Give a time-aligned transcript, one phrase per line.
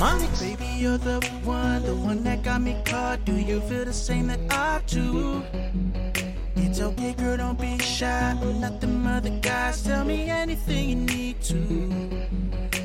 [0.00, 3.22] Baby, you're the one, the one that got me caught.
[3.26, 5.42] Do you feel the same that I do?
[6.56, 8.34] It's okay, girl, don't be shy.
[8.40, 9.82] I'm not them other guys.
[9.82, 11.58] Tell me anything you need to.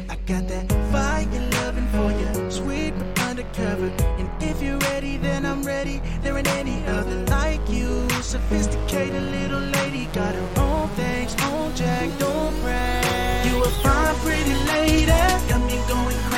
[0.09, 3.93] I got that fire loving for you, sweet but undercover.
[4.19, 6.01] And if you're ready, then I'm ready.
[6.21, 8.09] There ain't any other like you.
[8.21, 12.94] Sophisticated little lady, got her own things, own jack, don't brag.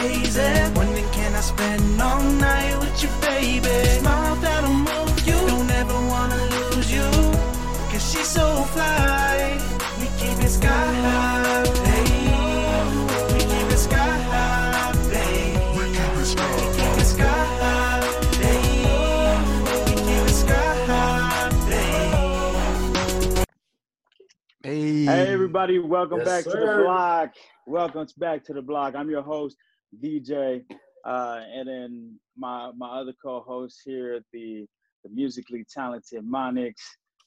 [0.08, 0.74] Crazy.
[0.76, 3.78] Wondering, can I spend all night with you, baby?
[4.00, 5.40] Smile that'll move you.
[5.48, 7.10] Don't ever wanna lose you.
[7.92, 9.58] Cause she's so fly.
[10.00, 10.70] We keep it sky
[11.06, 13.34] high, babe.
[13.34, 15.78] We keep it sky high, babe.
[15.78, 15.86] We
[16.78, 18.02] keep it sky high,
[18.42, 19.88] babe.
[19.88, 23.46] We keep it sky high, babe.
[24.64, 26.84] Hey, Hey everybody, welcome Yes, back to the sir.
[26.84, 27.34] block.
[27.68, 28.96] Welcome back to the block.
[28.96, 29.58] I'm your host,
[30.04, 30.64] DJ,
[31.06, 34.66] uh, and then my my other co-host here, the
[35.04, 36.74] the musically talented Monix.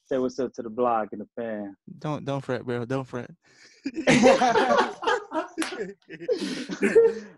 [0.05, 1.75] Say what's up to the block and the fan.
[1.99, 2.83] Don't don't fret, bro.
[2.85, 3.31] Don't fret.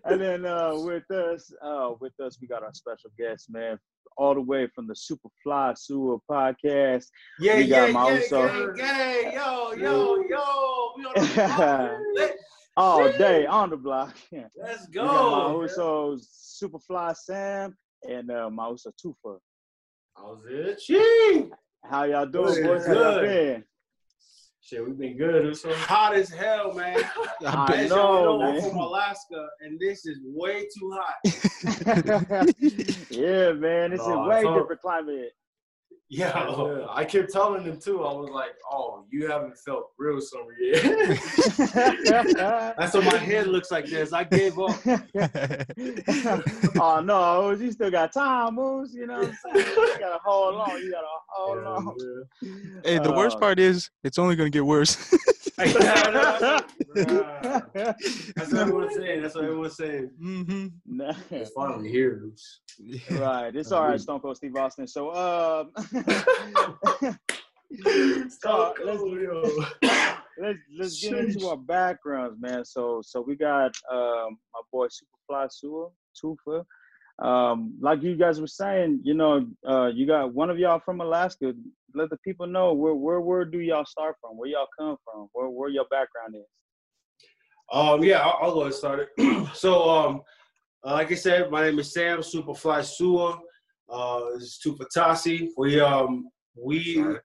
[0.06, 3.78] and then uh, with us, uh, with us, we got our special guest, man,
[4.17, 7.05] all the way from the Superfly Sua podcast.
[7.39, 11.33] Yeah, We yeah, got my yeah, also- yeah, yeah, yo, yo, yo, we on the
[11.36, 12.00] block.
[12.16, 12.38] Let-
[12.76, 14.16] All day on the block.
[14.32, 14.48] Yeah.
[14.62, 15.12] Let's We got my
[15.52, 15.62] go.
[15.62, 17.76] Uso Superfly Sam
[18.10, 19.38] and uh, my Uso Tufa.
[20.18, 20.80] How's it?
[20.80, 21.52] Ching.
[21.86, 22.88] How y'all doing, Good, boys?
[22.88, 23.64] How y'all been?
[24.62, 25.46] Shit, we've been good.
[25.48, 26.98] It's so hot as hell, man.
[27.46, 27.80] I I bet.
[27.80, 31.16] As know, y'all know, I'm from Alaska, and this is way too hot.
[33.10, 33.92] yeah, man.
[33.92, 35.32] This is way it's all- different climate.
[36.16, 36.47] Yeah.
[36.47, 38.03] Yeah, I kept telling them too.
[38.03, 40.83] I was like, "Oh, you haven't felt real summer yet."
[42.78, 44.14] That's what my head looks like this.
[44.14, 44.78] I gave up.
[46.80, 48.94] oh no, you still got time, moves.
[48.94, 49.67] You know what I'm saying?
[49.75, 50.82] You gotta hold on.
[50.82, 51.95] You gotta hold Yeah, on.
[52.83, 52.92] yeah.
[52.92, 54.98] hey, the worst Uh, part is it's only gonna get worse.
[55.58, 55.86] That's what
[58.53, 59.21] everyone's saying.
[59.21, 60.09] That's what everyone's saying.
[60.21, 60.67] mm-hmm.
[60.86, 61.14] Nah.
[61.30, 62.31] It's finally here.
[63.11, 63.55] Right.
[63.55, 64.87] It's all right, Stone Cold Steve Austin.
[64.87, 65.71] So, um,
[68.30, 69.02] so let's,
[70.39, 72.65] let's let's get into our backgrounds, man.
[72.65, 75.89] So so we got um my boy Superfly Sua,
[76.21, 76.65] Tufa.
[77.20, 81.00] Um, like you guys were saying, you know, uh, you got one of y'all from
[81.02, 81.54] Alaska.
[81.94, 84.36] Let the people know where where where do y'all start from?
[84.38, 85.28] Where y'all come from?
[85.34, 86.46] Where where your background is?
[87.72, 89.48] Um, yeah, I'll, I'll go and start it.
[89.56, 90.22] so, um,
[90.86, 93.40] uh, like I said, my name is Sam Superfly Sua.
[93.90, 95.50] Uh, this is Tufatasi.
[95.58, 97.20] We um we Sorry.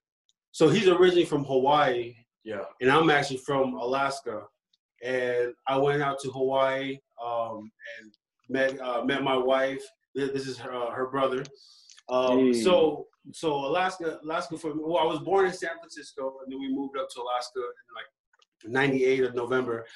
[0.53, 2.65] so he's originally from Hawaii, Yeah.
[2.81, 4.43] and I'm actually from Alaska.
[5.03, 7.71] And I went out to Hawaii um,
[8.01, 8.13] and
[8.49, 9.83] met uh, met my wife.
[10.15, 11.45] This is her, uh, her brother.
[12.09, 12.53] Um, Hey.
[12.53, 16.61] So so Alaska Alaska for me well, I was born in San Francisco, and then
[16.61, 19.87] we moved up to Alaska in like '98 of November.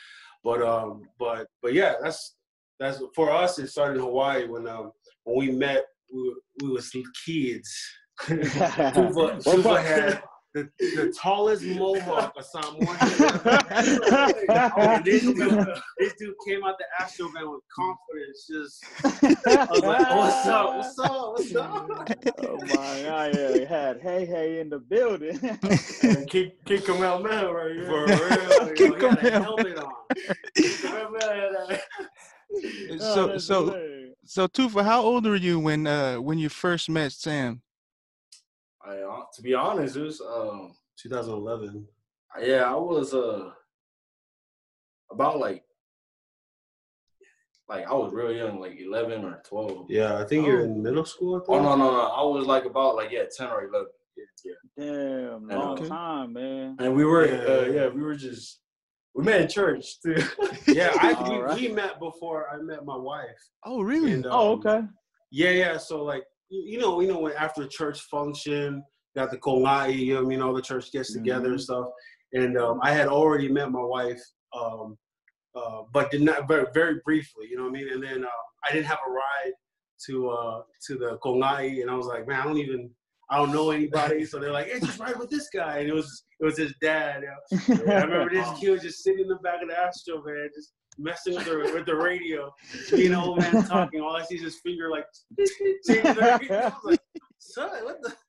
[0.45, 2.37] But um, but but yeah, that's
[2.79, 3.59] that's for us.
[3.59, 4.93] It started in Hawaii when um
[5.25, 5.85] when we met.
[6.13, 6.91] We were, we was
[7.25, 7.75] kids.
[8.21, 10.23] Tufa had
[10.55, 12.87] the, the tallest mohawk or something.
[14.77, 15.67] and this, dude,
[15.99, 18.47] this dude came out the Astro van with confidence.
[18.51, 18.85] Just,
[19.47, 20.77] I was like, what's up?
[20.77, 21.33] What's up?
[21.33, 21.89] What's up?
[22.43, 25.39] oh my god, yeah, we had hey hey in the building.
[26.03, 27.87] And kick kick him out now, right here.
[27.87, 28.75] For real.
[28.75, 29.43] Kick Yo, he had him out.
[29.45, 29.93] helmet on.
[30.55, 31.79] Kick him out, man.
[32.55, 34.15] Oh, So so hilarious.
[34.27, 37.63] so Tufa, how old were you when uh when you first met Sam?
[38.87, 41.87] I, uh, to be honest, it was um 2011.
[42.43, 43.51] yeah, I was uh
[45.11, 45.63] about like
[47.69, 49.87] like I was real young, like eleven or twelve.
[49.91, 51.37] Yeah, I think you're in middle school.
[51.37, 51.49] I think.
[51.51, 52.01] Oh no no no!
[52.01, 53.89] I was like about like yeah ten or eleven.
[54.17, 54.53] Yeah, yeah.
[54.77, 55.57] Damn, Yeah.
[55.57, 55.89] long Okay.
[55.89, 56.77] time, man.
[56.81, 57.55] And we were Yeah.
[57.55, 58.61] uh, yeah we were just
[59.15, 60.17] we met in church too.
[60.67, 61.61] Yeah, I, we, right.
[61.61, 63.41] we met before I met my wife.
[63.65, 64.13] Oh really?
[64.13, 64.81] And, Oh, um, okay.
[65.31, 65.77] Yeah, yeah.
[65.79, 68.85] So like you, know, you know when after church function,
[69.17, 71.87] got the kongai, you know, I mean, all the church gets together and stuff.
[72.33, 74.23] And um, I had already met my wife,
[74.55, 74.97] um,
[75.55, 77.89] uh, but did not very very briefly, you know what I mean.
[77.93, 79.53] And then uh, I didn't have a ride
[80.07, 82.91] to uh, to the kongai, and I was like, man, I don't even.
[83.31, 85.95] I don't know anybody, so they're like, "Hey, just ride with this guy." And it
[85.95, 87.23] was it was his dad.
[87.51, 87.93] you know.
[87.93, 90.75] I remember this kid was just sitting in the back of the Astro van, just
[90.99, 92.53] messing with the with the radio.
[92.93, 94.01] Me and the old man talking.
[94.01, 95.07] All I see is his finger like
[95.39, 96.59] changing the radio.
[96.59, 97.01] I was like,
[97.39, 98.15] son, what the?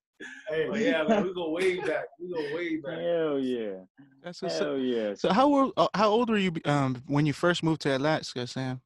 [0.48, 2.06] Hey, but yeah, man, we go way back.
[2.18, 2.98] We go way back.
[2.98, 3.80] Hell yeah.
[4.24, 4.68] That's what's up.
[4.68, 5.16] Hell yeah.
[5.16, 8.48] So how old uh, how old were you um when you first moved to Alaska,
[8.48, 8.80] Sam?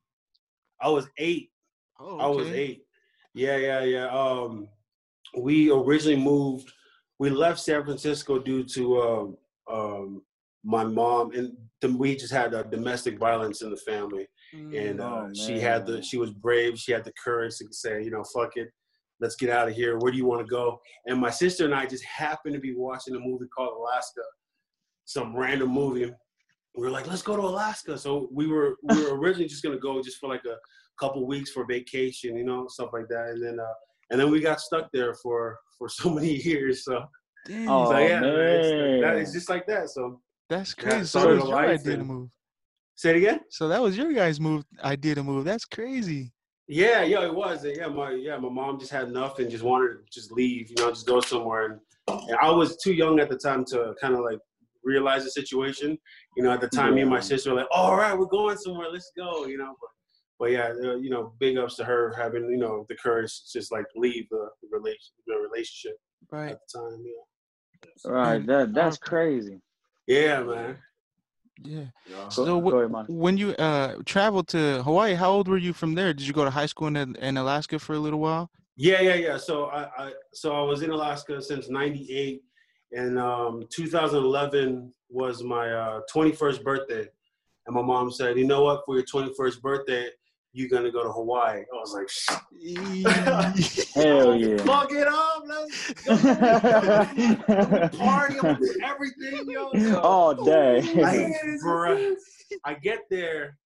[0.81, 1.51] I was eight.
[2.00, 2.83] Oh, I was eight.
[3.33, 4.07] Yeah, yeah, yeah.
[4.07, 4.68] Um,
[5.38, 6.71] we originally moved.
[7.19, 9.38] We left San Francisco due to um,
[9.71, 10.21] um,
[10.63, 11.57] my mom, and the,
[11.97, 14.27] we just had uh, domestic violence in the family.
[14.53, 16.77] And uh, Oh, she had the she was brave.
[16.79, 18.69] She had the courage to say, you know, fuck it,
[19.19, 19.97] let's get out of here.
[20.00, 20.79] Where do you want to go?
[21.06, 24.21] And my sister and I just happened to be watching a movie called Alaska,
[25.06, 26.12] some random movie.
[26.75, 27.97] We were like, let's go to Alaska.
[27.97, 30.56] So we were we were originally just gonna go just for like a
[31.00, 33.30] couple weeks for vacation, you know, stuff like that.
[33.30, 33.73] And then uh,
[34.12, 36.85] and then we got stuck there for for so many years.
[36.85, 37.03] So,
[37.45, 39.01] Damn, Oh, so yeah, man, it's, man.
[39.01, 39.89] that, it's just like that.
[39.89, 41.05] So that's yeah, crazy.
[41.05, 42.29] so started that was a your life idea to move.
[42.95, 43.39] say it again.
[43.49, 45.45] So that was your guys' move idea to move.
[45.45, 46.31] That's crazy.
[46.67, 47.65] Yeah, yeah, it was.
[47.65, 50.75] Yeah, my yeah, my mom just had enough and just wanted to just leave, you
[50.77, 51.65] know, just go somewhere.
[51.65, 51.79] And,
[52.29, 54.39] and I was too young at the time to kind of like
[54.83, 55.97] realize the situation.
[56.35, 58.57] You know, at the time, me and my sister were like, "All right, we're going
[58.57, 58.88] somewhere.
[58.91, 59.89] Let's go." You know, but,
[60.39, 63.59] but yeah, uh, you know, big ups to her having you know the courage to
[63.59, 65.97] just like leave the, the relation the relationship
[66.31, 66.51] Right.
[66.51, 67.01] at the time.
[67.05, 68.45] Yeah, Right.
[68.45, 69.61] That that's crazy.
[70.07, 70.77] Yeah, man.
[71.63, 71.86] Yeah.
[72.09, 75.74] Go, So go wh- ahead, when you uh traveled to Hawaii, how old were you
[75.74, 76.13] from there?
[76.13, 78.50] Did you go to high school in in Alaska for a little while?
[78.75, 79.38] Yeah, yeah, yeah.
[79.38, 82.44] So I, I so I was in Alaska since '98,
[82.92, 87.07] and um, 2011 was my uh, 21st birthday,
[87.65, 88.83] and my mom said, "You know what?
[88.86, 90.09] For your 21st birthday,
[90.53, 92.09] you're gonna go to Hawaii." I was like,
[93.94, 94.57] Hell yeah.
[94.57, 96.15] "Fuck it up, let's go.
[97.97, 99.71] party, I'm gonna do everything, yo."
[100.03, 100.81] oh day.
[100.94, 101.33] Like,
[101.63, 102.15] bruh,
[102.63, 103.57] I get there,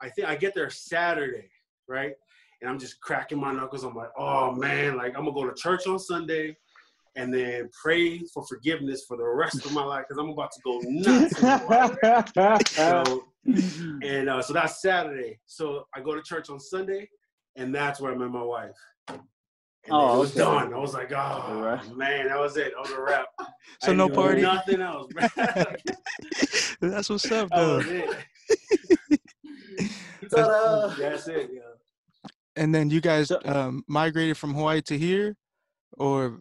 [0.00, 1.50] I think I get there Saturday,
[1.88, 2.12] right?
[2.60, 3.84] And I'm just cracking my knuckles.
[3.84, 6.56] I'm like, oh man, like I'm gonna go to church on Sunday
[7.16, 10.60] and then pray for forgiveness for the rest of my life because I'm about to
[10.64, 11.38] go nuts.
[12.74, 13.24] so,
[14.02, 15.38] and uh, so that's Saturday.
[15.46, 17.08] So I go to church on Sunday,
[17.56, 18.76] and that's where I met my wife.
[19.08, 19.20] And
[19.90, 20.40] Oh, it was okay.
[20.40, 20.74] done.
[20.74, 21.96] I was like, oh Alright.
[21.96, 22.72] man, that was it.
[22.74, 23.26] That was a wrap.
[23.80, 24.42] So I no party?
[24.42, 25.10] Nothing else.
[25.12, 25.26] bro.
[26.82, 27.76] That's what's up, That though.
[27.78, 29.20] was it.
[30.30, 31.50] That's- That's it.
[31.52, 31.60] Yeah.
[32.56, 35.36] And then you guys So- um, migrated from Hawaii to here,
[35.98, 36.40] or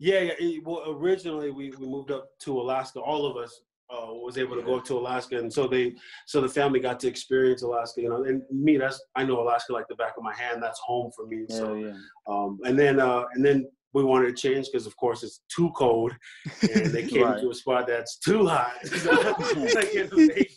[0.00, 0.32] Yeah, yeah.
[0.38, 2.98] it- well, originally we, we moved up to Alaska.
[3.00, 3.60] All of us
[3.92, 5.94] uh, was able to go up to Alaska, and so they,
[6.26, 8.00] so the family got to experience Alaska.
[8.00, 10.62] You know, and me, that's I know Alaska like the back of my hand.
[10.62, 11.44] That's home for me.
[11.48, 11.92] So, yeah.
[12.26, 15.70] um, and then uh, and then we wanted to change because of course it's too
[15.76, 16.12] cold,
[16.62, 17.40] and they came Right.
[17.40, 18.74] to a spot that's too hot.
[19.74, 20.56] Like in Vegas.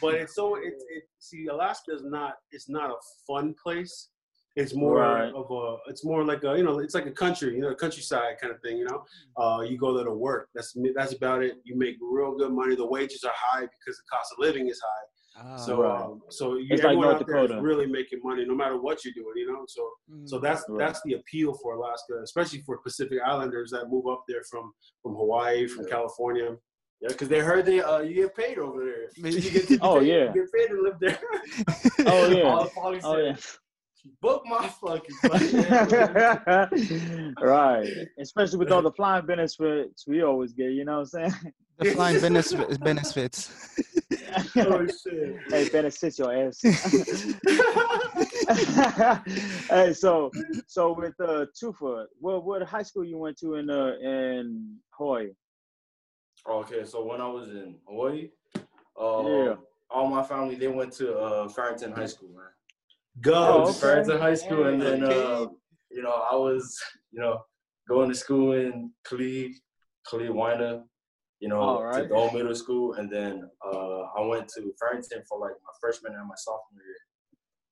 [0.00, 2.94] but it's so it, it see Alaska is not it's not a
[3.26, 4.10] fun place.
[4.54, 5.32] It's more Right.
[5.32, 8.34] of a it's more like a you know it's like a country you know countryside
[8.40, 9.04] kind of thing you know.
[9.36, 10.48] Uh, you go there to work.
[10.54, 11.54] That's that's about it.
[11.64, 12.74] You make real good money.
[12.76, 15.06] The wages are high because the cost of living is high.
[15.56, 16.02] So Ah, Right.
[16.04, 19.02] um, so you, like everyone North out there is really making money no matter what
[19.02, 19.32] you're doing.
[19.36, 19.64] You know.
[19.66, 19.82] So
[20.26, 20.78] so that's Right.
[20.84, 24.72] that's the appeal for Alaska, especially for Pacific Islanders that move up there from
[25.02, 26.58] from Hawaii, from California.
[27.00, 29.04] Yeah, because they heard they uh you get paid over there.
[29.32, 30.26] You get to Oh, pay- yeah.
[30.34, 31.18] you get paid to live there.
[32.12, 32.68] Oh, yeah.
[33.02, 33.36] Oh yeah.
[34.20, 35.52] Book my fucking flight.
[37.40, 37.88] right.
[38.18, 41.52] Especially with all the flying benefits we always get, you know what I'm saying?
[41.78, 42.78] the flying benefits.
[42.78, 43.50] benefits.
[44.56, 45.36] oh shit.
[45.50, 46.60] hey, benefits your ass.
[49.70, 50.30] hey, so
[50.66, 55.30] so with uh Tufa, what what high school you went to in uh in Hawaii?
[56.48, 58.30] Okay, so when I was in Hawaii,
[59.00, 59.54] uh, Yeah.
[59.90, 62.46] all my family they went to uh, Farrington High School, man.
[63.20, 63.34] Go.
[63.34, 63.72] I went okay.
[63.72, 65.46] to Farrington High School, and then uh,
[65.90, 66.76] you know I was
[67.12, 67.40] you know
[67.88, 69.52] going to school in Kalihi,
[70.08, 70.82] Kalihi Waena,
[71.42, 72.08] you know, All to right.
[72.08, 76.28] Dole Middle School, and then uh, I went to Farrington for like my freshman and
[76.28, 76.96] my sophomore year.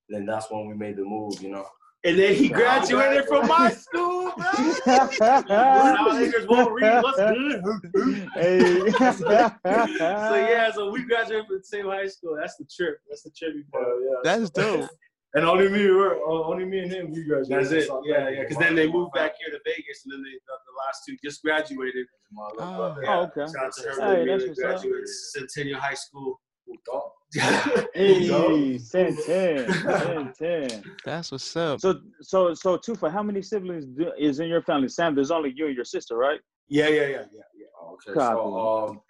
[0.08, 1.64] And Then that's when we made the move, you know.
[2.02, 4.46] And then he graduated from my school, bro.
[4.46, 7.02] Niggas won't read.
[7.02, 8.28] What's good?
[8.34, 8.90] hey.
[9.18, 12.36] so yeah, so we graduated from the same high school.
[12.40, 12.98] That's the trip.
[13.08, 13.54] That's the trip.
[13.72, 14.16] Uh, yeah.
[14.24, 14.90] That's dope.
[15.34, 17.64] And only me, were, uh, only me and him, we graduated.
[17.66, 17.86] That's it.
[17.86, 18.40] So Yeah, yeah.
[18.42, 21.16] Because then they moved back here to Vegas, and then they, the, the last two
[21.22, 22.06] just graduated.
[22.32, 22.76] My little Oh.
[22.76, 23.04] brother.
[23.06, 23.52] Oh, okay.
[23.52, 24.14] Shout out to her.
[24.16, 24.64] Hey, Hey, that's what's up.
[24.66, 26.40] graduated Centennial High School.
[26.66, 27.12] Who thought?
[27.94, 30.82] Hey, 10 10, 10 10.
[31.04, 31.80] That's what's up.
[31.80, 34.88] So so so Tufa, how many siblings do, is in your family?
[34.88, 36.40] Sam, there's only you and your sister, right?
[36.68, 37.92] Yeah, yeah, yeah, yeah, yeah.
[37.92, 39.00] Okay, so um,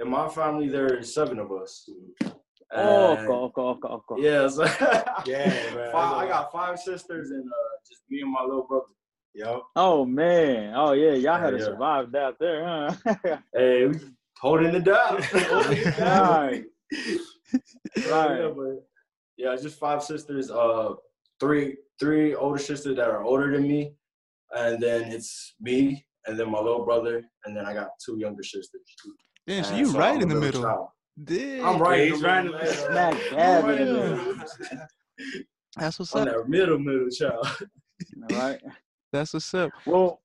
[0.00, 1.88] in my family there's seven of us.
[2.76, 4.22] Oh, And- okay, okay, okay, okay.
[4.22, 4.64] Yeah, so
[5.26, 5.92] Yeah, man.
[5.92, 8.86] five, I got five sisters and uh, just me and my little brother.
[9.34, 9.62] Yep.
[9.76, 10.74] Oh man.
[10.76, 11.64] Oh yeah, y'all had to Yeah.
[11.64, 13.36] survive that there, huh?
[13.54, 13.98] Hey, we
[14.40, 15.22] holding it down.
[15.32, 16.64] Holding it down.
[18.10, 18.40] right.
[18.40, 18.86] Yeah, but
[19.36, 20.50] yeah, just five sisters.
[20.50, 20.94] Uh,
[21.40, 23.94] three three older sisters that are older than me,
[24.52, 28.42] and then it's me, and then my little brother, and then I got two younger
[28.42, 28.82] sisters.
[29.46, 30.62] Yeah, so And you so right I'm in the middle middle.
[30.62, 30.88] child.
[31.28, 31.68] Yeah.
[31.68, 32.10] I'm right.
[32.10, 32.66] he's right in the.
[32.66, 34.44] Smack dab in the right middle.
[35.76, 36.34] That's what's I'm up.
[36.34, 37.46] that middle middle child.
[38.30, 38.60] All right.
[39.12, 39.70] That's what's up.
[39.86, 40.20] Well,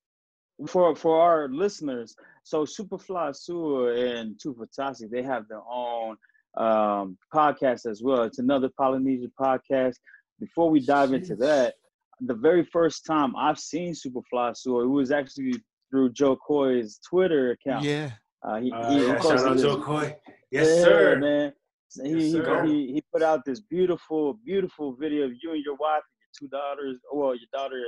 [0.67, 6.17] for for our listeners, so Superfly Sua and Tufatasi, they have their own
[6.58, 8.24] um, podcast as well.
[8.24, 9.96] It's another Polynesian podcast.
[10.39, 11.75] Before we dive into that,
[12.22, 15.53] the very first time I've seen Superfly Sua, it was actually
[15.91, 17.84] through Jo Koy's Twitter account.
[17.84, 18.12] Yeah.
[18.43, 20.15] Uh, he, Uh, he yeah, shout out this- Jo Koy.
[20.51, 21.18] Yes, yeah, sir.
[21.20, 21.53] man.
[21.89, 22.63] So He, Yes, sir.
[22.65, 26.32] he he put out this beautiful, beautiful video of you and your wife and your
[26.39, 26.98] two daughters.
[27.12, 27.84] Oh, well, your daughter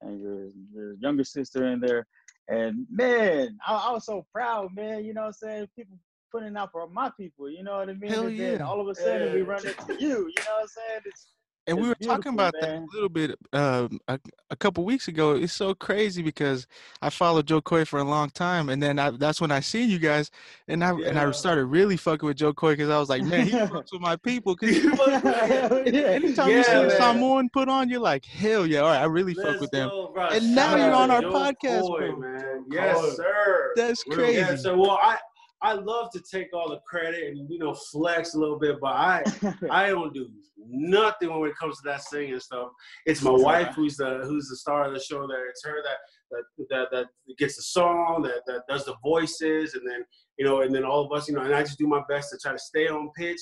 [0.00, 2.06] and, and your your younger sister in there.
[2.48, 5.04] And man, I, I was so proud, man.
[5.04, 5.68] You know what I'm saying?
[5.76, 5.98] People
[6.32, 7.48] putting out for my people.
[7.50, 8.10] You know what I mean?
[8.10, 8.66] Hell and then yeah.
[8.66, 10.08] all of a sudden we run into you.
[10.08, 11.00] You know what I'm saying?
[11.06, 11.28] It's
[11.66, 15.32] And we were talking about that a little bit um, a, a couple weeks ago.
[15.34, 16.66] It's so crazy because
[17.00, 19.88] I followed Jo Koy for a long time, and then I, that's when I seen
[19.88, 20.30] you guys,
[20.68, 23.46] and I and I started really fucking with Jo Koy because I was like, man,
[23.46, 24.56] he fucks with my people.
[24.56, 26.02] Because Hell yeah.
[26.02, 26.90] anytime you see man.
[26.90, 29.88] Samoan put on, you're like, hell yeah, all right, I really fuck Let's with them.
[29.88, 30.12] go.
[30.32, 32.16] And now you're on our Joe podcast, Coy, bro.
[32.18, 32.64] man.
[32.70, 33.72] Yes, sir.
[33.76, 34.38] That's crazy.
[34.38, 35.16] Yeah, so well, I
[35.64, 38.92] I love to take all the credit and you know flex a little bit, but
[38.92, 39.24] I
[39.70, 40.28] I don't do
[40.58, 42.68] nothing when it comes to that singing stuff.
[43.06, 45.26] It's my wife who's the who's the star of the show.
[45.26, 45.96] There, it's her that
[46.30, 50.04] that that, that gets the song, that that does the voices, and then
[50.38, 52.30] you know, and then all of us, you know, and I just do my best
[52.30, 53.40] to try to stay on pitch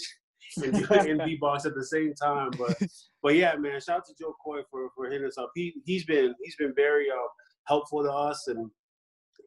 [0.63, 2.51] and do and beatbox at the same time.
[2.57, 2.81] But
[3.21, 5.51] but yeah, man, shout out to Jo Koy for for hitting us up.
[5.57, 7.29] He he's been he's been very uh,
[7.65, 8.71] helpful to us and.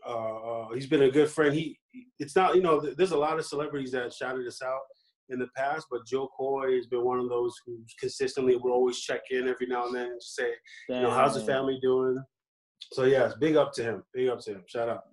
[0.07, 1.53] Uh, uh, he's been a good friend.
[1.53, 1.79] He,
[2.19, 4.81] it's not, you know, there's a lot of celebrities that shouted us out
[5.29, 8.99] in the past, but Jo Koy has been one of those who consistently will always
[8.99, 10.51] check in every now and then and just say,
[10.89, 12.23] you know, how's the family doing?
[12.93, 14.03] So yes, big up to him.
[14.13, 14.63] Big up to him.
[14.67, 15.03] Shout out.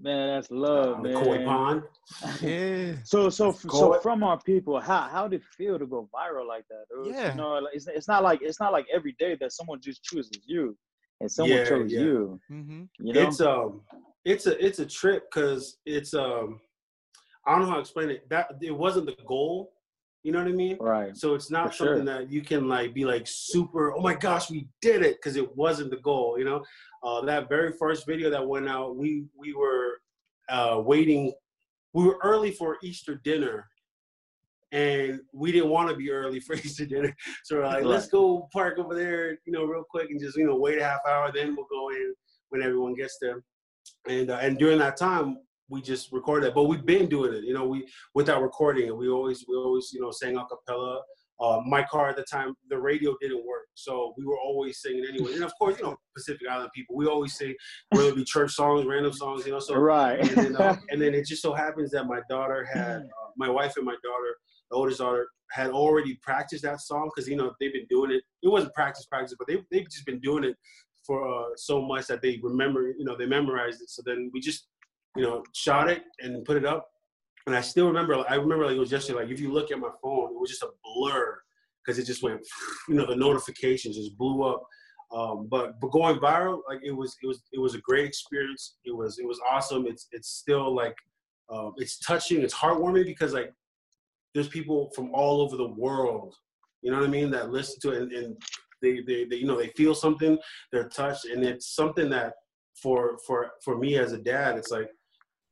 [0.00, 1.18] Man, that's love, on the man.
[1.18, 1.82] Koi Pond.
[2.40, 2.94] yeah.
[3.04, 6.64] So so so from our people, how how did it feel to go viral like
[6.70, 6.84] that?
[6.90, 7.32] Was, Yeah.
[7.32, 10.42] You know, it's it's not like it's not like every day that someone just chooses
[10.46, 10.76] you,
[11.20, 12.00] and someone Yeah, chose yeah.
[12.00, 12.40] you.
[12.48, 13.82] hmm You know, It's um,
[14.24, 16.60] it's a it's a trip because it's um,
[17.46, 18.28] I don't know how to explain it.
[18.28, 19.72] That it wasn't the goal.
[20.22, 20.76] You know what I mean?
[20.80, 21.16] right?
[21.16, 21.86] So it's not For sure.
[21.96, 23.94] something that you can like be like super.
[23.94, 26.38] Oh my gosh, we did it because it wasn't the goal.
[26.38, 26.62] You know,
[27.02, 30.00] uh, that very first video that went out, we we were
[30.50, 31.32] uh, waiting.
[31.94, 33.66] We were early for Easter dinner,
[34.72, 37.16] and we didn't want to be early for Easter dinner.
[37.44, 40.46] So we're like, let's go park over there, you know, real quick, and just you
[40.46, 41.32] know wait a half hour.
[41.32, 42.14] Then we'll go in
[42.50, 43.42] when everyone gets there.
[44.08, 46.54] And uh, and during that time, we just recorded it.
[46.54, 48.96] But we've been doing it, you know, we without recording it.
[48.96, 51.00] We always we always you know sang a cappella.
[51.40, 55.06] Uh, my car at the time, the radio didn't work, so we were always singing
[55.08, 55.32] anyway.
[55.32, 57.54] And of course, you know, Pacific Island people, we always sing
[57.88, 59.58] whether it be church songs, random songs, you know.
[59.58, 60.20] So right.
[60.20, 63.48] and then, uh, and then it just so happens that my daughter had, uh, my
[63.48, 64.36] wife and my daughter,
[64.70, 68.22] the oldest daughter, had already practiced that song because you know they've been doing it.
[68.42, 70.56] It wasn't practice, practice, but they they've just been doing it
[71.10, 73.90] for uh, so much that they remember, you know, they memorized it.
[73.90, 74.68] So then we just,
[75.16, 76.86] you know, shot it and put it up.
[77.48, 79.18] And I still remember, I remember like it was yesterday.
[79.18, 81.36] Like if you look at my phone, it was just a blur
[81.84, 82.40] because it just went,
[82.88, 84.62] you know, the notifications just blew up.
[85.12, 88.76] Um, but but going viral, like it was it was it was a great experience.
[88.84, 89.88] It was it was awesome.
[89.88, 90.94] It's it's still like
[91.52, 92.40] um, it's touching.
[92.42, 93.52] It's heartwarming because like
[94.32, 96.36] there's people from all over the world.
[96.82, 97.32] You know what I mean?
[97.32, 98.36] That listen to it and, and
[98.82, 100.38] they, they they you know they feel something.
[100.72, 102.34] They're touched, and it's something that
[102.80, 104.90] for for for me as a dad, it's like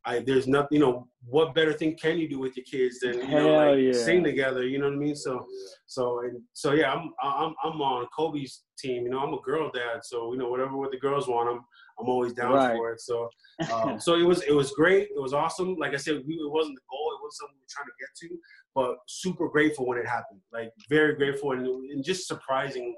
[0.05, 0.79] I there's nothing.
[0.79, 3.79] You know what better thing can you do with your kids than you know like
[3.79, 3.93] yeah.
[3.93, 4.67] sing together?
[4.67, 5.17] You know what I mean?
[5.17, 5.47] So
[5.87, 9.05] so and so yeah, I'm I'm I'm on Kobe's team.
[9.05, 11.61] You know, I'm a girl dad, so you know whatever what the girls want, I'm
[12.01, 12.77] I'm always down Right.
[12.77, 13.01] for it.
[13.01, 13.29] So
[13.73, 15.09] um, so it was it was great.
[15.15, 15.77] It was awesome.
[15.77, 17.13] Like I said, we, it wasn't the goal.
[17.13, 18.39] It wasn't something we were trying to get to,
[18.75, 20.41] but super grateful when it happened.
[20.53, 22.97] Like very grateful and, and just surprising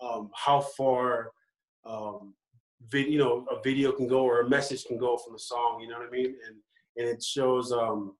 [0.00, 1.32] um, how far
[1.86, 2.34] um,
[2.90, 5.80] vid, you know a video can go or a message can go from a song.
[5.80, 6.34] You know what I mean?
[6.46, 6.56] And
[6.96, 8.14] and it shows um,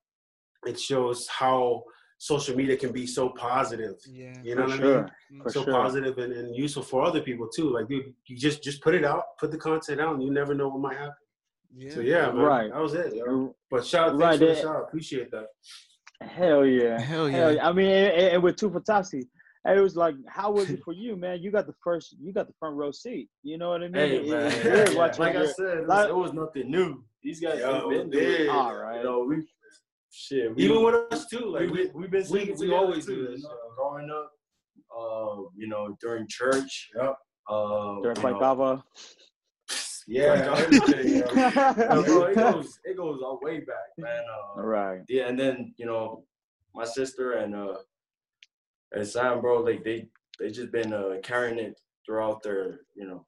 [0.65, 1.83] it shows how
[2.17, 3.95] social media can be so positive.
[4.05, 4.33] Yeah.
[4.43, 5.41] You know For what I mean?
[5.43, 5.73] For so sure.
[5.73, 7.69] positive and, and useful for other people too.
[7.71, 10.53] Like dude, you just just put it out, put the content out, and you never
[10.53, 11.13] know what might happen.
[11.75, 11.93] Yeah.
[11.93, 12.71] So yeah, man, Right.
[12.73, 13.13] that was it.
[13.15, 13.55] yo.
[13.69, 14.83] But shout out, Right, thanks for the that- shout.
[14.87, 15.45] Appreciate that.
[16.21, 16.99] Hell yeah.
[16.99, 17.55] Hell Hell yeah.
[17.61, 17.69] yeah.
[17.69, 19.23] I mean, and, and with Tufatasi,
[19.65, 21.41] it was like, how was it for you, man?
[21.41, 23.29] You got the first, you got the front row seat.
[23.43, 23.93] You know what I mean?
[23.95, 24.97] Hey man, it's yeah, yeah.
[24.97, 27.03] watching like I said, it was, like- it was nothing new.
[27.21, 28.49] These guys Yo, have been doing it.
[28.49, 28.97] All right.
[28.99, 29.45] You know, we
[30.09, 30.55] shit.
[30.55, 32.75] We, Even with us too, like we, we, we, we've been we- singing we together
[32.77, 34.31] always too, do you this, know, growing up.
[34.97, 36.89] uh, you know, during church.
[36.95, 37.15] Yep.
[37.49, 38.83] Uh, During you know,
[40.07, 41.07] Yeah, everything.
[41.07, 42.03] you know.
[42.03, 44.21] Bro, it goes it goes all way back, man.
[44.57, 45.01] Uh, right.
[45.09, 46.23] yeah, and then you know,
[46.73, 47.73] my sister and uh
[48.93, 50.07] and Sam, bro, like they
[50.39, 53.25] they just been uh carrying it throughout their you know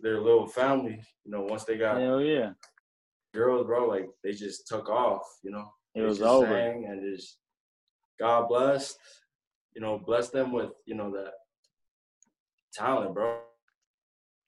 [0.00, 1.00] their little family.
[1.24, 2.50] You know, once they got Hell yeah.
[3.34, 5.22] girls, bro, like they just took off.
[5.42, 6.46] You know, It They was just over.
[6.46, 7.38] sang and just
[8.20, 8.96] God blessed.
[9.74, 11.32] You know, bless them with you know that
[12.72, 13.40] talent, bro.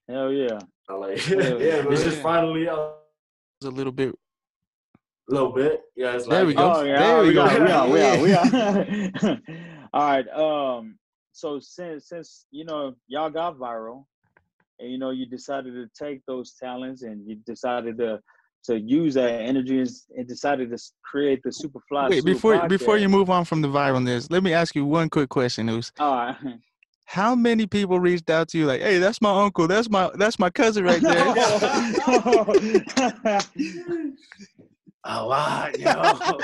[0.08, 0.58] Hell yeah.
[0.88, 1.92] I like, Yeah, yeah, man.
[1.92, 2.90] it's just finally uh,
[3.60, 4.14] It's a little bit.
[5.30, 5.80] a little bit.
[5.96, 6.72] Yeah, it's There like we go.
[6.74, 7.44] Oh yeah, There we we go.
[7.46, 9.38] got, we got, we got, we got.
[9.92, 10.28] All right.
[10.28, 10.98] Um.
[11.32, 14.04] So since since you know y'all got viral,
[14.78, 18.20] and you know you decided to take those talents and you decided to
[18.64, 22.10] to use that energy and, and decided to create the Superfly.
[22.10, 25.08] Wait, Super before before you move on from the viralness, let me ask you one
[25.08, 25.92] quick question, News.
[25.98, 26.36] All right.
[27.08, 29.68] How many people reached out to you like, "Hey, that's my uncle.
[29.68, 31.34] That's my that's my cousin right there."
[35.08, 36.38] A lot, yo.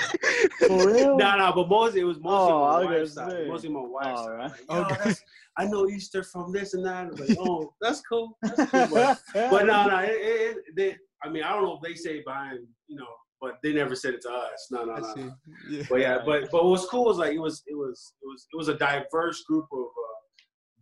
[0.66, 1.16] For real?
[1.16, 3.31] nah, nah, but mostly it was mostly Oh, my wife's side.
[3.31, 3.47] say.
[3.49, 4.31] Mostly my wife's side.
[4.31, 4.50] right.
[4.69, 5.14] Like, Okay.
[5.59, 7.19] I know Easter from this and that.
[7.19, 8.38] Like, oh, that's cool.
[8.42, 8.87] That's cool.
[8.92, 12.23] But, but no, no, it, it, they, I mean, I don't know if they say
[12.25, 13.07] behind, you know,
[13.40, 14.69] but they never said it to us.
[14.71, 15.33] No, no, I no.
[15.69, 15.83] Yeah.
[15.90, 18.47] But yeah, but but what was cool was like it was it was it was
[18.52, 20.19] it was a diverse group of uh,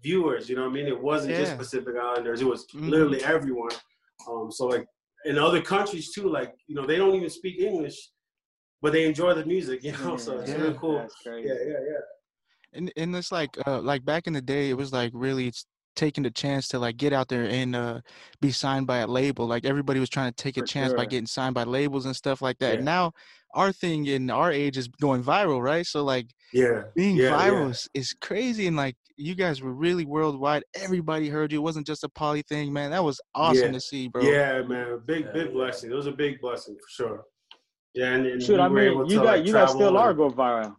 [0.02, 0.48] viewers.
[0.50, 0.86] You know what I mean?
[0.86, 1.56] It wasn't just Yeah.
[1.58, 2.42] Pacific Islanders.
[2.42, 2.90] It was Mhm.
[2.90, 3.72] literally everyone.
[4.28, 4.86] Um, so like
[5.24, 8.10] in other countries too, like you know they don't even speak English,
[8.82, 9.82] but they enjoy the music.
[9.84, 10.56] You know, so it's Yeah.
[10.58, 11.06] really cool.
[11.26, 12.02] Yeah, yeah, yeah.
[12.72, 15.66] and and it's like uh like back in the day it was like really s-
[15.96, 18.00] taking the chance to like get out there and uh
[18.40, 21.04] be signed by a label like everybody was trying to take a For chance by
[21.04, 22.84] getting signed by labels and stuff like that Yeah.
[22.84, 23.12] now
[23.54, 27.64] our thing in our age is going viral right so like Yeah, being yeah, viral
[27.64, 27.70] yeah.
[27.70, 31.86] Is, is crazy and like you guys were really worldwide everybody heard you it wasn't
[31.86, 33.72] just a poly thing man that was awesome Yeah.
[33.72, 35.52] to see bro Yeah, man, big Yeah, big yeah.
[35.52, 35.90] blessing.
[35.90, 37.24] It was a big blessing for sure.
[37.94, 39.90] Yeah, and, and Shoot, we I mean, able you to, got like, you guys still
[39.92, 40.76] travel are and- go viral.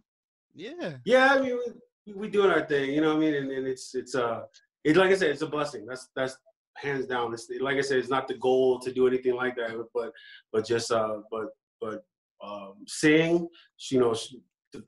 [0.54, 1.58] yeah Yeah, I mean,
[2.06, 4.40] we, we doing our thing, you know what I mean, and, and it's it's uh,
[4.84, 5.86] it like I said, it's a blessing.
[5.86, 6.36] That's that's
[6.76, 7.32] hands down.
[7.32, 10.12] It's like I said, it's not the goal to do anything like that, but
[10.52, 11.46] but just uh, but
[11.80, 12.04] but
[12.42, 13.48] um, sing,
[13.90, 14.14] you know,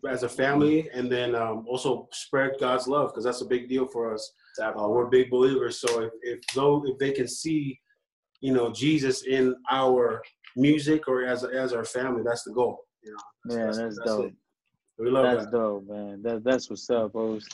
[0.09, 3.87] as a family, and then um, also spread God's love because that's a big deal
[3.87, 4.33] for us.
[4.61, 7.79] Uh, we're big believers, so if if though if they can see,
[8.41, 10.23] you know, Jesus in our
[10.57, 12.81] music or as as our family, that's the goal.
[13.03, 14.27] You know, Man, that's dope.
[14.27, 14.35] it.
[14.97, 15.53] We love That's that.
[15.53, 16.23] dope, man.
[16.23, 17.49] That that's what's up, O's.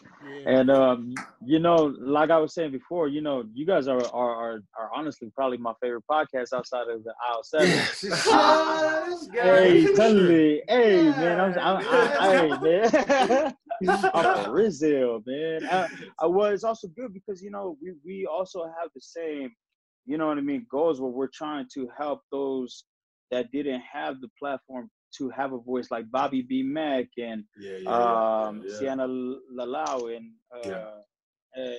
[0.44, 4.35] And um, you know, like I was saying before, you know, you guys are are
[4.35, 9.26] are, are honestly probably my favorite podcast outside of the aisle seven.
[9.33, 10.62] Hey, totally.
[10.68, 13.57] Hey, man, I'm, I'm, I, I, hey, man,
[14.14, 15.66] I'm for Rizzo, man.
[15.66, 19.50] I, I, well, it's also good because you know we we also have the same,
[20.05, 22.85] you know what I mean, goals where we're trying to help those
[23.31, 26.62] that didn't have the platform to have a voice, like Bobby B.
[26.62, 28.75] Mack and Yeah, yeah, um, yeah.
[28.77, 30.31] Sienna Lalau and
[30.64, 31.01] uh,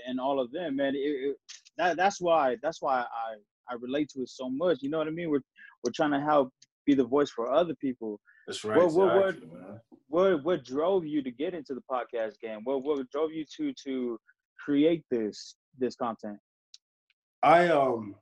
[0.08, 0.96] and all of them, man.
[0.96, 1.38] It, it,
[1.78, 3.36] that that's why that's why I
[3.70, 4.80] I relate to it so much.
[4.82, 5.30] You know what I mean?
[5.30, 5.44] We're
[5.84, 6.52] we're trying to help
[6.86, 8.20] be the voice for other people.
[8.48, 8.78] That's right.
[8.78, 9.36] What what what
[10.08, 12.60] what what drove you to get into the podcast game?
[12.64, 14.20] What what drove you to to
[14.60, 16.38] create this this content?
[17.44, 18.16] I um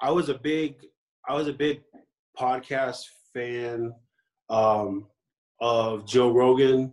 [0.00, 0.76] I was a big
[1.28, 1.82] I was a big
[2.38, 2.98] podcast
[3.34, 3.92] fan
[4.48, 5.06] um
[5.60, 6.92] of Joe Rogan.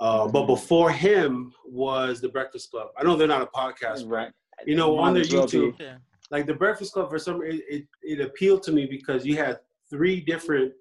[0.00, 2.88] Uh, but before him was the Breakfast Club.
[2.98, 4.32] I know they're not a podcast, but Right.
[4.66, 5.58] you know, on their Might as well be.
[5.58, 5.96] YouTube, yeah
[6.32, 9.60] like the Breakfast Club for some it, it, it appealed to me because you had
[9.88, 10.72] three different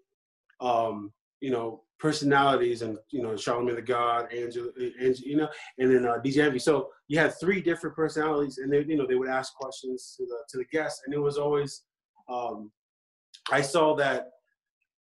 [0.61, 5.93] um you know personalities and you know Charlemagne the God, Angela, Angela you know, and
[5.93, 6.57] then uh, DJ Envy.
[6.57, 10.25] So you had three different personalities, and they you know they would ask questions to
[10.25, 11.83] the to the guests, and it was always
[12.27, 12.71] um,
[13.51, 14.29] I saw that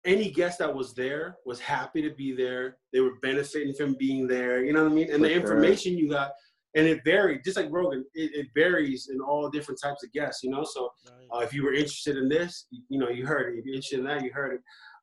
[0.04, 2.76] any guest that was there was happy to be there.
[2.92, 4.64] They were benefiting from being there.
[4.64, 5.10] You know what I mean?
[5.10, 5.40] And For the sure.
[5.40, 6.30] information you got,
[6.76, 8.04] and it varied, just like Rogan.
[8.14, 10.42] It, it varies in all different types of guests.
[10.42, 10.90] You know, so
[11.34, 13.58] uh, if you were interested in this, you, you know, you heard it.
[13.58, 14.60] If you're interested in that, you heard it.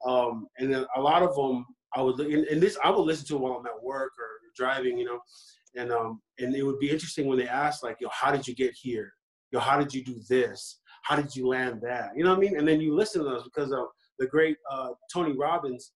[0.07, 3.25] Um, and then a lot of them, I would, and, and this, I would listen
[3.27, 5.19] to while I'm at work or driving, you know,
[5.75, 8.55] and um, and it would be interesting when they ask, like, yo, how did you
[8.55, 9.11] get here?
[9.51, 10.79] Yo, how did you do this?
[11.03, 12.11] How did you land that?
[12.15, 12.57] You know what I mean?
[12.57, 13.85] And then you listen to those because of
[14.19, 15.91] the great uh, Tony Robbins.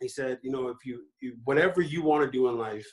[0.00, 2.86] He said, you know, if you, you whatever you want to do in life,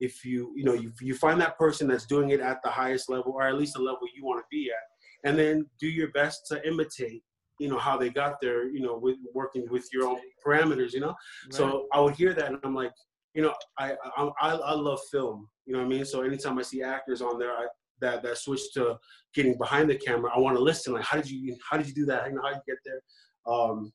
[0.00, 3.08] if you, you know, you, you find that person that's doing it at the highest
[3.08, 6.08] level or at least the level you want to be at, and then do your
[6.12, 7.22] best to imitate
[7.60, 10.16] you know how they got there you know with working with your own
[10.46, 11.12] parameters you know
[11.50, 12.92] so i would hear that and i'm like
[13.38, 15.48] you know, I, I I I love film.
[15.64, 16.04] You know what I mean?
[16.04, 17.66] So anytime I see actors on there, I,
[18.00, 18.98] that that switch to
[19.32, 20.92] getting behind the camera, I want to listen.
[20.92, 22.28] Like, how did you how did you do that?
[22.28, 23.00] You know, how did you get there?
[23.46, 23.92] Um,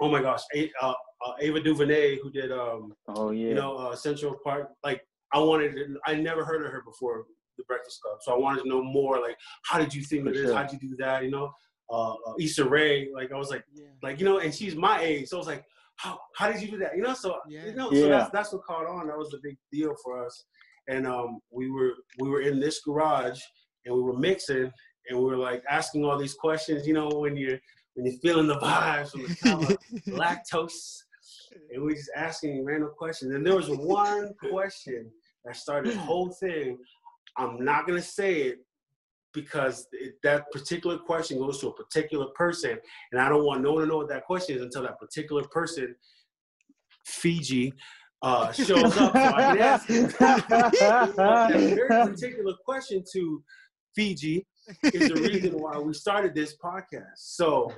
[0.00, 0.92] oh my gosh, A, uh,
[1.26, 3.48] uh, Ava DuVernay, who did um, oh yeah.
[3.48, 4.70] you know uh, Central Park.
[4.84, 7.24] Like, I wanted, to, I never heard of her before
[7.58, 9.20] the Breakfast Club, so I wanted to know more.
[9.20, 10.46] Like, how did you think For of this?
[10.46, 10.54] sure.
[10.56, 11.24] How did you do that?
[11.24, 11.52] You know,
[11.90, 13.08] uh, uh, Issa Rae.
[13.14, 13.86] Like, I was like, Yeah.
[14.02, 15.64] like you know, and she's my age, so I was like,
[15.96, 16.96] how how did you do that?
[16.96, 17.66] You know, so Yeah.
[17.66, 18.08] you know, so Yeah.
[18.08, 19.06] that's that's what caught on.
[19.08, 20.46] That was the big deal for us.
[20.88, 23.38] And um, we were we were in this garage
[23.84, 24.72] and we were mixing
[25.08, 26.86] and we were like asking all these questions.
[26.86, 27.60] You know, when you're
[27.94, 31.02] when you're feeling the vibes from the lactose,
[31.72, 33.34] and we're just asking random questions.
[33.34, 35.10] And there was one question
[35.44, 36.78] that started the whole thing.
[37.36, 38.58] I'm not gonna say it
[39.32, 42.78] because it, that particular question goes to a particular person,
[43.12, 45.44] and I don't want no one to know what that question is until that particular
[45.44, 45.94] person,
[47.06, 47.72] Fiji,
[48.22, 49.12] uh, shows up.
[49.12, 51.14] So I can ask that
[51.50, 53.42] very particular question to
[53.94, 54.46] Fiji
[54.82, 57.16] is the reason why we started this podcast.
[57.16, 57.72] So,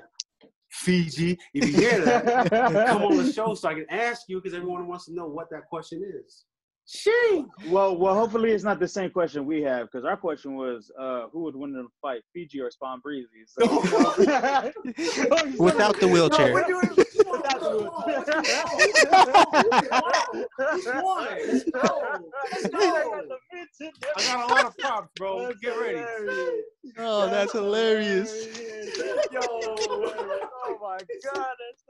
[0.70, 4.56] Fiji, if you hear that, come on the show so I can ask you because
[4.56, 6.44] everyone wants to know what that question is.
[6.84, 7.44] She.
[7.68, 11.28] well, well, hopefully it's not the same question we have because our question was, uh,
[11.32, 13.44] who would win in a fight, Fiji or Spawn Breezy?
[13.46, 13.64] So,
[15.58, 16.52] Without the wheelchair.
[16.52, 17.40] we're doing Without the I
[24.26, 25.52] got a lot of props, bro.
[25.60, 26.04] Get ready.
[26.98, 28.58] Oh, that's hilarious.
[29.32, 31.84] Yo, oh my god, that's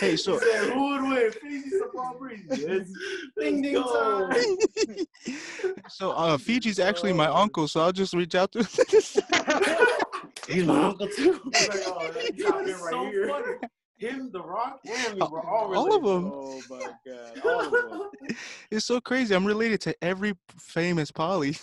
[0.00, 1.30] Hey, so said, who would win?
[1.32, 2.84] Fiji or Paul Breezy?
[3.38, 4.32] Ding ding time.
[5.88, 9.90] so uh, Fiji's actually my uncle, so I'll just reach out to.
[10.48, 11.40] He's my uncle too.
[11.52, 13.28] He's like, oh, that's He's so here right here.
[13.28, 13.44] funny.
[13.96, 16.32] Him, The Rock, and me were all All of them.
[16.34, 18.36] Oh my god, all of them.
[18.70, 19.34] It's so crazy.
[19.34, 21.56] I'm related to every famous poly.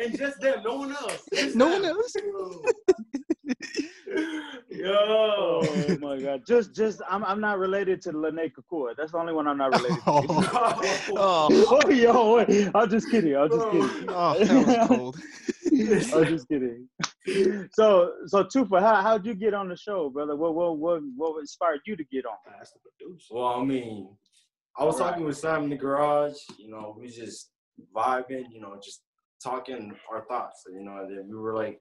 [0.00, 1.22] And just them, no one else.
[1.32, 2.14] Just No one else.
[4.70, 5.60] Yo.
[5.64, 8.94] Oh my god, just just I'm I'm not related to Lene Kakua.
[8.96, 10.02] That's the only one I'm not related to.
[10.06, 10.24] Oh,
[11.16, 13.36] oh, oh yo, wait, I'm just kidding.
[13.36, 14.08] I'm just kidding.
[14.08, 15.16] oh, that was cold.
[16.14, 16.88] I'm just kidding.
[17.72, 20.36] So, so Tufa, how how'd you get on the show, brother?
[20.36, 22.36] What what what what inspired you to get on?
[22.56, 23.34] That's the producer.
[23.34, 24.08] Well, I mean,
[24.78, 26.38] I was talking with Sam in the garage.
[26.58, 27.50] You know, we just
[27.94, 28.44] vibing.
[28.52, 29.02] You know, just
[29.42, 30.64] talking our thoughts.
[30.72, 31.80] You know, and then we were like,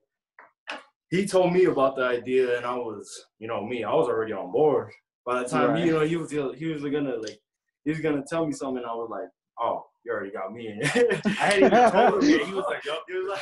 [1.09, 3.83] he told me about the idea, and I was, you know, me.
[3.83, 4.91] I was already on board.
[5.25, 5.85] By the time Right.
[5.85, 7.39] you know, he was he was gonna like,
[7.85, 8.83] he was gonna tell me something.
[8.83, 10.79] I was like, oh, you already got me in.
[11.25, 12.47] I hadn't even told him yet.
[12.47, 13.03] He was like, yup.
[13.07, 13.41] He was like.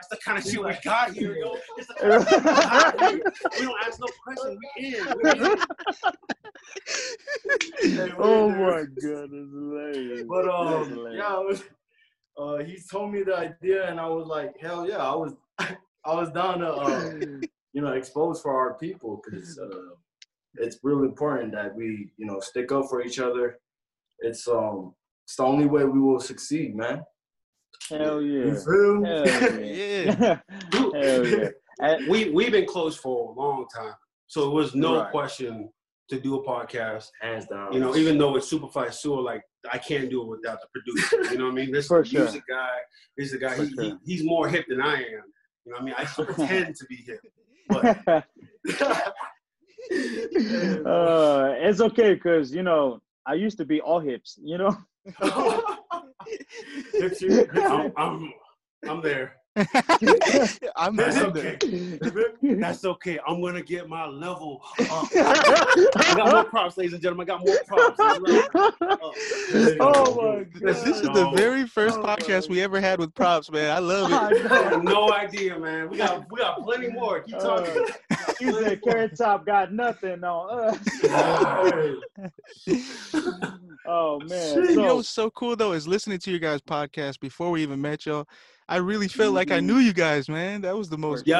[0.00, 1.56] That's the kind of shit we got here, yo.
[1.76, 3.22] It's the kind of shit we got here.
[3.58, 4.58] We don't ask no questions.
[4.76, 5.04] We in.
[5.22, 5.58] We in.
[7.80, 9.14] Hey, oh we're my there.
[9.14, 10.22] god, that's hilarious.
[10.28, 11.18] But um, hilarious.
[11.18, 11.64] yeah, I was,
[12.38, 16.14] uh, he told me the idea, and I was like, hell yeah, I was, I
[16.14, 17.12] was down to, uh,
[17.72, 19.94] you know, expose for our people because uh,
[20.54, 23.58] it's really important that we, you know, stick up for each other.
[24.20, 27.02] It's um, it's the only way we will succeed, man.
[27.88, 28.44] Hell yeah.
[28.46, 29.04] You feel?
[29.04, 30.40] Hell yeah.
[30.72, 31.48] Hell yeah.
[31.80, 33.94] And- we we've been close for a long time,
[34.26, 35.10] so it was no Right.
[35.10, 35.70] question
[36.10, 37.06] to do a podcast.
[37.22, 37.72] Hands down.
[37.72, 41.32] You know, even though it's Superfly Sua, like I can't do it without the producer.
[41.32, 41.72] You know what I mean?
[41.72, 42.24] This For is the sure.
[42.24, 42.76] music guy.
[43.16, 43.54] This is the guy.
[43.54, 45.02] For He, he, he's more hip than I am.
[45.64, 45.94] You know what I mean?
[45.96, 47.20] I just pretend to be hip.
[47.68, 48.26] But
[50.86, 54.38] uh, it's okay because you know I used to be all hips.
[54.42, 54.76] You know.
[56.92, 57.50] Hits you- hits.
[57.56, 58.32] I'm, I'm,
[58.86, 59.39] I'm there.
[60.76, 61.58] I'm That's okay.
[62.42, 63.18] That's okay.
[63.26, 65.08] I'm gonna get my level up.
[65.16, 67.28] I got more props, ladies and gentlemen.
[67.28, 67.96] I got more props.
[69.80, 70.62] oh my god.
[70.62, 73.70] This is the very first Oh, podcast we ever had with props, man.
[73.74, 74.50] I love it.
[74.50, 75.90] I no idea, man.
[75.90, 77.20] We got we got plenty more.
[77.20, 77.86] Keep uh, talking.
[78.40, 80.78] You said carrot top got nothing on us.
[83.86, 84.56] oh man.
[84.64, 87.62] you know So, what's so cool though is listening to your guys' podcast before we
[87.62, 88.26] even met y'all.
[88.70, 89.56] I really felt like Mm-hmm.
[89.56, 90.60] I knew you guys, man.
[90.62, 91.26] That was the most.
[91.26, 91.36] Yo,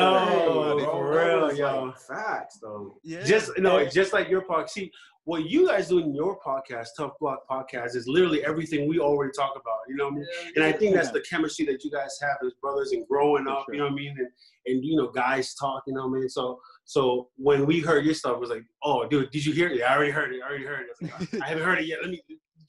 [0.92, 1.84] for real, that was, yo.
[1.84, 2.98] like, facts though.
[3.04, 3.22] Yeah.
[3.24, 4.70] Just no, just like your podcast.
[4.70, 4.90] See,
[5.24, 9.30] what you guys do in your podcast, Tough Block Podcast, is literally everything we already
[9.36, 9.78] talk about.
[9.88, 10.26] You know what I mean?
[10.42, 13.44] Yeah, And I think that's the chemistry that you guys have as brothers and growing
[13.44, 13.64] For up.
[13.66, 13.74] sure.
[13.74, 14.14] You know what I mean?
[14.18, 14.28] And
[14.66, 15.84] and you know, guys talk.
[15.86, 16.28] You know what I mean?
[16.28, 19.68] So so when we heard your stuff, it was like, oh, dude, did you hear
[19.68, 19.76] it?
[19.78, 20.40] Yeah, I already heard it.
[20.44, 21.12] I already heard it.
[21.14, 21.98] I, was like, I haven't heard it yet.
[22.02, 22.20] Let me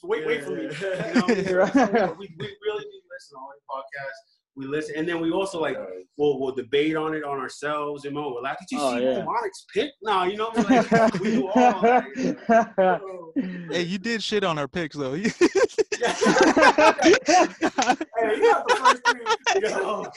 [0.03, 0.63] wait, wait for me.
[0.63, 2.15] You know what I mean?
[2.19, 4.40] We, we really do listen to all your podcasts.
[4.55, 5.77] We listen, and then we also like
[6.17, 8.05] we'll, we'll debate on it on ourselves.
[8.05, 9.23] and know, we're like, did you Oh, see yeah.
[9.23, 9.91] Monarch's pick?
[10.01, 13.01] No, you know, like, we do all that.
[13.71, 15.13] Hey, you did shit on our picks though.
[15.13, 15.23] hey,
[18.35, 20.13] you got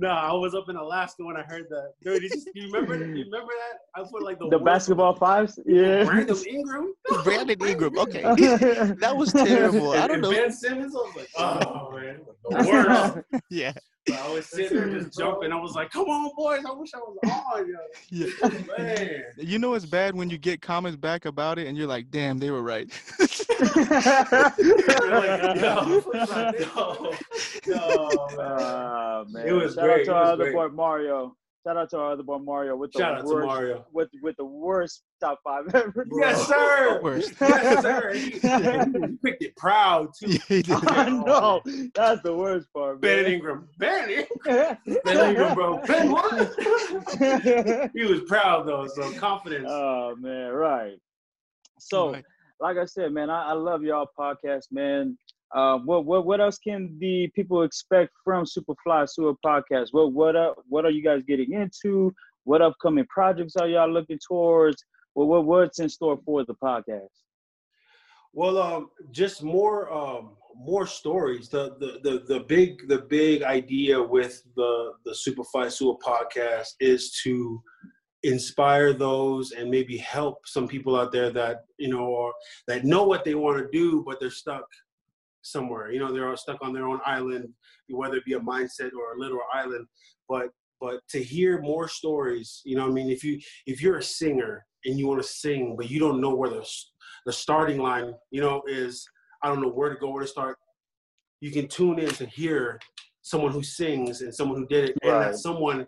[0.00, 1.92] No, I was up in Alaska when I heard that.
[2.02, 2.98] Dude, did you, do you remember?
[2.98, 4.00] Do you remember that?
[4.00, 5.58] I put like the, the basketball fives.
[5.66, 6.04] Yeah.
[6.06, 6.94] Brandon Ingram.
[7.22, 7.98] Brandon Ingram.
[7.98, 8.22] Okay,
[8.98, 9.90] that was terrible.
[9.92, 10.30] I don't and know.
[10.30, 10.94] Ben Simmons.
[10.94, 13.42] I was like, oh man, the worst.
[13.50, 13.74] Yeah,
[14.08, 15.52] So I was sitting there just jumping.
[15.52, 16.64] I was like, come on, boys.
[16.66, 17.18] I wish I was
[17.54, 17.68] on.
[17.68, 17.78] Yo.
[18.10, 18.58] yeah.
[18.78, 19.22] Man.
[19.36, 22.38] You know it's bad when you get comments back about it and you're like, damn,
[22.38, 22.88] they were right.
[23.18, 23.28] You're
[25.10, 26.02] like, yo,
[26.56, 27.12] yo,
[27.66, 28.38] yo, man.
[28.40, 29.46] Ah, man.
[29.46, 30.54] It was Shout great, out to it our was other great.
[30.54, 31.36] boy Mario.
[31.66, 33.86] Shout out to our other boy Mario with the Shout out to worst Mario.
[33.92, 36.06] with with the worst top five ever.
[36.18, 37.00] Yes, sir.
[37.02, 37.32] Worst.
[37.40, 38.12] Yes, sir.
[38.14, 40.30] He, he picked it proud too.
[40.32, 40.72] Yeah, he did.
[40.86, 41.60] I know.
[41.66, 43.32] Oh, That's the worst part, Ben man.
[43.32, 43.68] Ingram.
[43.78, 44.78] Ben Ingram.
[45.04, 45.78] Ben Ingram, bro.
[45.86, 47.90] Ben what?
[47.94, 49.66] he was proud though, so confidence.
[49.68, 50.96] oh man, right.
[51.78, 52.24] So, Right.
[52.60, 55.16] like I said, man, I, I love y'all podcast, man.
[55.54, 59.88] Uh, what what what else can the people expect from Superfly Sua Podcast?
[59.90, 62.14] What what uh, what are you guys getting into?
[62.44, 64.84] What upcoming projects are y'all looking towards?
[65.14, 67.08] Well, what what's in store for the podcast?
[68.32, 71.48] Well, um, just more, um, more stories.
[71.48, 77.10] The, the the the big the big idea with the the Superfly Sua podcast is
[77.24, 77.60] to
[78.22, 82.32] inspire those and maybe help some people out there that you know or
[82.68, 84.66] that know what they want to do, but they're stuck
[85.42, 85.90] somewhere.
[85.92, 87.52] You know, they're all stuck on their own island,
[87.88, 89.86] whether it be a mindset or a literal island.
[90.28, 90.48] But
[90.80, 94.02] but to hear more stories, you know, what I mean, if you if you're a
[94.02, 96.66] singer and you want to sing, but you don't know where the
[97.26, 99.06] the starting line, you know, is
[99.42, 100.56] I don't know where to go, where to start.
[101.40, 102.78] You can tune in to hear
[103.22, 105.86] someone who sings and someone who did it, and that someone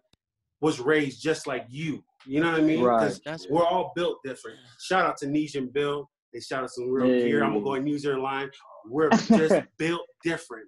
[0.60, 2.02] was raised just like you.
[2.24, 2.82] You know what I mean?
[2.82, 3.00] Right.
[3.00, 4.58] 'Cause That's We're all built different.
[4.80, 6.08] Shout out to Niche and Bill.
[6.32, 7.44] They shout out some real gear.
[7.44, 8.50] I'm gonna go and use their line.
[8.88, 10.66] We're just built different.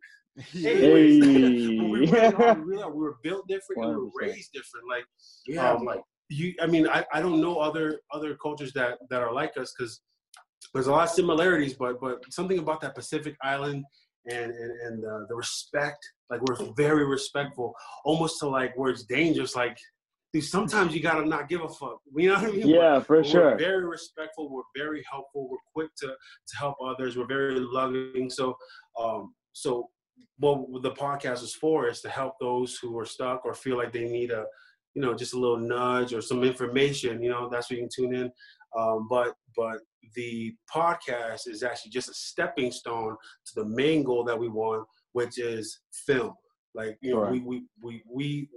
[0.55, 1.79] Anyways, Hey.
[1.79, 2.91] we, really are, we really.
[2.91, 4.89] We were built different and we were raised different.
[4.89, 5.05] Like
[5.57, 9.23] have Um, like you i mean i, I don't know other other cultures that that
[9.23, 10.01] are like us because
[10.73, 13.85] there's a lot of similarities but but something about that pacific island
[14.27, 15.99] and and, and uh, the respect
[16.31, 17.75] like we're very respectful
[18.05, 19.77] almost to like where it's dangerous like
[20.41, 22.01] sometimes you gotta not give a fuck.
[22.17, 22.67] You know what i mean?
[22.69, 23.51] Yeah, for But sure.
[23.53, 28.29] we're very respectful we're very helpful we're quick to to help others we're very loving.
[28.31, 28.57] So
[29.01, 29.89] um so
[30.39, 33.93] what the podcast is for is to help those who are stuck or feel like
[33.93, 34.45] they need a
[34.95, 37.91] you know just a little nudge or some information you know that's where you can
[37.95, 38.31] tune in.
[38.79, 39.79] Um, but but
[40.17, 43.17] the podcast is actually just a stepping stone
[43.47, 46.35] to the main goal that we want which is film.
[46.75, 47.33] Like you know Right.
[47.33, 48.49] we, we we we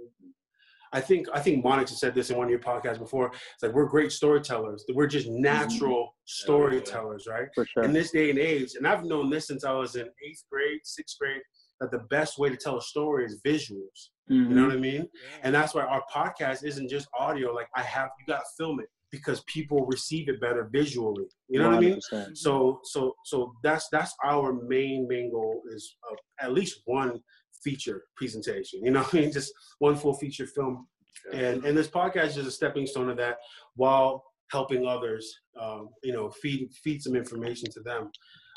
[0.92, 3.28] I think I think Monica said this in one of your podcasts before.
[3.32, 4.84] It's like we're great storytellers.
[4.94, 7.48] We're just natural storytellers, right?
[7.54, 7.82] For sure.
[7.84, 10.80] in this day and age, and I've known this since I was in eighth grade,
[10.84, 11.42] sixth grade,
[11.80, 14.10] that the best way to tell a story is visuals.
[14.28, 14.66] You know Mhm.
[14.66, 15.08] what I mean?
[15.42, 17.54] And that's why our podcast isn't just audio.
[17.54, 21.24] Like I have, you got to film it because people receive it better visually.
[21.48, 22.00] You know what I mean?
[22.34, 27.20] So, so, so that's that's our main main goal is uh, at least one
[27.68, 28.84] feature presentation.
[28.84, 29.32] You know what I mean?
[29.32, 30.86] Just one full feature film
[31.32, 33.36] and and this podcast is a stepping stone of that
[33.74, 35.24] while helping others
[35.60, 38.10] um, you know feed feed some information to them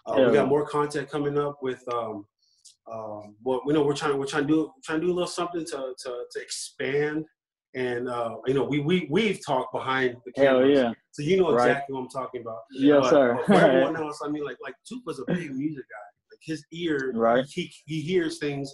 [0.08, 2.26] uh, we got more content coming up with um
[2.92, 5.28] um what we know we're trying we're trying to do trying to do a little
[5.42, 7.26] something to to, to expand
[7.74, 10.92] and uh you know we we we've talked behind the Hell cameras yeah.
[11.16, 11.70] so you know Right.
[11.72, 13.44] exactly what i'm talking about Yes, but, sir.
[13.48, 17.12] but everyone else i mean like like Tupa's a big music guy like his ear
[17.16, 17.46] Right.
[17.56, 18.68] he he hears things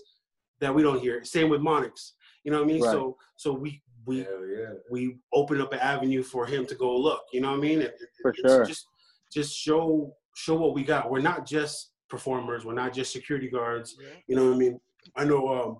[0.59, 2.11] that we don't hear same with monix
[2.43, 2.91] you know what i mean Right.
[2.91, 4.73] so so we we hell yeah.
[4.89, 7.23] we open up an avenue for him to go look.
[7.33, 7.81] You know what I mean?
[7.81, 8.65] It- it- For it's sure.
[8.65, 8.85] Just
[9.33, 11.11] just show show what we got.
[11.11, 12.63] We're not just performers.
[12.63, 13.97] We're not just security guards.
[14.27, 14.79] You know what I mean?
[15.17, 15.77] I know um,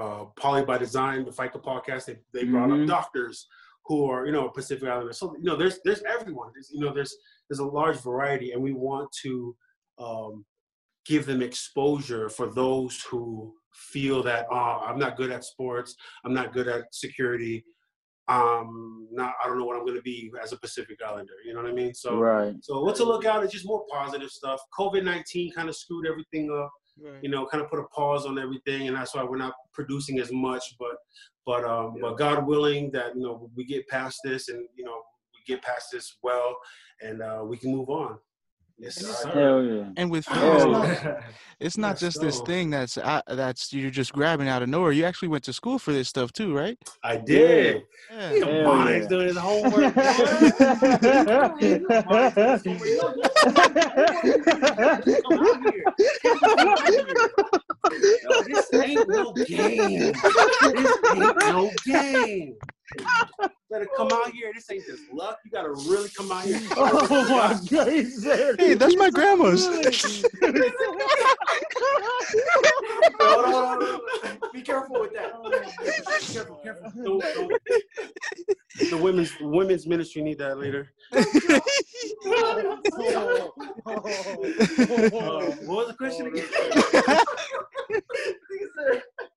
[0.00, 2.06] uh, Poly by Design, the FICA podcast.
[2.06, 2.82] They they brought Mhm.
[2.84, 3.46] up doctors
[3.84, 5.18] who are you know Pacific Islanders.
[5.18, 6.52] So you know there's there's everyone.
[6.54, 7.14] There's, you know there's
[7.50, 9.54] there's a large variety, and we want to
[9.98, 10.42] um,
[11.04, 15.94] give them exposure for those who feel that oh, I'm not good at sports.
[16.24, 17.64] I'm not good at security.
[18.28, 21.32] Um, not I don't know what I'm going to be as a Pacific Islander.
[21.44, 21.92] You know what I mean?
[21.92, 22.54] So right.
[22.62, 24.60] so what to look out is just more positive stuff.
[24.78, 26.70] COVID nineteen kind of screwed everything up.
[27.22, 30.20] You know, kind of put a pause on everything, and that's why we're not producing
[30.20, 30.62] as much.
[30.78, 30.96] But
[31.44, 35.00] but um, but God willing that you know we get past this, and you know
[35.34, 36.56] we get past this well,
[37.00, 38.18] and uh, we can move on.
[38.78, 39.30] Yes, And sir.
[39.30, 39.84] Hell yeah.
[39.96, 41.10] And with film, Hell it's yeah.
[41.10, 41.22] not,
[41.60, 44.92] it's not Let's just this thing that's uh, that's you're just grabbing out of nowhere.
[44.92, 46.78] You actually went to school for this stuff too, right?
[47.04, 47.84] I did.
[48.10, 48.38] Yeah.
[48.40, 49.06] Come Hell yeah.
[49.08, 49.94] doing his homework.
[57.92, 60.12] Yo, this ain't no game.
[60.12, 62.56] This ain't no game.
[63.70, 64.52] Better come out here.
[64.54, 65.38] This ain't just luck.
[65.44, 66.60] You gotta really come out here.
[66.76, 68.60] oh my god, he said.
[68.60, 69.66] Hey, that's my grandma's.
[69.66, 69.76] No,
[73.18, 74.00] no, no, no, no.
[74.52, 75.32] Be careful with that.
[75.80, 76.92] Be careful, careful.
[77.02, 77.52] Don't, don't.
[78.90, 80.92] The women's women's ministry need that later.
[83.84, 86.46] Uh, what was the question again?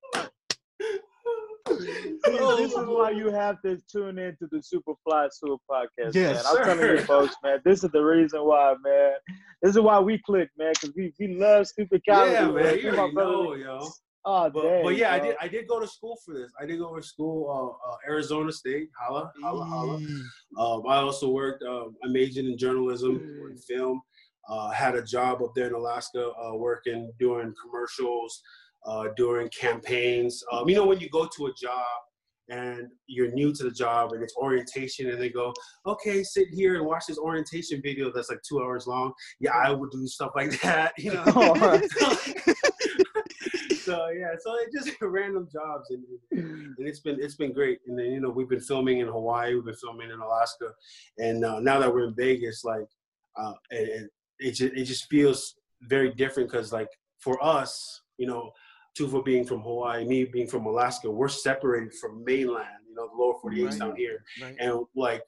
[1.67, 6.43] See, this is why you have to tune in to the Superfly Sua podcast, Yes,
[6.43, 6.53] man.
[6.57, 7.59] I'm telling you, folks, man.
[7.65, 9.13] This is the reason why, man.
[9.61, 12.33] This is why we click, man, because we, we love stupid comedy.
[12.33, 12.75] Yeah, man.
[12.75, 13.87] Me You and my already brother- know, yo.
[14.27, 15.35] Oh, But, dang, but yeah, I did.
[15.39, 16.51] I did go to school for this.
[16.59, 19.99] I did go to school, uh, uh, Arizona State, holla, holla, holla.
[19.99, 20.21] Mm.
[20.57, 21.63] Um, I also worked.
[21.63, 23.17] Um, I majored in journalism,
[23.51, 24.01] in film.
[24.49, 28.41] Uh, had a job up there in Alaska, uh, working doing commercials,
[28.85, 30.43] uh, doing campaigns.
[30.51, 31.85] Um, you know, when you go to a job
[32.49, 35.53] and you're new to the job and it's orientation, and they go,
[35.85, 39.71] "Okay, sit here and watch this orientation video that's like two hours long." Yeah, I
[39.71, 40.93] would do stuff like that.
[40.97, 41.25] You know.
[43.85, 47.79] so yeah, so it just random jobs, and, and it's been it's been great.
[47.87, 50.73] And then you know we've been filming in Hawaii, we've been filming in Alaska,
[51.17, 52.87] and uh, now that we're in Vegas, like
[53.37, 58.27] uh, it, it it just it just feels very different because like for us, you
[58.27, 58.51] know,
[58.97, 63.15] Tufa being from Hawaii, me being from Alaska, we're separated from mainland, you know, the
[63.21, 63.79] lower 48 Right.
[63.79, 64.55] down here, Right.
[64.59, 65.21] and like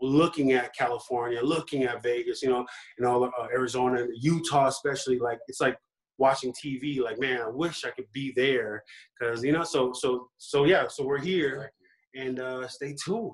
[0.00, 2.66] looking at California, looking at Vegas, you know,
[2.98, 5.76] and all uh, Arizona, Utah, especially, like it's like
[6.18, 7.00] watching TV.
[7.00, 8.82] Like, man, I wish I could be there,
[9.18, 9.64] because you know.
[9.64, 10.88] So, so, so yeah.
[10.88, 11.72] So we're here,
[12.14, 13.32] and uh, stay tuned.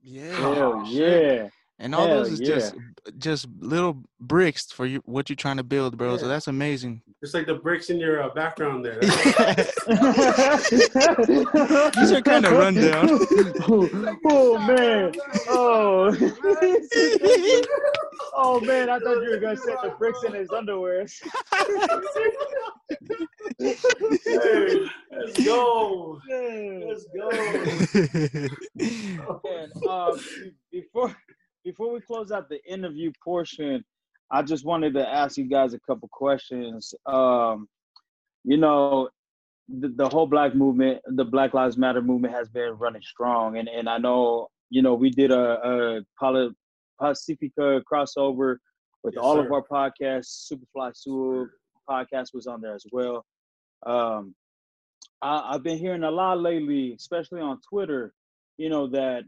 [0.00, 0.34] Yeah.
[0.38, 1.48] Oh, yeah.
[1.78, 2.74] And all those Hell is just
[3.18, 6.16] just little bricks for you what you're trying to build, bro.
[6.16, 7.02] So that's amazing.
[7.22, 9.00] It's like the bricks in your uh, background there.
[9.00, 9.16] These
[12.12, 13.08] are kind of rundown.
[14.26, 15.12] oh man.
[15.48, 16.12] Oh.
[18.34, 21.06] oh man, I thought you were gonna set the bricks in his underwear.
[23.58, 23.74] Hey,
[25.10, 26.20] let's go.
[26.86, 27.30] Let's go.
[28.78, 30.20] And, um,
[30.70, 31.16] before
[31.64, 33.84] before we close out the interview portion,
[34.30, 36.94] I just wanted to ask you guys a couple questions.
[37.06, 37.68] Um,
[38.44, 39.08] you know,
[39.68, 43.68] the, the whole black movement, the Black Lives Matter movement has been running strong, and
[43.68, 46.54] and I know you know we did a, a Poli-
[47.00, 48.56] Pacifica crossover
[49.02, 50.50] with Yes, all of our podcasts.
[50.50, 51.46] Superfly Sua
[51.88, 53.24] podcast was on there as well.
[53.86, 54.34] Um,
[55.20, 58.12] I, I've been hearing a lot lately, especially on Twitter,
[58.56, 59.24] you know, that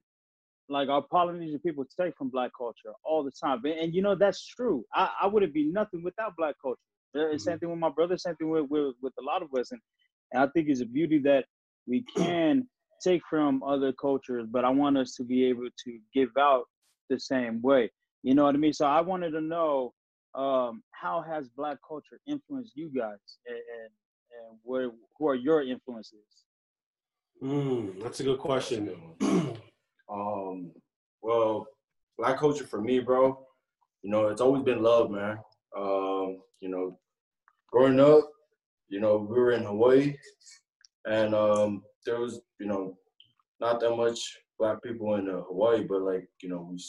[0.68, 3.60] like our Polynesian people take from black culture all the time.
[3.64, 4.84] And, and you know, that's true.
[4.94, 6.80] I, I wouldn't be nothing without black culture.
[7.16, 9.70] Uh, Same thing with my brother, same thing with, with, with a lot of us.
[9.70, 9.80] And,
[10.32, 11.44] and I think it's a beauty that
[11.86, 12.66] we can
[13.02, 16.64] take from other cultures, but I want us to be able to give out
[17.10, 17.90] the same way.
[18.22, 18.72] You know what I mean?
[18.72, 19.92] So I wanted to know
[20.34, 23.90] um, how has black culture influenced you guys and, and,
[24.50, 26.24] and where, who are your influences?
[27.42, 28.90] Mm, that's a good question.
[30.10, 30.72] Um,
[31.22, 31.66] well,
[32.18, 33.38] black culture for me, bro,
[34.02, 35.38] you know, it's always been love, man.
[35.76, 36.98] Um, you know,
[37.70, 38.30] growing up,
[38.88, 40.16] you know, we were in Hawaii
[41.06, 42.96] and um there was, you know,
[43.60, 44.20] not that much
[44.58, 46.82] black people in uh, Hawaii, but like, you know, we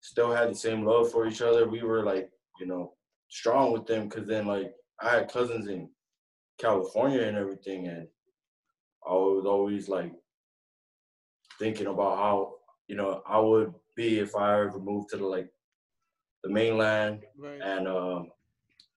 [0.00, 1.68] still had the same love for each other.
[1.68, 2.94] We were like, you know,
[3.28, 5.88] strong with them because then like I had cousins in
[6.58, 8.08] California and everything and
[9.06, 10.12] I was always like
[11.60, 12.54] thinking about how
[12.88, 15.48] you know I would be if I ever moved to the like
[16.42, 17.60] the mainland Right.
[17.62, 18.30] and um,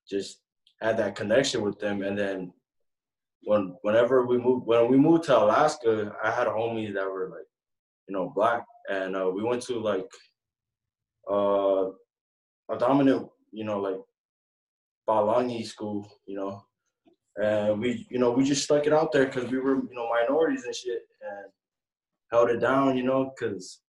[0.09, 0.39] just
[0.81, 2.01] had that connection with them.
[2.01, 2.53] And then
[3.43, 7.49] when whenever we moved when we moved to Alaska, I had homies that were like
[8.07, 10.09] you know black, and uh, we went to like
[11.29, 11.85] uh,
[12.73, 13.99] a dominant you know like
[15.07, 16.63] Palangi school, you know.
[17.35, 20.07] And we, you know, we just stuck it out there because we were, you know,
[20.07, 21.51] minorities and shit, and
[22.33, 23.81] held it down, you know, because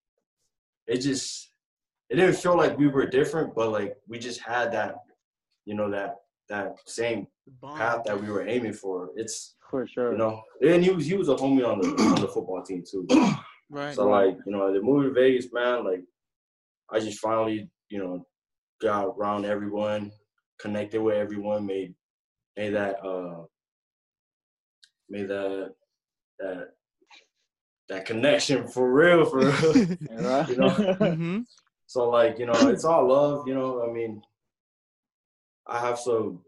[0.86, 1.50] it just
[2.10, 4.96] it didn't feel like we were different, but like we just had that,
[5.64, 6.16] you know, that
[6.50, 7.26] that same
[7.76, 9.10] path that we were aiming for.
[9.16, 10.12] It's For sure.
[10.12, 12.84] you know, and he was he was a homie on the on the football team
[12.88, 13.06] too.
[13.70, 13.94] Right.
[13.94, 16.04] So like, you know, the movie to Vegas, man, like
[16.92, 18.24] I just finally, you know,
[18.80, 20.12] got around everyone,
[20.60, 21.94] connected with everyone, made
[22.56, 23.44] made that uh
[25.08, 25.74] made that
[26.38, 26.68] that
[27.88, 29.74] that connection for real, for real.
[30.48, 30.70] You know?
[30.70, 31.40] hmm
[31.86, 33.88] So like, you know, it's all love, you know.
[33.88, 34.22] I mean,
[35.66, 36.40] I have some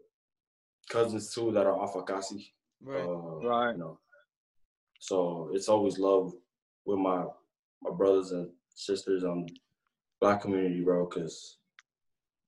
[0.89, 2.51] cousins too that are Afakasi.
[2.81, 3.03] Right.
[3.03, 3.71] Uh, Right.
[3.73, 3.99] You know.
[4.99, 6.33] So it's always love
[6.85, 7.25] with my
[7.81, 9.45] my brothers and sisters on
[10.19, 11.57] black community, bro, because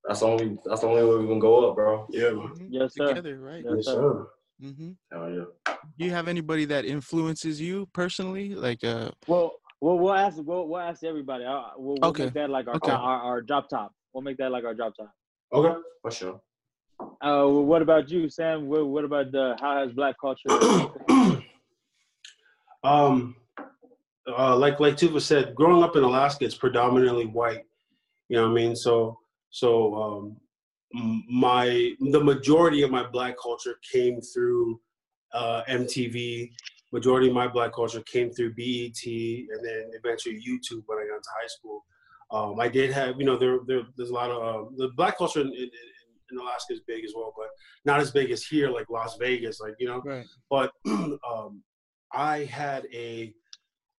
[0.03, 2.07] that's the only that's the only way we can go up, bro.
[2.09, 2.47] Yeah, man.
[2.49, 2.67] Mhm.
[2.71, 3.07] Yes, sir.
[3.09, 3.63] Together, right?
[3.63, 4.27] Yes, Yes, sir.
[4.61, 4.67] Sir.
[4.67, 5.73] hmm Hell yeah.
[5.97, 8.55] Do you have anybody that influences you personally?
[8.55, 11.45] Like, uh, Well, well, we'll ask we'll, we'll ask everybody.
[11.45, 12.25] Uh, We'll, we'll Okay.
[12.25, 12.91] make that like our, Okay.
[12.91, 13.93] our our drop top.
[14.13, 15.11] We'll make that like our drop top.
[15.53, 15.75] Okay.
[16.01, 16.41] For sure.
[17.01, 17.07] Uh,
[17.47, 18.67] well, what about you, Sam?
[18.67, 20.49] What, what about the how has black culture?
[22.83, 23.35] um,
[24.27, 27.63] uh, like like Tufa said, growing up in Alaska, it's predominantly white.
[28.27, 28.75] You know what I mean?
[28.75, 29.17] So
[29.49, 30.37] so um, m-
[30.93, 34.79] my the majority of my black culture came through
[35.33, 36.51] uh, MTV.
[36.91, 41.17] Majority of my black culture came through BET, and then eventually YouTube when I got
[41.17, 41.85] into high school.
[42.31, 45.17] Um, I did have, you know, there, there there's a lot of uh, the black
[45.17, 45.69] culture in, in,
[46.31, 47.47] in Alaska is big as well, but
[47.85, 50.25] not as big as here, like Las Vegas, like you know right.
[50.49, 51.63] but um,
[52.11, 53.33] I had a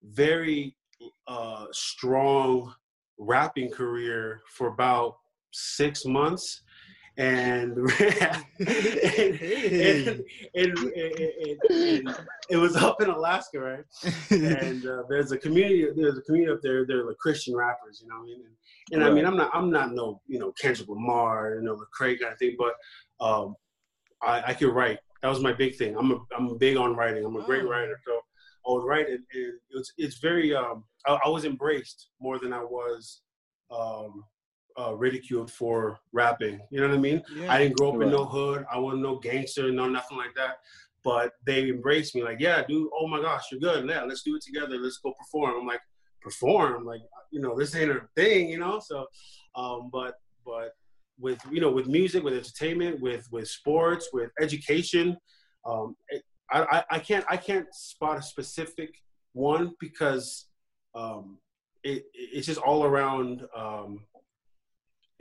[0.03, 0.77] very
[1.29, 2.73] uh, strong
[3.19, 5.17] rapping career for about
[5.53, 6.63] six months.
[7.21, 7.77] And,
[10.55, 10.79] and-
[11.71, 12.17] and
[12.49, 13.85] it was up in Alaska, right?
[14.31, 15.87] And uh, there's a community.
[15.95, 16.85] There's a community up there.
[16.87, 18.43] They're like Christian rappers, you know what I mean?
[18.93, 19.51] And, and I mean, I'm not.
[19.55, 22.57] I'm not no, you know, Kendrick Lamar, you know, Lecrae kind of thing.
[22.59, 22.75] But
[23.25, 23.55] um,
[24.23, 24.99] I, I could write.
[25.23, 25.97] That was my big thing.
[25.97, 27.25] I'm a, I'm big on writing.
[27.25, 27.69] I'm a great Oh.
[27.69, 28.01] writer.
[28.07, 28.13] So
[28.67, 30.55] I would write it, and it's it's very.
[30.55, 33.21] Um, I, I was embraced more than I was
[33.71, 34.25] um,
[34.79, 36.61] uh, ridiculed for rapping.
[36.71, 37.23] You know what I mean?
[37.35, 37.53] yeah.
[37.53, 38.67] I didn't grow up in no hood.
[38.73, 40.59] I wasn't no gangster, no nothing like that.
[41.03, 42.91] But they embraced me, like, yeah, dude.
[42.99, 43.89] Oh my gosh, you're good.
[43.89, 44.77] Yeah, let's do it together.
[44.79, 45.55] Let's go perform.
[45.61, 45.81] I'm like,
[46.21, 46.85] perform?
[46.85, 47.01] Like,
[47.31, 48.81] you know, this ain't a thing, you know.
[48.81, 49.07] So,
[49.55, 50.15] um, but
[50.45, 50.75] but
[51.19, 55.17] with you know with music, with entertainment, with with sports, with education,
[55.65, 58.95] um, it, I, I I can't I can't spot a specific
[59.33, 60.47] one because
[60.95, 61.39] um,
[61.85, 63.43] it it's just all around.
[63.57, 64.05] Um,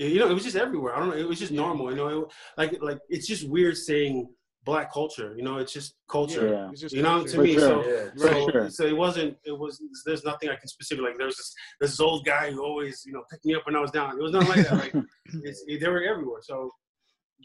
[0.07, 0.95] you know, it was just everywhere.
[0.95, 1.15] I don't know.
[1.17, 1.61] It was just Yeah.
[1.61, 1.89] normal.
[1.91, 2.27] You know, it,
[2.57, 4.29] like like it's just weird saying
[4.65, 5.33] black culture.
[5.37, 6.47] You know, it's just culture.
[6.49, 6.69] Yeah.
[6.71, 7.29] It's just You know, culture.
[7.31, 7.53] to For me.
[7.53, 7.61] sure.
[7.61, 8.09] So, Yeah.
[8.15, 8.69] so, sure.
[8.69, 9.37] so it wasn't.
[9.45, 9.81] It was.
[10.05, 11.03] There's nothing I can specific.
[11.03, 13.75] Like there was this this old guy who always you know picked me up when
[13.75, 14.17] I was down.
[14.19, 14.79] It was nothing like that.
[14.95, 15.03] Like
[15.43, 16.41] it's, they were everywhere.
[16.43, 16.71] So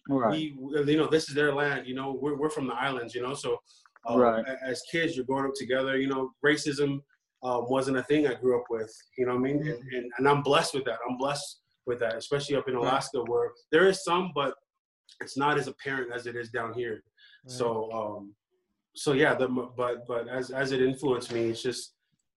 [0.09, 0.31] right.
[0.31, 0.57] we,
[0.93, 1.87] you know, this is their land.
[1.87, 3.15] You know, we're we're from the islands.
[3.15, 3.59] You know, so
[4.07, 4.45] um, Right.
[4.65, 5.99] as kids, you're growing up together.
[5.99, 7.01] You know, racism
[7.43, 8.93] um, wasn't a thing I grew up with.
[9.19, 9.59] You know what I mean?
[9.59, 10.99] And, and, and I'm blessed with that.
[11.09, 12.85] I'm blessed with that, especially up in Right.
[12.85, 14.55] Alaska where there is some, but
[15.20, 17.03] it's not as apparent as it is down here.
[17.47, 18.35] So, um,
[18.95, 21.95] so yeah, the, but but as as it influenced me, it's just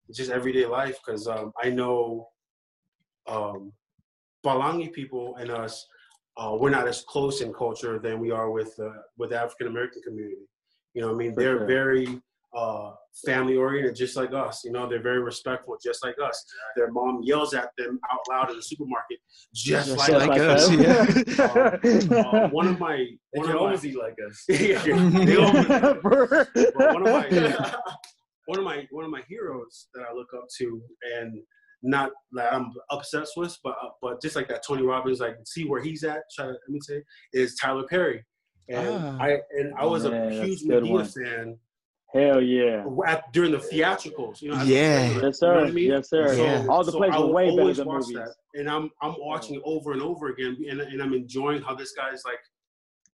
[0.08, 2.28] it's just everyday life because um, I know
[3.26, 3.72] um,
[4.44, 5.86] Palangi people and us,
[6.36, 9.68] uh, we're not as close in culture than we are with uh, with the African
[9.68, 10.46] American community.
[10.94, 11.66] You know, what I mean, For they're sure.
[11.66, 12.20] very
[12.56, 12.92] uh,
[13.26, 14.62] family oriented, just like us.
[14.64, 16.44] You know, they're very respectful, just like us.
[16.76, 19.18] Their mom yells at them out loud in the supermarket,
[19.54, 20.70] just, Just like, like us.
[20.70, 22.16] us, yeah.
[22.16, 22.96] Uh, one of my
[23.34, 24.44] They one can of my, eat like us.
[24.48, 25.68] yeah, they almost-
[26.74, 27.74] Well, one of my
[28.46, 30.80] one of my one of my heroes that I look up to,
[31.16, 31.38] and
[31.82, 35.64] not that I'm obsessed with, but uh, but just like that Tony Robbins, like see
[35.66, 36.22] where he's at.
[36.34, 37.02] Try to let me say
[37.34, 38.24] is Tyler Perry,
[38.70, 39.18] and Ah.
[39.20, 41.04] I and I was Man, a huge a good Madea one.
[41.04, 41.58] fan
[42.14, 42.86] Hell yeah.
[43.06, 44.40] at, during the theatricals.
[44.40, 45.02] You know, Yeah.
[45.02, 45.66] regular, Yes, you know sir.
[45.66, 45.90] I mean?
[45.90, 46.34] Yes, sir.
[46.34, 46.66] Yeah.
[46.68, 48.08] All the plays I were way better than movies.
[48.14, 51.74] that, and I'm I'm watching it over and over again, and, and I'm enjoying how
[51.74, 52.38] this guy's like,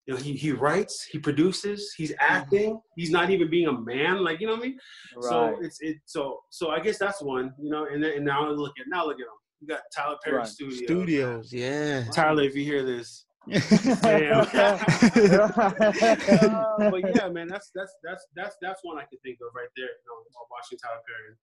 [0.08, 2.34] you know, he he writes, he produces, he's mm-hmm.
[2.34, 4.80] acting, he's not even being a man, like you know what I mean.
[5.16, 5.30] Right.
[5.30, 8.50] So it's it so so I guess that's one, you know, and then and now
[8.50, 9.28] look at now look at him.
[9.62, 10.48] We got Tyler Perry Right.
[10.48, 10.80] Studios.
[10.80, 12.04] Studios, yeah.
[12.12, 13.31] Tyler, if you hear this, damn.
[13.48, 13.54] Uh,
[16.92, 19.86] but yeah, man, that's that's that's that's that's one I can think of right there.
[19.86, 21.36] You know, while watching Tyler Perry,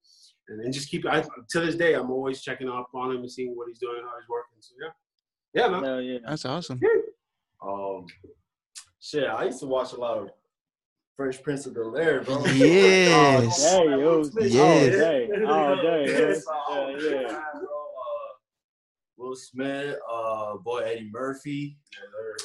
[0.49, 1.05] and, and just keep.
[1.07, 4.01] I to this day, I'm always checking up on him and seeing what he's doing,
[4.03, 4.59] how he's working.
[4.61, 4.92] So yeah,
[5.62, 5.84] yeah, man.
[5.84, 6.18] Hell yeah.
[6.24, 6.80] That's awesome.
[7.61, 8.07] Um,
[9.01, 10.30] shit, I used to watch a lot of
[11.16, 12.44] Fresh Prince of Bel Air, bro.
[12.46, 13.64] Yes.
[13.72, 14.57] Hey, yo, Yes.
[14.57, 16.05] all day, all day.
[16.07, 16.53] Yes, yeah.
[16.68, 17.28] all Yeah, yeah.
[17.28, 17.66] time, bro.
[17.66, 17.68] Uh,
[19.19, 21.77] Will Smith, uh, boy Eddie Murphy,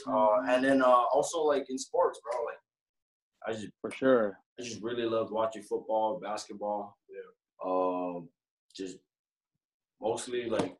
[0.07, 2.43] uh, and then uh, also like in sports, bro.
[2.45, 2.57] Like
[3.47, 4.39] I just For sure.
[4.59, 6.97] I just really loved watching football, basketball.
[7.09, 7.29] Yeah.
[7.65, 8.27] Um,
[8.75, 8.97] just
[10.01, 10.75] mostly like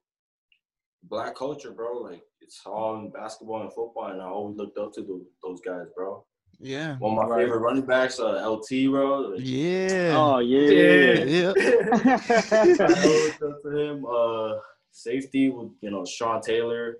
[1.03, 1.99] black culture, bro.
[2.01, 5.61] Like it's all in basketball and football, and I always looked up to the, those
[5.61, 6.25] guys, bro.
[6.59, 6.97] Yeah.
[6.97, 7.43] One of my Right.
[7.45, 9.19] favorite running backs, uh, LT, bro.
[9.31, 10.13] Like, Yeah.
[10.17, 11.23] Oh yeah.
[11.23, 11.53] Yeah.
[11.57, 14.05] I always looked up to him.
[14.05, 14.53] Uh,
[14.93, 16.95] safety with you know Sean Taylor,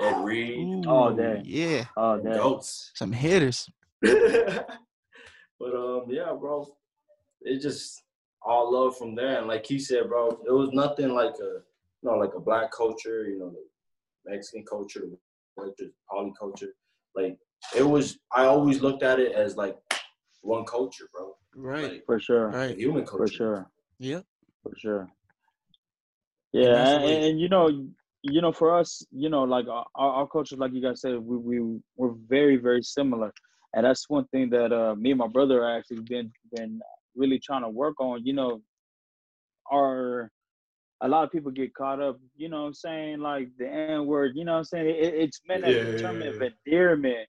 [0.00, 1.42] Ed Reed, Oh, Ooh, dang.
[1.46, 1.84] Yeah.
[1.96, 2.34] oh damn.
[2.34, 2.90] goats.
[2.94, 3.66] Some hitters.
[4.02, 4.68] but
[5.74, 6.66] um, yeah, bro,
[7.42, 8.02] it just
[8.42, 9.38] all love from there.
[9.38, 11.62] And like he said, bro, it was nothing like a
[12.02, 15.16] you know like a black culture, you know, the Mexican culture, the
[15.58, 16.74] culture, poly culture.
[17.14, 17.38] Like
[17.76, 18.18] it was.
[18.32, 19.76] I always looked at it as like
[20.42, 21.34] one culture, bro.
[21.54, 21.92] Right.
[21.92, 22.48] Like For sure.
[22.48, 22.76] Right.
[22.76, 23.26] human culture.
[23.26, 23.70] For sure.
[23.98, 24.24] Yep.
[24.62, 25.08] For sure.
[26.52, 27.68] Yeah, and, and, you know,
[28.22, 31.36] you know, for us, you know, like our, our cultures, like you guys said, we
[31.36, 33.32] we we're very very similar,
[33.74, 36.80] and that's one thing that uh, me and my brother are actually been been
[37.14, 38.24] really trying to work on.
[38.24, 38.62] You know,
[39.72, 40.30] our
[41.02, 44.06] a lot of people get caught up, you know what I'm saying, like the N
[44.06, 44.86] word, you know what I'm saying?
[44.88, 46.30] It, it's meant as Yeah, a yeah, term yeah.
[46.30, 47.28] of endearment,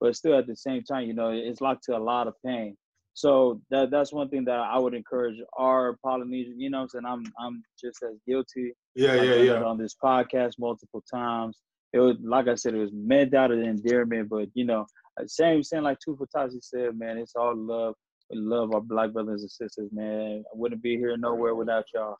[0.00, 2.76] but still at the same time, you know, it's locked to a lot of pain.
[3.16, 6.88] So that that's one thing that I would encourage our Polynesian, you know what I'm
[6.90, 7.04] saying?
[7.06, 8.74] I'm I'm just as guilty.
[8.94, 9.62] Yeah, yeah, yeah.
[9.62, 11.56] on this podcast multiple times.
[11.94, 14.84] It was like I said, it was meant out of endearment, but you know,
[15.18, 17.94] uh, same same like Tufa Tasi said, man, it's all love.
[18.30, 20.44] We love our black brothers and sisters, man.
[20.46, 22.16] I wouldn't be here nowhere without y'all.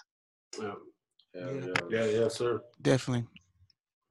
[0.59, 0.73] Yeah,
[1.35, 1.51] Yeah.
[1.51, 1.73] yeah.
[1.91, 2.63] yeah, yeah, sir.
[2.81, 3.27] Definitely.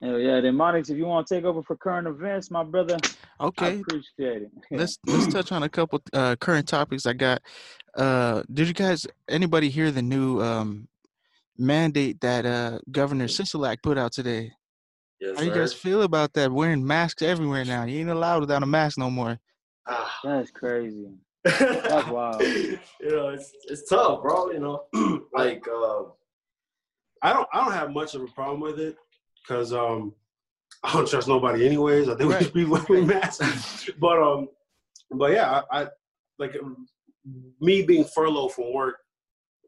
[0.02, 2.98] Hell yeah, then Monix, if you want to take over for current events, my brother,
[3.38, 3.80] I Okay.
[3.80, 4.52] appreciate it.
[4.72, 7.42] let's let's touch on a couple uh current topics I got.
[7.96, 10.88] Uh did you guys anybody hear the new um
[11.58, 14.52] mandate that uh Governor Sisolak put out today?
[15.22, 16.52] Yes, How you guys feel about that?
[16.52, 17.86] Wearing masks everywhere now.
[17.86, 19.40] You ain't allowed without a mask no more.
[19.88, 20.20] Ah.
[20.24, 21.08] That's crazy.
[21.44, 22.42] That's wild.
[22.44, 24.52] you know, it's it's tough, bro.
[24.52, 26.04] You know, like uh,
[27.22, 28.98] I don't I don't have much of a problem with it
[29.48, 30.14] because um
[30.84, 32.10] I don't trust nobody anyways.
[32.10, 32.44] I think we Right.
[32.44, 33.90] should be wearing masks.
[34.00, 34.50] but um
[35.12, 35.88] but yeah, I, I
[36.40, 36.88] like um,
[37.62, 38.98] me being furloughed from work,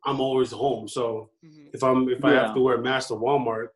[0.05, 0.87] I'm always home.
[0.87, 1.29] So
[1.73, 2.45] if I'm if I Yeah.
[2.47, 3.67] have to wear a mask to Walmart,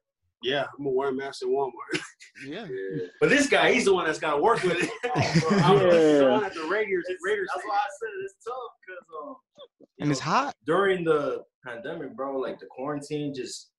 [0.44, 1.72] yeah, I'm gonna wear a mask at Walmart.
[2.48, 2.66] Yeah.
[2.66, 3.06] yeah.
[3.20, 4.90] but this guy, he's the one that's got to work with it.
[5.64, 6.44] I'm Yeah.
[6.44, 7.06] at the Raiders.
[7.08, 7.48] It's- Raiders.
[7.54, 9.36] That's why I said it's tough because um,
[9.80, 10.54] you And it's know, hot.
[10.66, 12.38] during the pandemic, bro.
[12.40, 13.71] Like the quarantine, just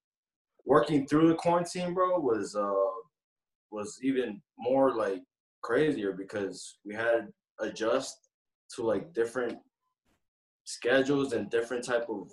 [0.65, 2.73] working through the quarantine, bro, was uh
[3.71, 5.23] was even more like
[5.63, 7.29] crazier because we had
[7.61, 8.17] to adjust
[8.75, 9.57] to like different
[10.65, 12.31] schedules and different type of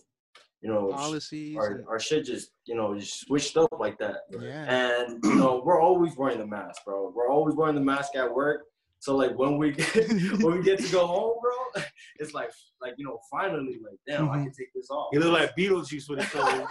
[0.62, 1.56] you know Policies.
[1.58, 4.66] our, and- our shit just you know just switched up like that Yeah.
[5.06, 8.32] and you know we're always wearing the mask bro we're always wearing the mask at
[8.34, 8.64] work
[9.00, 9.88] so like when we get,
[10.44, 11.84] when we get to go home bro
[12.20, 14.44] it's like like you know finally like damn i Mhm.
[14.46, 16.68] can take this off You look like Beetlejuice with his phone.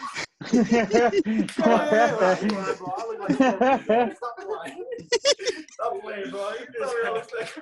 [0.53, 1.11] Yeah,
[1.57, 1.75] bro.
[1.75, 4.11] I look like Scorpion, bro.
[5.73, 6.31] Stop playing.
[6.31, 6.51] Bro.
[6.51, 7.55] You just I was like-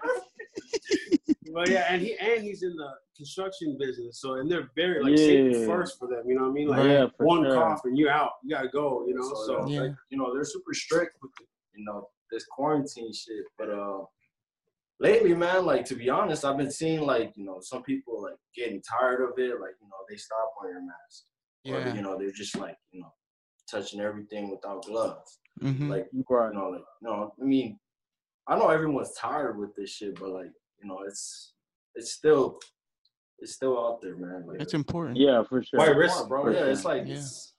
[1.51, 5.17] Well, yeah, and he and he's in the construction business, so and they're very like
[5.17, 5.67] safety Yeah.
[5.67, 6.23] first for them.
[6.29, 6.69] You know what I mean?
[6.69, 7.55] Like Yeah, one sure.
[7.55, 8.33] cough and you're out.
[8.43, 9.05] You gotta go.
[9.07, 9.23] You know.
[9.23, 9.81] So, So Yeah.
[9.83, 11.45] like, you know, they're super strict with the,
[11.77, 13.45] you know this quarantine shit.
[13.59, 14.05] But uh,
[15.01, 18.37] lately, man, like to be honest, I've been seeing like you know some people like
[18.55, 19.61] getting tired of it.
[19.61, 21.25] Like you know they stop wearing masks,
[21.67, 21.95] or Yeah.
[21.95, 23.13] you know they're just like you know
[23.71, 25.39] touching everything without gloves.
[25.61, 26.53] hmm Like right.
[26.53, 27.79] you know, like you no, I mean,
[28.47, 31.53] I know everyone's tired with this shit, but like you know, it's
[31.95, 32.59] it's still
[33.39, 34.47] it's still out there, man.
[34.47, 35.19] Like It's important.
[35.19, 35.79] Yeah, for sure.
[35.79, 36.45] Why risk bro.
[36.45, 36.71] for Yeah, sure.
[36.71, 37.15] it's like Yeah.
[37.15, 37.55] it's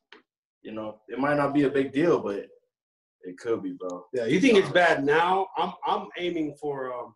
[0.63, 2.45] you know, it might not be a big deal, but
[3.21, 4.05] it could be, bro.
[4.13, 5.47] yeah, you think it's bad now?
[5.57, 7.13] I'm I'm aiming for um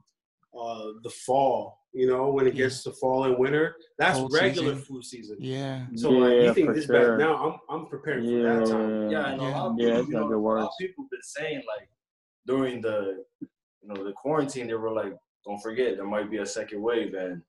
[0.60, 1.80] uh the fall.
[1.94, 2.64] You know, when it Yeah.
[2.66, 4.86] gets to fall and winter, that's Cold regular season.
[4.86, 5.38] flu season.
[5.40, 5.86] Yeah.
[5.96, 7.18] So like, Yeah, you think this sure.
[7.18, 7.36] bad now?
[7.70, 9.10] I'm I'm prepared for that time.
[9.12, 9.88] Yeah, and a lot of Yeah.
[9.88, 11.90] Yeah, people, it's you know, get a lot of people been saying like
[12.46, 15.14] during the you know the quarantine, they were like,
[15.46, 17.42] don't forget there might be a second wave, and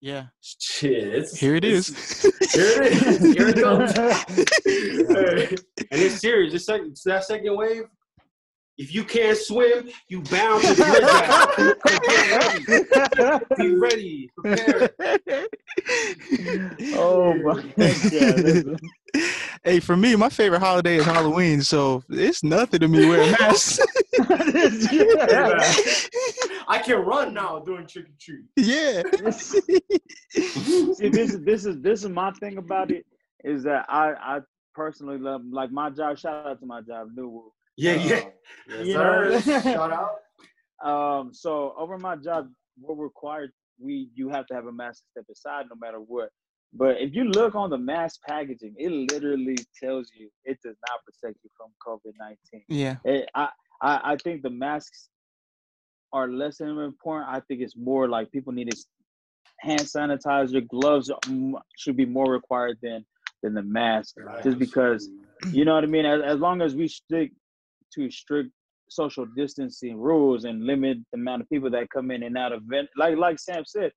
[0.00, 0.26] Yeah.
[0.40, 2.22] shit, it's Here it's-
[2.52, 3.32] Here it is.
[3.34, 3.92] Here it comes.
[5.92, 6.54] And it's serious.
[6.54, 7.82] It's, like, it's that second wave.
[8.80, 11.02] If you can't swim, you bound to bridge
[13.18, 13.42] out.
[13.58, 14.30] Be ready.
[14.38, 14.88] Prepare.
[16.94, 17.62] oh my
[18.10, 18.80] god.
[19.64, 23.80] hey, for me, my favorite holiday is Halloween, so it's nothing to me wearing masks.
[26.66, 28.46] I can run now doing trick or treat.
[28.56, 29.02] yeah.
[29.30, 29.60] See,
[30.30, 33.04] this is this is this is my thing about it
[33.44, 34.40] is that I I
[34.74, 36.16] personally love like my job.
[36.16, 37.52] Shout out to my job, New.
[37.80, 38.20] Yeah, yeah.
[38.68, 39.30] Yes, You sir.
[39.30, 40.88] know- Shout out.
[40.90, 42.48] Um, so over my job,
[42.80, 43.50] we're required.
[43.78, 46.28] We you have to have a mask to step aside no matter what.
[46.72, 50.98] But if you look on the mask packaging, it literally tells you it does not
[51.06, 52.64] protect you from COVID nineteen.
[52.68, 52.96] Yeah.
[53.34, 53.48] I,
[53.82, 55.08] I I think the masks
[56.12, 57.30] are less than important.
[57.30, 58.76] I think it's more like people need to
[59.60, 61.10] hand sanitizer, gloves
[61.76, 63.04] should be more required than
[63.42, 64.14] than the mask,
[64.44, 65.08] just because
[65.52, 66.04] you know what I mean.
[66.06, 67.32] As, as long as we stick
[67.94, 68.50] to strict
[68.88, 72.62] social distancing rules and limit the amount of people that come in and out of
[72.64, 73.92] event, like like Sam said,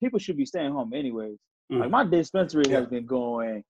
[0.00, 1.36] people should be staying home anyways.
[1.70, 1.90] Like Mm.
[1.90, 2.80] my dispensary Yeah.
[2.80, 3.64] has been going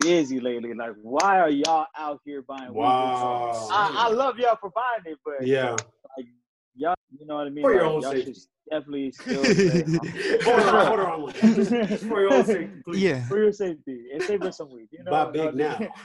[0.00, 0.74] busy lately.
[0.74, 2.72] Like, why are y'all out here buying?
[2.72, 3.68] Wow.
[3.70, 5.76] I, I love y'all for buying it, but Yeah.
[6.76, 7.64] Y'all, you know what I mean?
[7.64, 8.34] For your Like, own y'all safety.
[8.34, 10.40] should definitely still stay.
[10.44, 11.32] Hold on, hold on.
[11.32, 13.02] For For your own safety, please.
[13.02, 13.26] Yeah.
[13.28, 14.88] For your safety and save us some weed.
[14.90, 15.78] You know, Buy big now.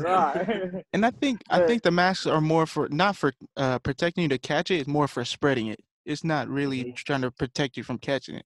[0.00, 0.84] right.
[0.92, 4.28] And I think I think the masks are more for not for uh, protecting you
[4.30, 4.76] to catch it.
[4.80, 5.80] It's more for spreading it.
[6.04, 6.96] It's not really Mhm.
[6.96, 8.44] trying to protect you from catching it.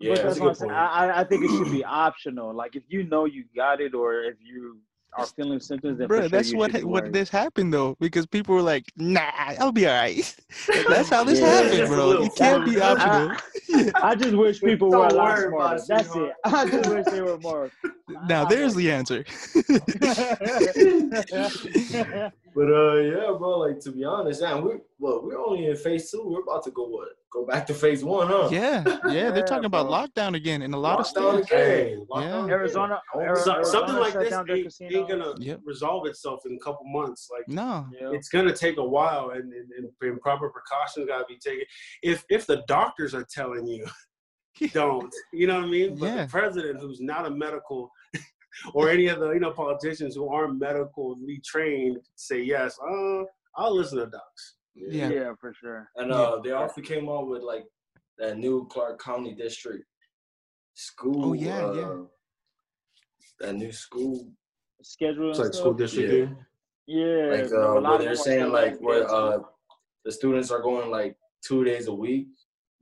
[0.00, 0.70] Yeah, but that's that's what I'm saying.
[0.72, 2.54] I, I- I think it should be optional.
[2.54, 4.78] Like if you know you got it, or if you
[5.16, 7.96] are feeling symptoms, then for Bro, sure that's you what be what this happened though,
[8.00, 10.36] because people were like, "Nah, I'll be all right."
[10.88, 11.46] that's how this Yeah.
[11.46, 12.06] happened, bro.
[12.08, 12.98] little It can't be fun.
[12.98, 13.36] optional.
[14.02, 15.82] I just wish people were a Don't lot smarter.
[15.88, 16.32] That's it.
[16.44, 17.70] I just wish they were more.
[18.28, 19.24] now there's the answer.
[22.54, 23.58] But uh, yeah, bro.
[23.58, 26.22] Like to be honest, man, we well, we're only in phase two.
[26.24, 27.08] We're about to go what?
[27.32, 28.48] Go back to phase one, huh?
[28.52, 31.50] yeah, yeah, Yeah, they're talking about lockdown again in a lot of Lockdown states.
[31.50, 31.66] again.
[31.68, 32.50] Hey, Lockdown again.
[32.50, 35.60] Arizona, So, Arizona something like this down ain't, ain't gonna Yep.
[35.64, 37.28] resolve itself in a couple months.
[37.32, 38.10] Like No, Yeah.
[38.12, 41.64] it's gonna take a while, and, and, and, and proper precautions gotta be taken.
[42.04, 43.84] If if the doctors are telling you
[44.72, 45.96] don't, you know what I mean?
[45.96, 46.22] But Yeah.
[46.26, 47.90] the president, who's not a medical,
[48.74, 52.78] or any of the you know politicians who aren't medically trained, say yes.
[52.80, 53.24] Uh,
[53.56, 54.54] I'll listen to docs.
[54.74, 55.08] Yeah.
[55.08, 55.88] yeah, for sure.
[55.96, 57.64] And uh, they also came out with like
[58.18, 59.84] that new Clark County District
[60.74, 61.26] school.
[61.26, 61.82] Oh, yeah, yeah.
[61.82, 61.96] uh,
[63.40, 64.26] That new school,
[64.82, 65.30] Schedule.
[65.30, 66.08] It's and like school district.
[66.08, 66.14] Yeah.
[66.14, 66.36] here.
[66.86, 69.38] Yeah, like a uh, lot where of they're them are saying like like where uh,
[70.04, 72.28] the students are going like two days a week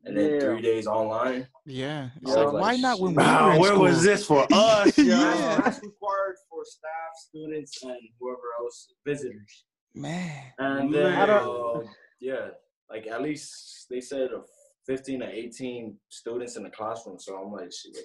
[0.05, 0.41] and then Yeah.
[0.41, 1.47] three days online.
[1.65, 2.09] Yeah.
[2.21, 3.19] It's like, like, why not when shit.
[3.19, 4.97] we were where was this for us?
[4.99, 5.05] yo?
[5.05, 5.61] Yeah.
[5.65, 9.65] That's required for staff, students, and whoever else visitors.
[9.95, 11.31] Man, And then, Man.
[11.31, 11.81] uh,
[12.21, 12.49] yeah,
[12.91, 14.41] like at least they said uh,
[14.87, 17.19] 15 to 18 students in the classroom.
[17.19, 17.97] So I'm like, shit.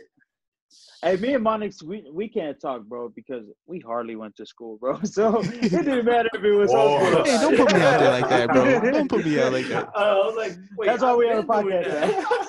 [1.01, 4.77] Hey, me and Monix, we we can't talk, bro, because we hardly went to school,
[4.77, 4.99] bro.
[5.05, 6.97] So it didn't matter if it was Whoa.
[6.97, 7.21] open.
[7.21, 8.91] or Hey, don't put me out there like that, bro.
[8.91, 9.87] Don't put me out like that.
[9.95, 12.25] Uh, I was like, wait, That's why we I've have a podcast, that.
[12.31, 12.46] I've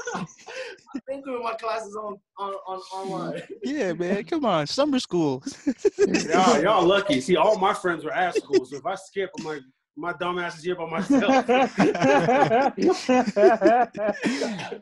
[1.09, 3.43] been doing my classes on, on, on online.
[3.65, 4.25] Yeah, man.
[4.25, 5.43] Come on, summer school.
[5.99, 7.21] y'all, y'all lucky.
[7.21, 9.63] See, all my friends were at school, so if I skip, I'm like,
[9.97, 11.49] my dumb ass is here by myself.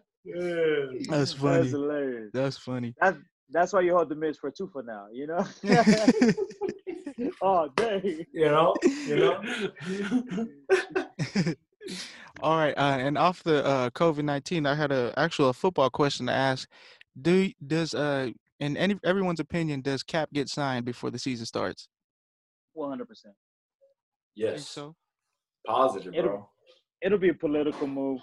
[0.29, 0.87] Yeah.
[1.09, 1.59] That's funny.
[1.59, 2.31] That's hilarious.
[2.35, 2.95] That's funny.
[3.01, 3.17] That's
[3.51, 5.47] that's why you hold the miss for two for now, you know?
[7.43, 8.27] oh dang.
[8.33, 9.41] You know, you know.
[12.43, 16.27] All right, uh, and off the uh, COVID nineteen, I had a actual football question
[16.27, 16.69] to ask.
[17.21, 18.31] Do does uh
[18.61, 21.89] in any everyone's opinion does Kap get signed before the season starts?
[22.75, 23.35] One hundred percent.
[24.35, 24.95] Yes, so.
[25.67, 26.49] positive, It'll- bro.
[27.03, 28.21] It'll be a political move.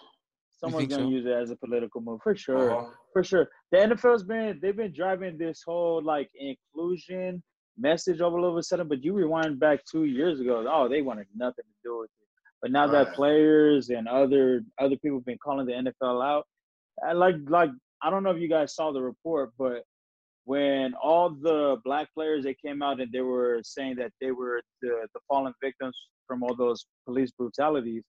[0.51, 1.09] Someone's gonna so?
[1.09, 2.71] use it as a political move for sure.
[2.71, 2.89] Uh-huh.
[3.11, 3.49] For sure.
[3.71, 7.43] The NFL's been they've been driving this whole like inclusion
[7.77, 11.27] message all of a sudden, but you rewind back two years ago, oh, they wanted
[11.35, 12.22] nothing to do with it.
[12.63, 13.13] But now that Right.
[13.15, 16.45] players and other other people have been calling the NFL out,
[17.05, 17.69] I like like
[18.01, 19.83] I don't know if you guys saw the report, but
[20.45, 24.61] when all the black players they came out and they were saying that they were
[24.81, 25.95] the, the fallen victims
[26.25, 28.03] from all those police brutalities,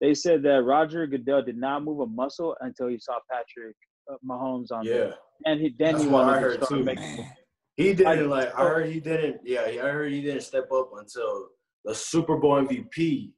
[0.00, 3.76] they said that Roger Goodell did not move a muscle until he saw Patrick
[4.10, 5.14] uh, Mahomes on there.
[5.46, 6.84] And he then That's he I wanted to start too.
[6.84, 7.24] making
[7.76, 8.58] he didn't Like, like.
[8.58, 9.40] I heard he didn't.
[9.44, 11.48] Yeah, I heard he didn't step up until
[11.84, 13.32] the Super Bowl MVP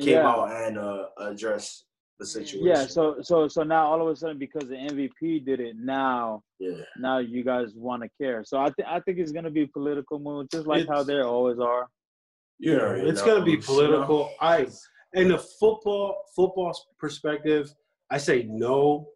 [0.00, 0.28] came yeah.
[0.28, 1.84] out and uh, addressed
[2.18, 2.66] the situation.
[2.66, 6.42] Yeah, so so so now all of a sudden because the MVP did it, now
[6.58, 8.42] yeah, now you guys want to care.
[8.44, 11.06] So I think I think it's gonna be a political move, just like how It's-
[11.06, 11.88] they always are.
[12.58, 13.62] you know, it's know, gonna be you know.
[13.64, 14.30] political.
[14.40, 14.66] I,
[15.12, 17.70] in the football football perspective,
[18.10, 19.08] I say no,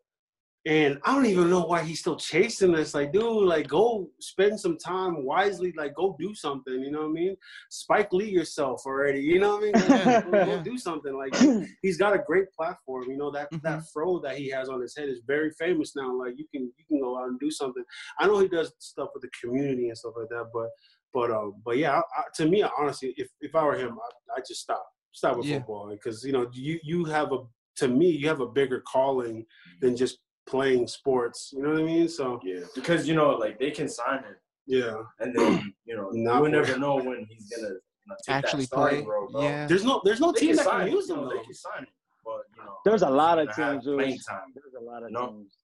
[0.66, 2.92] and I don't even know why he's still chasing this.
[2.92, 5.72] Like, dude, like go spend some time wisely.
[5.74, 6.80] Like, go do something.
[6.82, 7.36] You know what I mean?
[7.70, 9.20] Spike Lee yourself already.
[9.20, 9.74] You know what I mean?
[9.90, 11.16] Yeah, go, go do something.
[11.16, 11.34] Like,
[11.82, 13.04] he's got a great platform.
[13.08, 16.12] You know that that fro that he has on his head is very famous now.
[16.14, 17.84] Like, you can you can go out and do something.
[18.18, 20.68] I know he does stuff with the community and stuff like that, but.
[21.12, 24.38] But um, but yeah, I, I, to me, honestly, if, if I were him, I
[24.38, 25.58] I just stop stop with Yeah.
[25.58, 27.38] football because you know you you have a
[27.78, 29.44] to me you have a bigger calling
[29.80, 30.18] than just
[30.50, 31.52] playing sports.
[31.54, 32.08] You know what I mean?
[32.08, 34.36] So Yeah, because you know, like they can sign him,
[34.66, 38.34] yeah, and then you know, Not you never know when he's gonna you know, take
[38.36, 39.02] Actually that play.
[39.04, 39.42] role, bro.
[39.42, 39.66] Yeah.
[39.66, 40.94] there's no there's no They team can that sign can him.
[40.94, 41.36] use you him know, though.
[41.36, 41.86] They can sign him,
[42.24, 43.94] but you know, There's a lot of he's gonna have teams.
[43.96, 44.52] playing time.
[44.54, 45.26] There's a lot of No.
[45.28, 45.54] teams.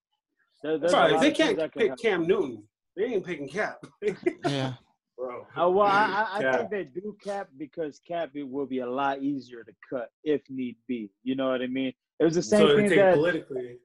[0.62, 1.98] There, there's a Sorry, lot they can't can pick help.
[2.00, 2.62] Cam Newton.
[2.96, 3.84] They ain't picking Kap.
[4.44, 4.74] Yeah.
[5.18, 5.40] bro.
[5.58, 8.86] Uh, well, I, I, I think they do Kap because Kap it will be a
[8.88, 11.10] lot easier to cut if need be.
[11.24, 11.92] You know what I mean?
[12.20, 13.76] It was the same so thing that politically.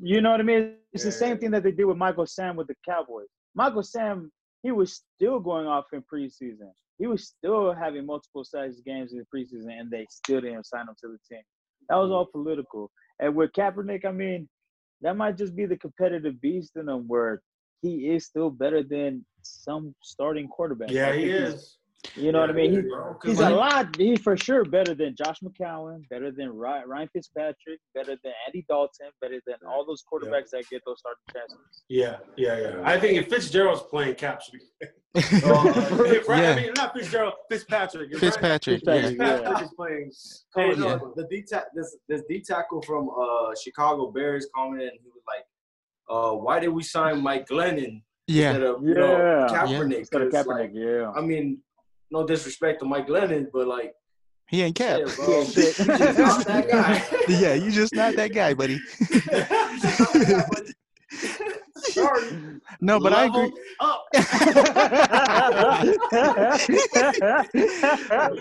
[0.00, 0.74] You know what I mean.
[0.92, 3.26] It's the same thing that they did with Michael Sam with the Cowboys.
[3.54, 4.30] Michael Sam,
[4.62, 6.70] he was still going off in preseason.
[6.98, 10.82] He was still having multiple size games in the preseason, and they still didn't sign
[10.82, 11.42] him to the team.
[11.88, 12.14] That was mm-hmm.
[12.14, 12.90] all political.
[13.20, 14.48] And with Kaepernick, I mean,
[15.02, 17.42] that might just be the competitive beast in him, where
[17.82, 20.90] he is still better than some starting quarterbacks.
[20.90, 21.76] Yeah, he is.
[22.14, 22.72] You know what I mean?
[22.72, 23.14] He, bro.
[23.14, 23.96] 'Cause He's like- a lot.
[23.96, 28.64] He's for sure better than Josh McCown, better than Ryan, Ryan Fitzpatrick, better than Andy
[28.68, 31.82] Dalton, better than all those quarterbacks that get those starting chances.
[31.88, 32.82] Yeah, yeah, yeah.
[32.84, 34.60] I think if Fitzgerald's playing, Kap should be.
[35.44, 36.50] Oh, If Ryan- Yeah.
[36.52, 38.12] I mean, not Fitzgerald, Fitzpatrick.
[38.12, 38.76] If Fitzpatrick.
[38.84, 39.26] Fitzpatrick, Yeah.
[39.26, 39.36] yeah.
[39.36, 40.12] Fitzpatrick is playing.
[40.74, 40.98] Hey, no, yeah.
[41.16, 45.22] the D ta- this this D tackle from uh Chicago Bears commented and he was
[45.26, 45.44] like,
[46.08, 48.50] uh, why did we sign Mike Glennon Yeah.
[48.50, 49.48] instead of you know Yeah.
[49.50, 49.98] Kaepernick?
[49.98, 51.10] Instead of 'Cause, Kaepernick, like, yeah.
[51.10, 51.62] I mean,
[52.10, 53.92] no disrespect to Mike Glennon, but like,
[54.48, 54.98] He ain't Kap.
[55.08, 55.76] shit, bro, Yeah, shit.
[55.76, 57.02] he's just not that guy.
[57.28, 58.78] yeah, you just not that guy, buddy.
[61.76, 62.30] Sorry.
[62.80, 63.52] No, but I agree.
[63.80, 64.04] Up.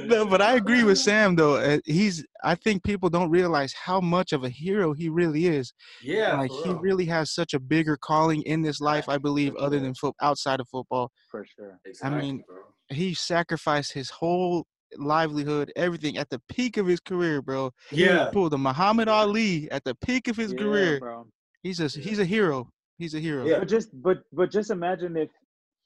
[0.05, 1.55] No, but I agree with Sam though.
[1.55, 5.74] Uh, He's I think people don't realize how much of a hero he really is.
[6.01, 6.80] Yeah, like he real.
[6.80, 10.59] really has such a bigger calling in this life, I believe, other than foot outside
[10.59, 11.11] of football.
[11.30, 11.80] For sure.
[11.86, 12.57] Exactly, mean, bro.
[12.89, 14.65] He sacrificed his whole
[14.97, 17.71] livelihood, everything at the peak of his career, bro.
[17.91, 18.29] yeah.
[18.31, 20.99] Pulled the Muhammad Ali at the peak of his Yeah, career.
[20.99, 21.27] bro.
[21.63, 22.69] He's a he's a hero.
[22.97, 23.45] He's a hero.
[23.45, 23.59] Yeah.
[23.59, 25.29] But just but but just imagine if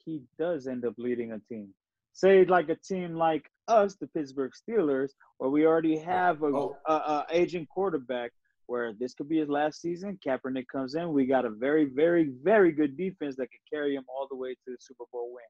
[0.06, 1.74] he does end up leading a team.
[2.14, 6.48] Say like a team like us, the Pittsburgh Steelers, where we already oh, have a,
[6.48, 6.76] Oh.
[6.88, 8.32] a, a aging quarterback.
[8.68, 10.20] Where this could be his last season.
[10.24, 11.12] Kaepernick comes in.
[11.12, 14.52] We got a very, very, very good defense that could carry him all the way
[14.52, 15.50] to the Super Bowl win.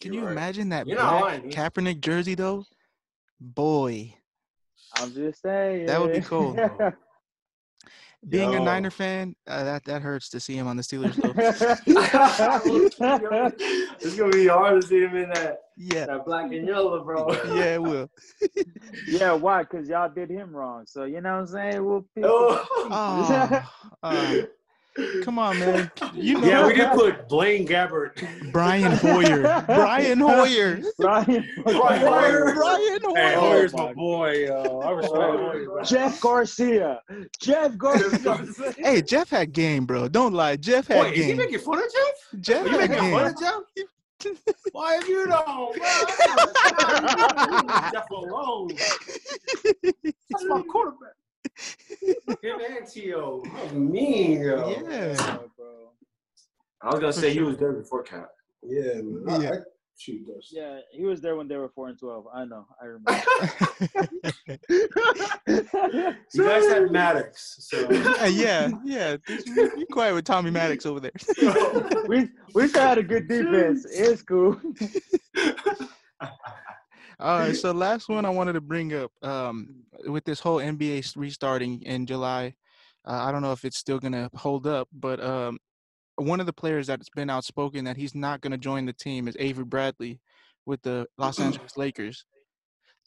[0.00, 1.44] Can You're you imagine that You're black.
[1.44, 2.64] Kaepernick jersey though?
[3.38, 4.14] Boy,
[4.94, 5.86] I'm just saying.
[5.86, 6.54] That would be cool.
[8.28, 11.16] being a Niner fan, uh, that that hurts to see him on the Steelers
[14.00, 17.32] it's gonna be hard to see him in that yeah, that black and yellow, bro.
[17.54, 18.10] yeah, it will.
[19.06, 19.62] yeah, why?
[19.62, 20.84] Because y'all did him wrong.
[20.86, 21.84] So you know what I'm saying?
[21.84, 22.24] We'll pick.
[22.26, 22.66] Oh.
[22.92, 23.62] Oh,
[24.02, 24.42] uh,
[25.22, 25.90] come on, man.
[26.14, 28.52] You know, Yeah, we did put Blaine Gabbert.
[28.52, 29.62] Brian Hoyer.
[29.66, 30.80] Brian Hoyer.
[30.98, 31.46] Brian.
[31.62, 32.54] Brian Hoyer.
[32.54, 33.36] Brian Hey, Hoyer.
[33.36, 34.80] Oh Hoyer's my my boy, yo.
[34.80, 35.82] I respect Oh, Hoyer.
[35.84, 37.00] Jeff Garcia.
[37.40, 38.46] Jeff Garcia.
[38.78, 40.08] Hey, Jeff had game, bro.
[40.08, 40.56] Don't lie.
[40.56, 42.40] Jeff had Wait, is he making fun of Jeff?
[42.40, 43.34] Jeff Are you had making fun game.
[43.34, 44.34] of Jeff?
[44.72, 45.90] Why have you known, bro?
[47.56, 48.68] Leave Jeff alone.
[50.04, 51.14] That's my quarterback.
[52.42, 53.42] Him and T.O.
[53.44, 54.70] That mean, yo.
[54.88, 55.16] Yeah.
[56.82, 58.30] I was gonna For say he was there before Kap.
[58.62, 59.24] Yeah, man.
[59.28, 59.50] I- Yeah.
[59.52, 59.58] I-
[59.98, 60.48] shoot, those.
[60.50, 62.24] Yeah, he was there when they were four and twelve.
[62.34, 62.64] I know.
[62.80, 63.22] I remember.
[66.32, 67.86] You guys had Maddox, so
[68.20, 69.16] Uh, yeah, yeah.
[69.28, 71.12] You you quiet with Tommy Maddox over there.
[72.08, 73.84] we we still had a good defense.
[73.90, 74.58] It's cool.
[77.20, 81.16] All right, so last one I wanted to bring up um, with this whole NBA
[81.16, 82.54] restarting in July.
[83.06, 85.58] Uh, I don't know if it's still gonna hold up, but um,
[86.16, 89.36] one of the players that's been outspoken that he's not gonna join the team is
[89.38, 90.18] Avery Bradley
[90.64, 92.24] with the Los Angeles Lakers.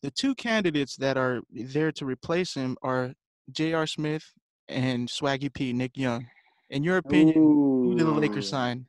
[0.04, 3.14] The two candidates that are there to replace him are
[3.52, 3.88] J.R.
[3.88, 4.32] Smith
[4.68, 5.74] and Swaggy P.
[5.74, 6.28] Nick Young.
[6.70, 8.86] In your opinion, who do the Lakers sign?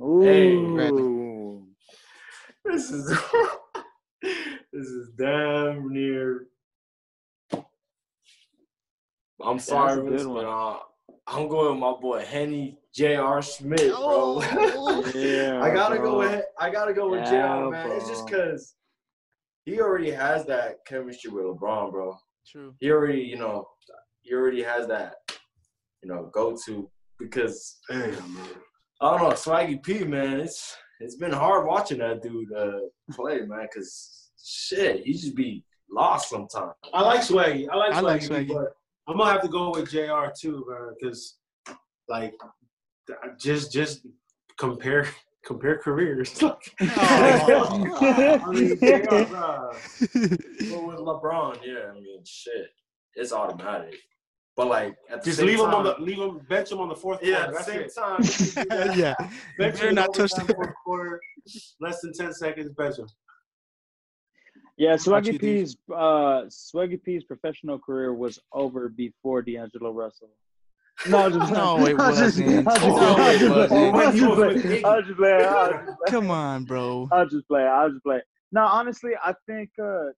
[0.00, 0.20] Ooh.
[0.22, 1.66] Hey, Ooh.
[2.64, 3.18] This is
[4.72, 6.46] this is damn near.
[9.44, 10.78] I'm sorry, a good but uh,
[11.26, 13.42] I'm going with my boy Henny J.R.
[13.42, 14.40] Smith, bro.
[15.14, 16.12] Yeah, I gotta bro.
[16.12, 17.70] go with I gotta go with Yeah, J.R.
[17.70, 17.90] Man.
[17.92, 18.74] It's just because
[19.64, 22.16] he already has that chemistry with LeBron, bro.
[22.46, 22.74] True.
[22.78, 23.66] He already, you know,
[24.20, 25.14] he already has that,
[26.02, 28.48] you know, go to because damn, man.
[29.00, 30.40] I don't know, Swaggy P, man.
[30.40, 32.78] It's it's been hard watching that dude uh,
[33.10, 36.72] play, man, because shit, he just be lost sometimes.
[36.92, 37.68] I like Swaggy.
[37.70, 38.48] I like I Swaggy, like Swaggy.
[38.48, 38.72] but
[39.08, 40.32] I'm gonna have to go with J.R.
[40.38, 41.38] too, man, because
[42.08, 42.34] like
[43.38, 44.06] just just
[44.58, 45.08] compare
[45.44, 46.40] compare careers.
[46.80, 49.24] I mean, J.R.
[49.24, 49.70] bro.
[49.98, 52.68] But with LeBron, yeah, I mean, shit,
[53.16, 53.96] it's automatic.
[54.54, 56.88] But like at the Just same leave him on the leave him bench him on
[56.90, 57.46] the fourth yeah.
[57.46, 57.58] quarter.
[57.58, 57.94] At the That's same it.
[57.94, 58.96] time, you can do that.
[58.96, 59.14] yeah.
[59.58, 61.20] Bench better him not touch overtime, the- fourth quarter.
[61.80, 62.70] Less than ten seconds.
[62.76, 63.06] Bench him.
[64.76, 70.30] Yeah, about Swaggy P's uh Swaggy P's professional career was over before D'Angelo Russell.
[71.08, 72.58] No, I'm just No, it I'm just- wasn't.
[72.58, 73.94] I'm just- No, I'm it just- wasn't.
[73.96, 74.82] I'm He just was with playing.
[74.82, 74.88] Iggy.
[74.98, 75.46] I'm just playing.
[75.46, 75.96] I'm just playing.
[76.08, 77.08] Come on, bro.
[77.12, 77.62] I'll just play.
[77.62, 78.20] I'll just play.
[78.52, 80.10] No, honestly, I think uh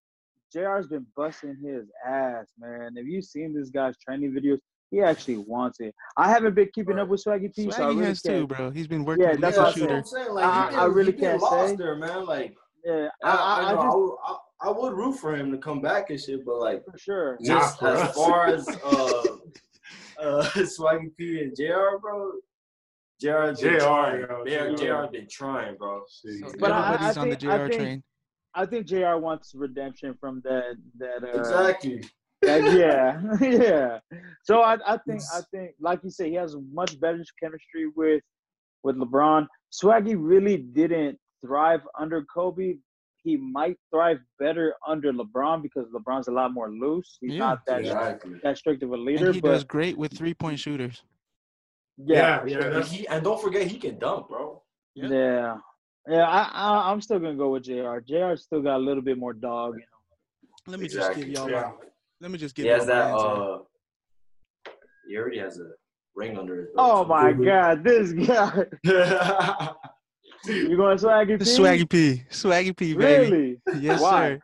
[0.55, 2.95] JR's been busting his ass, man.
[2.97, 4.59] Have you seen this guy's training videos?
[4.91, 5.93] He actually wants it.
[6.17, 8.49] I haven't been keeping up with Swaggy P, so I Swaggy really has too, can't.
[8.49, 8.71] bro.
[8.71, 9.97] He's been working Yeah, that's the what I'm shooter.
[9.97, 10.33] I'm saying.
[10.33, 11.77] Like, I- he I been, really he been can't lost say.
[11.77, 12.27] there, man.
[12.27, 15.35] Like, Yeah, I, I, I, I, I know, just would, I, I would root for
[15.35, 17.37] him to come back and shit, but like, for sure.
[17.41, 18.15] Nah, just for as us.
[18.15, 19.23] far as uh,
[20.21, 21.99] uh, Swaggy P and J.R.
[21.99, 22.33] Bro,
[23.21, 23.47] J.R.
[23.47, 24.21] been JR, trying.
[24.21, 24.71] yo, J.R.
[24.71, 24.77] JR.
[24.77, 25.11] J.R.
[25.11, 26.03] been trying, bro.
[26.09, 26.29] So
[26.61, 28.03] But I- everybody's I on the think- I JR think- train.
[28.55, 29.19] I think J.R.
[29.19, 30.77] wants redemption from that.
[30.99, 32.05] That uh, Exactly.
[32.43, 33.99] that- yeah, yeah.
[34.43, 38.23] So I, I think I think like you said, he has much better chemistry with
[38.83, 39.47] with LeBron.
[39.73, 42.77] Swaggy really didn't thrive under Kobe.
[43.23, 47.17] He might thrive better under LeBron because LeBron's a lot more loose.
[47.21, 47.39] He's Yeah.
[47.39, 48.39] not that Exactly.
[48.43, 49.27] that strict of a leader.
[49.27, 51.03] And he but does great with three point shooters.
[51.97, 54.63] yeah, Yeah, yeah, And, he, and don't forget, he can dunk, bro.
[54.95, 55.09] Yeah.
[55.09, 55.57] yeah,
[56.09, 56.25] yeah.
[56.29, 58.01] I, I I'm still gonna go with J.R.
[58.01, 58.37] J.R.
[58.37, 59.75] still got a little bit more dog.
[59.75, 60.71] You know?
[60.73, 61.25] Let me Exactly.
[61.25, 61.51] just give y'all.
[61.51, 61.63] Yeah.
[61.63, 61.87] My,
[62.21, 63.13] let me just give He y'all has that.
[63.13, 63.59] Uh,
[65.09, 65.71] he already has a
[66.15, 66.89] ring under his belt.
[66.91, 67.45] Oh my Mhm.
[67.45, 68.13] God, this
[68.85, 69.75] guy!
[70.47, 71.45] You going Swaggy P?
[71.45, 73.31] Swaggy P, Swaggy P, baby.
[73.31, 73.61] Really?
[73.81, 74.29] Yes, Why?
[74.29, 74.41] sir.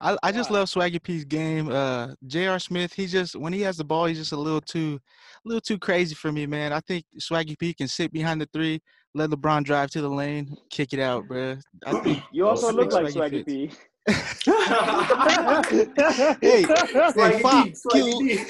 [0.00, 0.58] I, I just Why?
[0.58, 1.68] love Swaggy P's game.
[1.70, 2.58] Uh, J.R.
[2.58, 4.98] Smith, he just when he has the ball, he's just a little too,
[5.44, 6.72] a little too crazy for me, man.
[6.72, 8.80] I think Swaggy P can sit behind the three,
[9.16, 11.58] let LeBron drive to the lane, kick it out, bruh.
[11.86, 13.70] I think You also look like Swaggy Swaggy P.
[16.40, 18.36] Hey, Swaggy fuck D, Swaggy D.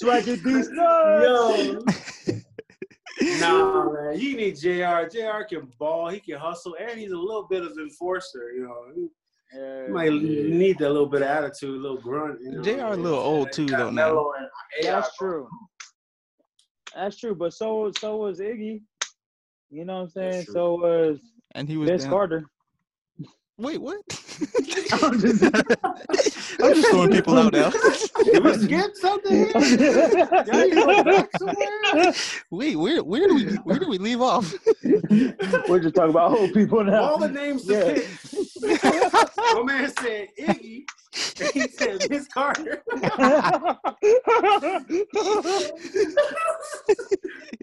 [0.00, 1.22] Swaggy P stuff.
[1.22, 1.84] Yo.
[3.40, 4.18] nah, man.
[4.18, 5.06] You need J.R.
[5.08, 5.44] J.R.
[5.44, 6.08] can ball.
[6.08, 8.52] He can hustle, and he's a little bit of enforcer.
[8.54, 9.08] You know, he
[9.58, 9.88] Yeah.
[9.88, 12.38] might need that little bit of attitude, a little grunt.
[12.42, 12.62] You know?
[12.62, 12.92] J.R.
[12.92, 13.90] a little old too, though.
[13.90, 14.46] Now Melo and
[14.86, 15.48] AI, That's true.
[16.94, 17.34] That's true.
[17.34, 18.82] But so so was Iggy.
[19.70, 20.44] You know what I'm saying?
[20.46, 21.20] So was
[21.54, 22.10] and he was Vince down.
[22.12, 22.44] Carter.
[23.58, 23.98] Wait, what?
[25.02, 25.44] I'm just-
[26.62, 27.70] I'm just throwing people out now.
[28.24, 29.32] Did we skip something?
[29.32, 29.46] here?
[29.52, 32.14] Y'all need to go back somewhere?
[32.50, 34.52] Wait, where where do we where do we leave off?
[35.68, 37.02] We're just talking about old people now.
[37.02, 37.94] All the names to Yeah.
[37.94, 38.82] pick.
[39.54, 40.84] My man said Iggy.
[41.40, 42.82] And he said Miss Carter.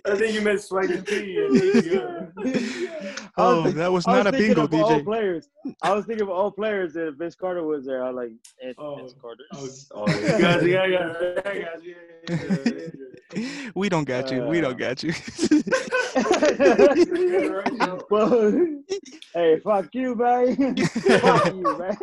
[0.06, 1.38] I think you meant Swaggy P.
[1.38, 3.26] and Iggy, yeah.
[3.38, 5.06] Oh, think- that was I was not a thinking bingo, of Old DJ.
[5.06, 5.50] players.
[5.82, 6.95] I was thinking of all players.
[6.95, 8.32] and If Vince Carter was there, I was like,
[8.64, 9.43] and Oh, Vince Carter.
[9.54, 10.39] Oh, Oh, yeah.
[10.39, 11.14] guys, yeah, yeah,
[12.34, 12.89] yeah.
[13.76, 14.43] We don't got you.
[14.45, 15.14] We Uh, don't got you.
[18.10, 18.52] well,
[19.34, 20.56] hey, fuck you, man.
[20.78, 21.98] fuck you, man.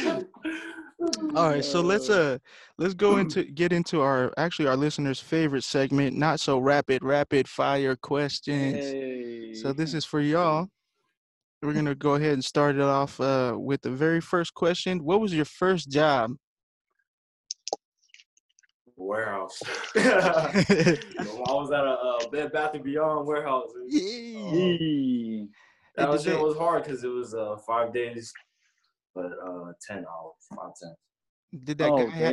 [1.34, 2.38] All right, so let's uh
[2.76, 7.48] let's go into get into our actually our listeners' favorite segment, not so rapid, rapid
[7.48, 8.76] fire questions.
[8.76, 9.54] Hey.
[9.54, 10.68] So this is for y'all.
[11.62, 15.02] We're gonna go ahead and start it off uh, with the very first question.
[15.02, 16.32] What was your first job?
[18.96, 19.58] Warehouse.
[19.96, 20.98] I
[21.48, 23.70] was at a uh, Bed Bath and Beyond warehouse.
[23.88, 24.52] Yeah.
[24.52, 25.48] Yee.
[25.96, 28.32] That was, it was hard because it was uh, five days,
[29.14, 30.94] but uh, ten hours, five ten.
[31.64, 32.30] Did that Oh guy ha-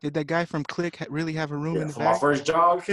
[0.00, 2.18] did that guy from Click ha- really have a room Yeah, in the for my
[2.18, 2.82] first job.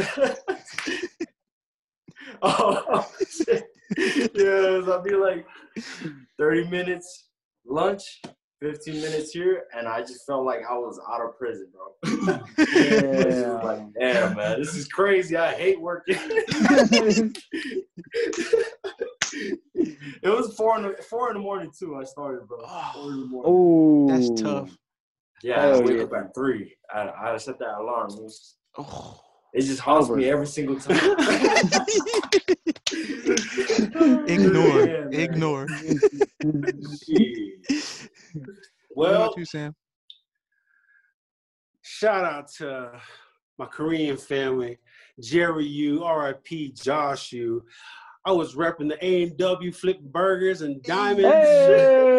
[2.42, 3.66] oh shit!
[3.98, 5.46] Yeah, so I'd be like
[6.38, 7.28] thirty minutes
[7.68, 8.22] lunch,
[8.62, 12.40] fifteen minutes here, and I just felt like I was out of prison, bro.
[12.58, 15.38] It was just like, damn, man, this is crazy.
[15.38, 16.18] I hate working.
[20.24, 21.96] it was four in the four in the morning too.
[21.96, 22.60] I started, bro.
[22.94, 23.44] Four in the morning.
[23.46, 24.70] Oh, That's tough.
[25.42, 26.04] Yeah, I had wake yeah.
[26.04, 26.76] up at three.
[26.94, 28.10] I, I had to set that alarm.
[28.12, 29.20] It, was, Oh.
[29.54, 30.98] it just haunts me every single time.
[34.28, 35.68] ignore, Yeah, ignore.
[35.68, 36.02] Shit.
[38.90, 39.74] What Well, about you, Sam?
[41.82, 42.92] shout out to
[43.58, 44.78] my Korean family,
[45.20, 47.64] Jerry U, RIP Josh U.
[48.26, 51.24] I was repping the A&W Flip Burgers and Diamonds.
[51.24, 52.10] Hey.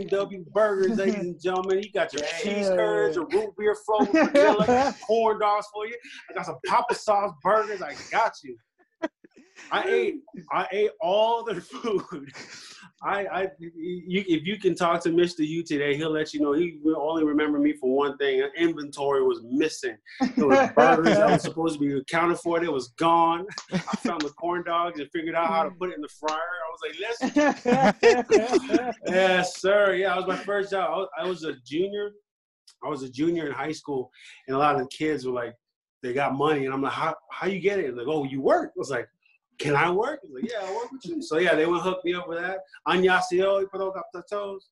[0.00, 1.82] A&W Burgers, ladies and gentlemen.
[1.82, 5.96] You got your cheese curds, your root beer float, vanilla, corn dogs for you.
[6.30, 7.82] I got some Papa Sauce burgers.
[7.82, 8.56] I got you.
[9.70, 10.14] I ate,
[10.50, 12.32] I ate all their food.
[13.02, 15.38] I, I, you, if you can talk to Mr.
[15.38, 18.46] U today, he'll let you know he will only remember me for one thing.
[18.58, 19.96] Inventory was missing.
[20.20, 22.62] It was burgers that was supposed to be accounted for.
[22.62, 23.46] It was gone.
[23.72, 26.36] I found the corn dogs and figured out how to put it in the fryer.
[26.36, 27.34] I was like,
[27.64, 28.98] let's.
[29.08, 29.94] yes, sir.
[29.94, 30.90] Yeah, it was my first job.
[30.90, 32.10] I was, I was a junior.
[32.84, 34.10] I was a junior in high school,
[34.46, 35.54] and a lot of the kids were like,
[36.02, 37.86] they got money, and I'm like, how how you get it?
[37.86, 38.72] And like, oh, you work.
[38.76, 39.08] I was like,
[39.60, 40.20] can I work?
[40.22, 41.22] He's like, yeah, I work with you.
[41.22, 42.60] So yeah, they would hook me up with that.
[42.88, 44.70] Annyeonghaseyo, put up the toes.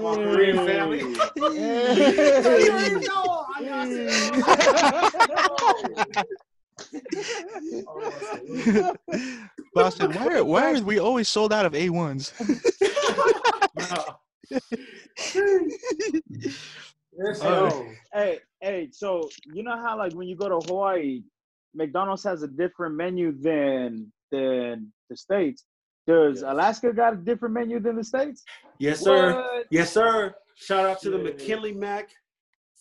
[0.00, 1.00] My Korean family.
[1.00, 3.46] you already know.
[9.74, 12.32] Boston, why are, why are we always sold out of A1s?
[17.18, 21.22] Yes, All hey, hey, so you know how like when you go to Hawaii,
[21.76, 25.64] McDonald's has a different menu than than the states.
[26.06, 26.50] Does Yes.
[26.50, 28.44] Alaska got a different menu than the states?
[28.78, 29.34] Yes, sir.
[29.34, 29.66] What?
[29.70, 30.34] Yes, sir.
[30.56, 32.10] Shout out to the McKinley Mac,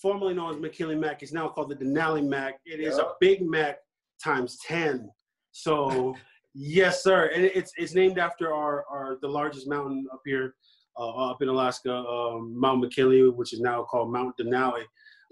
[0.01, 1.21] formerly known as McKinley Mac.
[1.23, 2.59] It's now called the Denali Mac.
[2.65, 3.77] It is a Big Mac
[4.23, 5.09] times ten.
[5.51, 6.15] So,
[6.53, 7.31] yes, sir.
[7.33, 10.55] And it's it's named after our, our the largest mountain up here,
[10.97, 14.83] uh, up in Alaska, um, Mount McKinley, which is now called Mount Denali.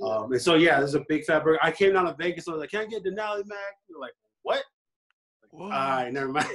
[0.01, 1.59] Um, and so, yeah, there's a big fat burger.
[1.61, 2.45] I came down to Vegas.
[2.45, 3.57] so I was like, "Can I get Denali Mac?"
[3.89, 4.63] You're like, "What?"
[5.53, 6.47] All right, never mind.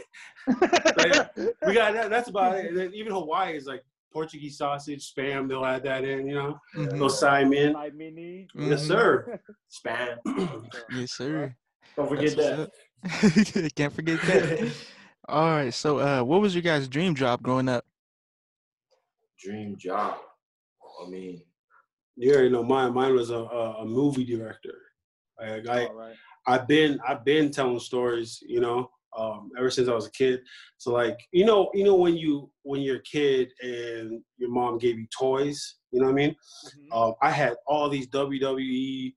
[0.48, 1.28] yeah.
[1.64, 2.10] we got that.
[2.10, 2.66] That's about it.
[2.66, 5.48] And then even Hawaii is like Portuguese sausage, spam.
[5.48, 6.26] They'll add that in.
[6.26, 6.90] You know, Mhm.
[6.98, 7.74] they'll sime in.
[7.74, 8.48] Like mini.
[8.56, 9.38] Yes, sir.
[9.70, 10.16] Spam.
[10.90, 11.54] Yes, sir.
[11.94, 12.70] Don't forget That's
[13.54, 13.72] that.
[13.76, 14.72] Can't forget that.
[15.28, 15.72] All right.
[15.72, 17.84] So, uh, what was your guys' dream job growing up?
[19.38, 20.16] Dream job.
[21.06, 21.42] I mean,
[22.18, 22.94] You know mine.
[22.94, 24.74] Mine was a, a, a movie director.
[25.40, 26.14] Like, I, right.
[26.46, 30.40] I've been I've been telling stories, you know, um, ever since I was a kid.
[30.78, 34.78] So like, you know, you know when you when you're a kid and your mom
[34.78, 36.36] gave you toys, you know what I mean?
[36.66, 36.96] Mhm.
[36.96, 39.14] Um, I had all these WWE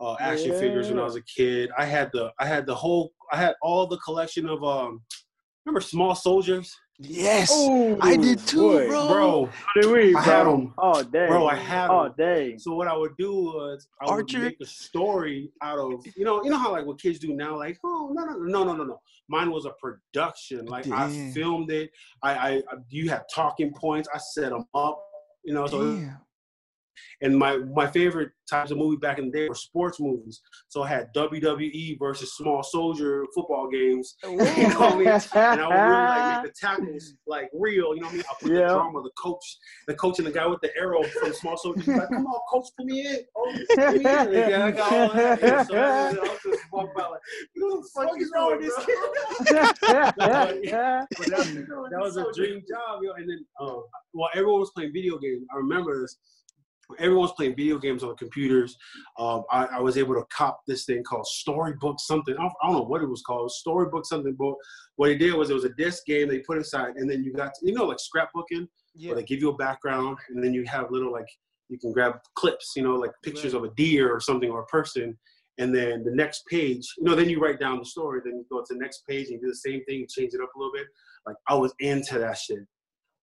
[0.00, 1.70] uh, action figures when I was a kid.
[1.78, 5.02] I had the I had the whole I had all the collection of um
[5.64, 8.86] remember Small Soldiers, Yes, Ooh, I did too, boy.
[8.86, 9.08] bro.
[9.08, 9.50] bro.
[9.74, 10.54] Did we, I had bro?
[10.54, 10.74] 'em.
[10.78, 11.26] All day.
[11.26, 12.14] Bro, I had all 'em.
[12.16, 12.56] day.
[12.58, 14.38] So what I would do was I Archer?
[14.38, 17.34] would make a story out of you know you know how like what kids do
[17.34, 21.08] now like oh no no no no no no mine was a production like I
[21.34, 21.90] filmed it
[22.22, 25.02] I, I I you had talking points I set them up
[25.44, 26.20] you know so Damn.
[27.20, 30.82] And my my favorite types of movie back in the day were sports movies so
[30.82, 35.08] I had WWE versus small soldier football games you know what I mean?
[35.08, 37.94] and I would really like make the tackles like real.
[37.94, 38.24] You know what I mean?
[38.30, 38.58] I put Yeah.
[38.68, 41.86] the drama, the coach, the coach, and the guy with the arrow from Small Soldiers.
[41.86, 43.18] Like, come on, coach, put me in.
[43.36, 44.06] Oh, put me in.
[44.06, 45.40] And yeah, I got all that.
[45.42, 47.20] Yeah, so I was, I was just walking by like,
[47.54, 48.98] what the fuck is wrong with this kid?
[49.82, 53.12] But that, that was a dream job, yo.
[53.12, 53.80] And then, uh,
[54.12, 56.16] while everyone was playing video games, I remember this.
[56.98, 58.76] Everyone was playing video games on computers.
[59.18, 62.34] Um, I, I was able to cop this thing called Storybook something.
[62.34, 63.50] I don't, I don't know what it was called.
[63.50, 64.34] Storybook something.
[64.38, 64.54] But
[64.96, 67.32] what it did was it was a disc game they put inside, and then you
[67.32, 68.66] got you know like scrapbooking,
[69.06, 71.28] where they give you a background, and then you have little like
[71.68, 74.66] you can grab clips, you know, like pictures of a deer or something or a
[74.66, 75.18] person,
[75.58, 78.20] and then the next page, you know, then you write down the story.
[78.24, 80.50] Then you go to the next page and do the same thing, change it up
[80.54, 80.86] a little bit.
[81.26, 82.66] Like I was into that shit.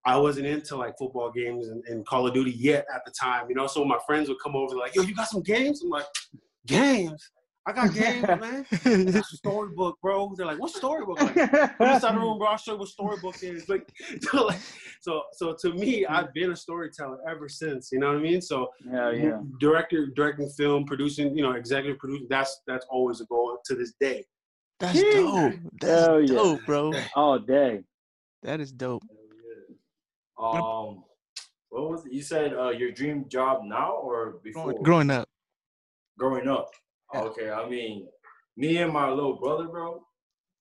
[0.06, 3.47] I wasn't into like football games and, and Call of Duty yet at the time,
[3.50, 3.68] you know.
[3.68, 6.06] So my friends would come over like, "Yo, you got some games?" I'm like,
[6.68, 7.32] "Games?
[7.68, 8.66] I got games, man."
[9.12, 10.34] That's a storybook, bro.
[10.38, 12.47] They're like, "What storybook?" Like, Come inside the room, bro.
[12.47, 13.68] I'll show you what storybook is.
[13.68, 13.88] Like,
[14.22, 14.60] so, like,
[15.02, 17.89] so, so to me, I've been a storyteller ever since.
[17.91, 18.41] You know what I mean?
[18.41, 19.41] So, Hell yeah.
[19.60, 22.28] director, directing film, producing, you know, executive producing.
[22.30, 24.26] That's that's always a goal to this day.
[24.80, 25.12] That's Yeah.
[25.12, 25.54] dope.
[25.82, 26.58] That's Hell yeah.
[26.66, 26.93] bro.
[27.16, 27.82] All day.
[28.43, 29.04] That is dope.
[30.40, 31.04] Um,
[31.70, 32.14] what was it?
[32.14, 34.74] You said uh, your dream job now or before?
[34.74, 35.28] Growing, growing up.
[36.18, 36.70] growing up.
[37.14, 37.22] Yeah.
[37.22, 38.08] Okay, I mean,
[38.58, 40.04] me and my little brother, bro.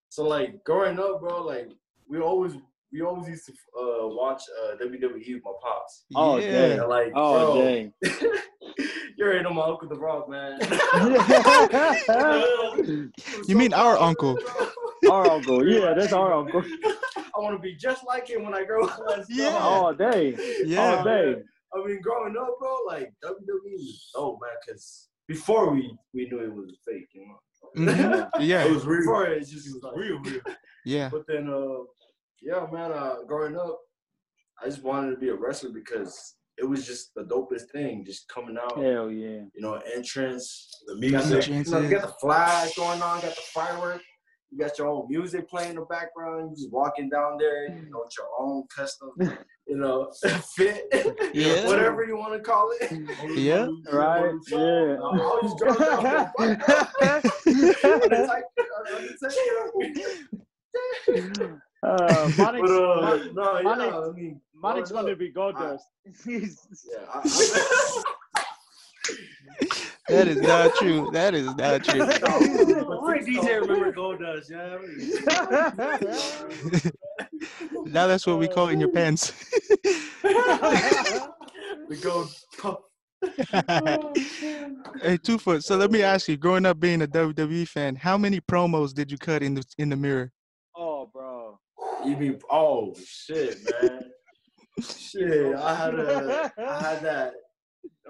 [0.09, 1.71] So like growing up, bro, like
[2.09, 2.55] we always
[2.93, 6.05] we always used to uh, watch uh, WWE with my pops.
[6.15, 6.77] Oh, yeah.
[6.77, 6.89] dang.
[6.89, 7.93] Like, All bro, day.
[8.03, 10.59] you already know my uncle the Rock, man.
[13.47, 14.39] You mean our uncle?
[15.11, 15.67] our uncle.
[15.67, 16.63] Yeah, that's our uncle.
[17.39, 18.99] I want to be just like him when I grow up.
[19.07, 19.57] Let's Yeah.
[19.59, 20.35] All day.
[20.65, 20.97] Yeah.
[20.97, 21.37] All day.
[21.75, 24.51] I mean, growing up, bro, like WWE was dope, man.
[24.69, 27.39] Cause before we we knew it was fake, you know.
[27.77, 28.31] Mhm.
[28.41, 28.65] Yeah.
[28.65, 29.01] It was real.
[29.03, 30.41] Before it just was like, Real, real.
[30.85, 31.11] Yeah.
[31.11, 31.85] But then, uh,
[32.41, 32.93] yeah, man.
[32.93, 33.79] Uh, growing up,
[34.63, 38.27] I just wanted to be a wrestler because it was just the dopest thing, just
[38.29, 38.77] coming out.
[38.77, 39.43] Hell yeah.
[39.55, 40.71] You know, entrance.
[40.87, 41.67] The You got the, music.
[41.67, 44.05] you know, got the flash going on, got the fireworks.
[44.51, 46.51] You got your own music playing in the background.
[46.51, 49.11] You just walking down there, you know, with your own custom,
[49.67, 50.11] you know,
[50.57, 50.87] fit,
[51.35, 51.67] Yeah.
[51.67, 52.91] whatever you want to call it.
[53.37, 53.69] Yeah.
[53.93, 54.97] Right, yeah.
[54.97, 56.07] I always drove down
[61.81, 65.81] Uh, But Monic's, uh, no, yeah, I mean, Monic's going to be Goldust.
[66.25, 68.03] He's- Yeah, I,
[70.09, 71.11] That is not true.
[71.13, 72.01] That is not true.
[72.03, 74.79] Only DJ remember Goldust, yeah.
[77.85, 79.33] now that's what we call in your pants.
[81.89, 82.27] we go.
[85.03, 85.63] hey, two foot.
[85.65, 89.11] So let me ask you: Growing up being a WWE fan, how many promos did
[89.13, 90.33] you cut in the in the mirror?
[90.79, 91.59] oh, bro.
[92.05, 92.39] You mean?
[92.51, 94.11] Oh shit, man.
[94.81, 97.35] shit, I had a, I had that.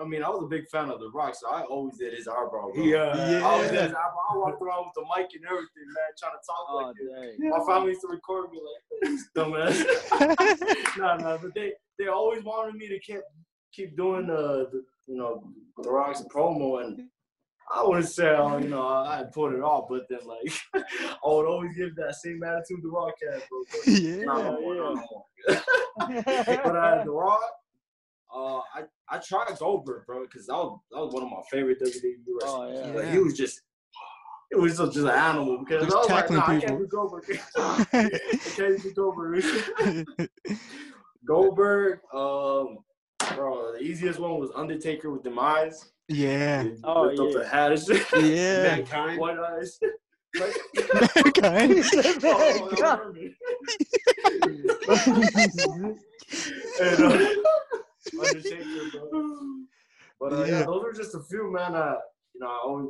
[0.00, 2.28] I mean, I was a big fan of The Rock, so I always did his
[2.28, 2.70] eyebrow.
[2.72, 2.84] bro.
[2.84, 3.12] Yeah.
[3.16, 3.82] I always did Yeah.
[3.88, 4.26] his eyebrow.
[4.32, 7.38] I walked around with the mic and everything, man, trying to talk Oh, like this.
[7.38, 7.50] dang.
[7.50, 10.96] My family used to record me like this, dumbass.
[10.98, 13.20] no, no, but they they always wanted me to keep
[13.72, 15.42] keep doing uh, the you know
[15.82, 17.08] the Rock's promo, and
[17.74, 21.46] I wouldn't say uh, you know I put it off, but then like I would
[21.46, 23.58] always give that same attitude to the Rock had, bro.
[23.70, 24.24] But yeah.
[24.24, 25.24] not no more, not no
[26.64, 27.40] but uh, the Rock,
[28.34, 31.80] uh, I I tried Goldberg, bro, because that was that was one of my favorite
[31.80, 32.78] WWE wrestlers.
[32.78, 32.92] Oh, yeah.
[32.94, 33.12] Like, Yeah.
[33.12, 33.60] he was just.
[34.50, 36.78] It was just, just an animal because Just I was like, tackling nah, I can't
[36.78, 37.24] do Goldberg.
[37.58, 39.44] I can't do Goldberg.
[41.26, 42.78] Goldberg, um,
[43.34, 45.90] bro, the easiest one was Undertaker with them eyes.
[46.08, 46.62] yeah.
[46.62, 47.38] He Oh, lift up yeah.
[47.38, 48.22] the hat.
[48.24, 48.62] Yeah.
[48.76, 49.20] Mankind.
[49.20, 49.78] White eyes.
[50.40, 50.56] Like,
[51.42, 51.84] Mankind.
[52.24, 52.70] Oh,
[56.80, 57.28] and, uh,
[58.20, 58.64] Undertaker,
[59.10, 59.32] bro.
[60.20, 60.46] But uh, yeah.
[60.46, 60.64] Yeah.
[60.64, 61.76] those are just a few, man.
[61.76, 61.94] Uh,
[62.34, 62.88] you know, I always.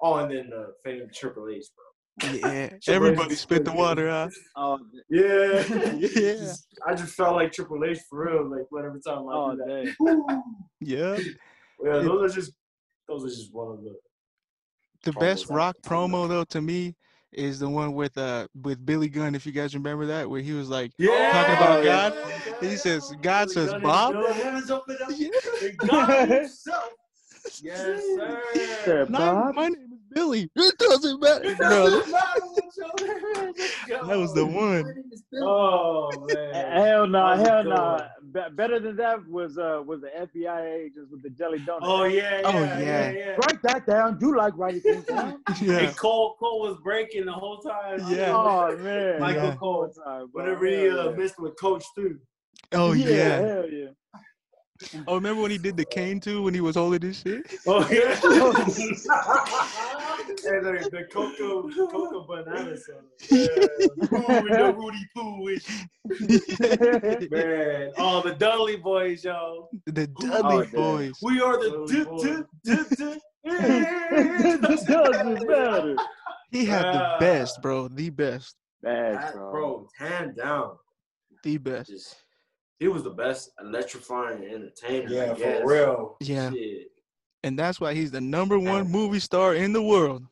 [0.00, 2.30] Oh, and then uh, famed Triple H, bro.
[2.32, 2.70] Yeah.
[2.88, 4.30] Everybody spit the water out.
[4.56, 4.78] Oh,
[5.10, 5.62] Yeah,
[5.98, 6.08] Yeah.
[6.08, 8.50] Just- I just felt like Triple H for real.
[8.50, 9.94] Like whenever time I oh, do that.
[10.06, 10.42] dang.
[10.80, 11.18] Yeah.
[11.84, 12.52] Yeah, those are just
[13.08, 13.94] those are just one of the.
[15.02, 16.14] The best rock can tell you.
[16.14, 16.94] promo though to me
[17.32, 19.34] is the one with uh with Billy Gunn.
[19.34, 22.10] If you guys remember that, where he was like, Yeah, Talking about yeah.
[22.10, 24.12] God, he says, God Billy says, Gunn Bob?
[24.14, 25.76] doing hands up up.
[25.86, 26.84] God himself.
[27.62, 28.42] Yes, sir.
[28.84, 29.54] Said, My, Bob?
[29.54, 30.50] my name is Billy.
[30.54, 32.40] It doesn't matter, It doesn't matter
[32.76, 33.72] what your name is.
[33.88, 34.84] That was the one.
[35.42, 36.72] Oh man.
[36.72, 37.70] Hell no, That was a hell no.
[37.92, 38.08] one.
[38.32, 41.78] Be- better than that was uh was the FBI agents with the jelly donut.
[41.82, 43.10] Oh yeah, yeah, Oh, yeah, yeah.
[43.10, 43.36] yeah.
[43.36, 44.18] Write that down.
[44.18, 45.42] Do like writing things down.
[45.60, 45.78] Yeah.
[45.78, 48.00] And Cole, Cole was breaking the whole time.
[48.08, 48.32] Yeah.
[48.34, 49.54] Oh man, Michael Yeah.
[49.56, 49.88] Cole.
[49.88, 50.44] Time, bro.
[50.44, 51.16] Whenever he Hell uh, yeah.
[51.16, 52.18] missed with Coach too.
[52.72, 53.40] Oh yeah, yeah.
[53.40, 53.86] hell yeah.
[55.06, 57.42] Oh, remember when he did the cane too when he was holding this shit?
[57.66, 58.16] Oh yeah.
[60.52, 63.06] and the, the cocoa cocoa banana song.
[63.30, 63.46] Yeah.
[63.46, 65.66] Ooh, the Rudy Poo with
[67.30, 69.68] Man, oh the Dudley boys, yo.
[69.86, 70.72] the Oh, Dudley damn.
[70.72, 71.12] boys.
[71.22, 73.22] We are the Dudley doesn't
[75.48, 75.96] matter.
[76.50, 77.88] He had the best, bro.
[77.88, 78.56] The best.
[78.82, 79.50] Bad, bro.
[79.50, 80.76] bro, hand down.
[81.42, 81.90] The best.
[81.90, 82.16] Just
[82.78, 85.08] he was the best electrifying entertainer.
[85.10, 85.60] Yeah, I guess.
[85.60, 86.16] for real.
[86.20, 86.50] Yeah.
[86.50, 86.88] Shit.
[87.42, 90.24] And that's why he's the number one movie star in the world.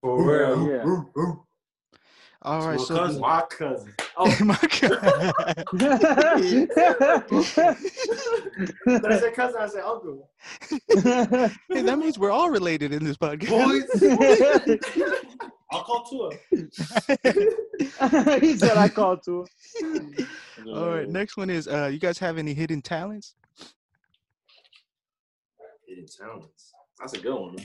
[0.00, 0.68] For real.
[0.68, 0.84] Yeah.
[2.42, 3.20] All right, my so cousin.
[3.20, 3.94] My cousin.
[4.20, 5.64] Oh, my God.
[5.78, 6.70] did
[9.04, 9.60] I say cousin?
[9.60, 10.28] I said uncle.
[11.70, 13.48] Hey, that means we're all related in this podcast.
[13.48, 13.84] Boys,
[15.70, 16.30] I'll call Tua.
[18.40, 19.46] he said I called to
[19.78, 20.14] him.
[20.66, 23.36] All right, next one is uh you guys have any hidden talents?
[25.86, 26.72] Hidden talents.
[26.98, 27.56] That's a good one.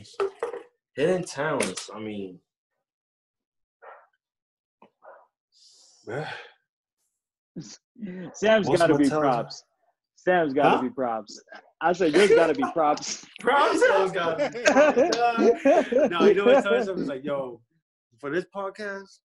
[0.95, 1.89] Hidden talents.
[1.93, 2.39] I mean,
[8.33, 9.63] Sam's got to be talent- props.
[10.15, 10.81] Sam's got to Huh?
[10.83, 11.41] be props.
[11.81, 13.25] I said yours got to be props.
[13.41, 13.81] props.
[13.81, 14.53] Those guys.
[16.09, 16.63] No, you know what?
[16.63, 17.05] Tell you something.
[17.07, 17.59] Like, yo,
[18.19, 19.19] for this podcast,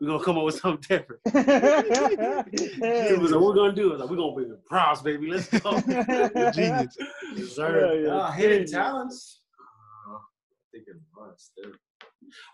[0.00, 1.22] we're gonna come up with something different.
[1.26, 3.92] It was like, what we're gonna do?
[3.92, 5.30] It's like, we're gonna be the props, baby.
[5.30, 5.80] Let's go.
[6.52, 6.96] Genius.
[7.36, 8.02] Yes, sir.
[8.04, 8.12] Yeah.
[8.14, 9.42] Ah, hidden talents.
[10.76, 11.52] I think it must.
[11.56, 11.72] there.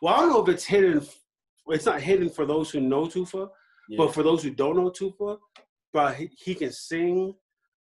[0.00, 1.06] Well, I don't know if it's hidden.
[1.68, 3.48] It's not hidden for those who know Tufa,
[3.88, 3.96] Yeah.
[3.98, 5.38] but for those who don't know Tufa,
[5.92, 7.34] but he, he can sing,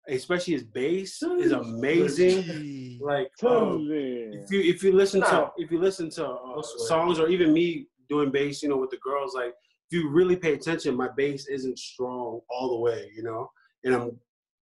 [0.09, 2.99] especially his bass is amazing.
[3.03, 7.29] Like um, if you if you listen to if you listen to uh, songs or
[7.29, 9.49] even me doing bass, you know, with the girls, like
[9.91, 13.51] if you really pay attention, my bass isn't strong all the way, you know,
[13.85, 14.21] and I'm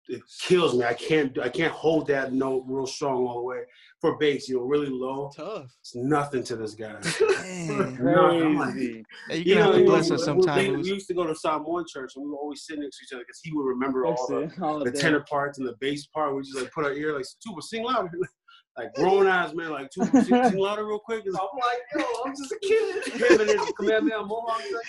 [0.09, 0.83] it kills me.
[0.83, 3.61] I can't I can't hold that note real strong all the way
[4.03, 4.49] for bass.
[4.49, 5.31] You know, really low.
[5.35, 5.73] Tough.
[5.79, 6.95] It's nothing to this guy.
[7.19, 7.97] Dang.
[8.05, 9.03] I'm like- Crazy.
[9.29, 10.81] Hey, You you're know, have to you bless us we- sometime.
[10.81, 13.13] We, used to go to Samoan church, and we were always sitting next to each
[13.13, 16.35] other because he would remember all the, All the tenor parts and the bass part.
[16.35, 18.09] We just like put our ear like Tufa, sing louder.
[18.77, 21.23] like grown ass man, like Tufa, sing, sing louder real quick.
[21.25, 23.13] And I'm like, yo, I'm just a kid.
[23.13, 24.85] Him and his command man, Mohawk, he's like,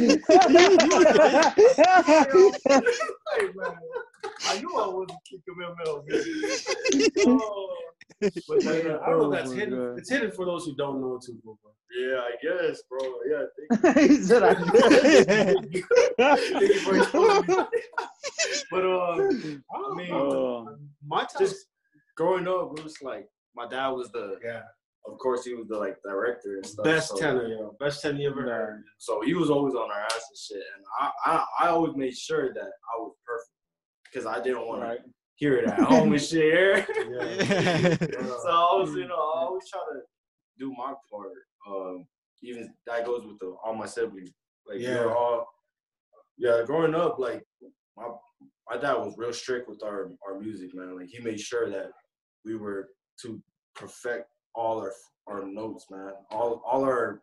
[0.00, 1.52] yeah,
[3.36, 3.74] hey man,
[4.48, 7.36] I knew I wasn't kicking command man.
[7.40, 7.76] Oh.
[8.48, 9.78] But like, uh, I don't know that's Oh hidden.
[9.78, 9.98] God.
[9.98, 11.40] It's hidden for those who don't know Tufa.
[11.42, 11.56] Bro.
[11.98, 13.00] Yeah, I guess, bro.
[13.30, 13.44] Yeah,
[13.84, 14.50] thank he said, "I
[16.60, 16.94] you for.
[18.70, 19.14] But uh, I
[19.94, 20.76] mean, Oh.
[21.06, 21.28] my time.
[21.38, 21.66] just
[22.16, 24.62] growing up, it was like my dad was the, yeah,
[25.06, 26.84] of course, he was the like director and stuff.
[26.84, 28.84] best so, tenor, you best tenor you ever heard.
[28.98, 32.16] So he was always on our ass and shit, and I, I, I always made
[32.16, 33.50] sure that I was perfect
[34.04, 34.98] because I didn't want Right.
[34.98, 35.04] to
[35.36, 36.86] hear it at home and shit.
[36.88, 37.96] Yeah.
[38.06, 40.00] so I was, you know, I always try to
[40.58, 41.32] do my part.
[41.68, 42.06] Um,
[42.42, 44.30] even that goes with the, all my siblings.
[44.68, 45.04] Like Yeah.
[45.06, 45.46] we're all,
[46.38, 46.62] yeah.
[46.66, 47.42] Growing up, like
[47.96, 48.08] my
[48.68, 50.96] my dad was real strict with our our music, man.
[50.98, 51.90] Like he made sure that
[52.44, 52.88] we were
[53.22, 53.40] to
[53.74, 54.92] perfect all our
[55.28, 56.12] our notes, man.
[56.30, 57.22] All all our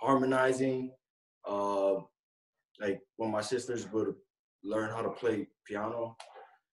[0.00, 0.92] harmonizing.
[1.46, 1.94] Uh,
[2.80, 4.14] like when my sisters would
[4.62, 6.16] learn how to play piano,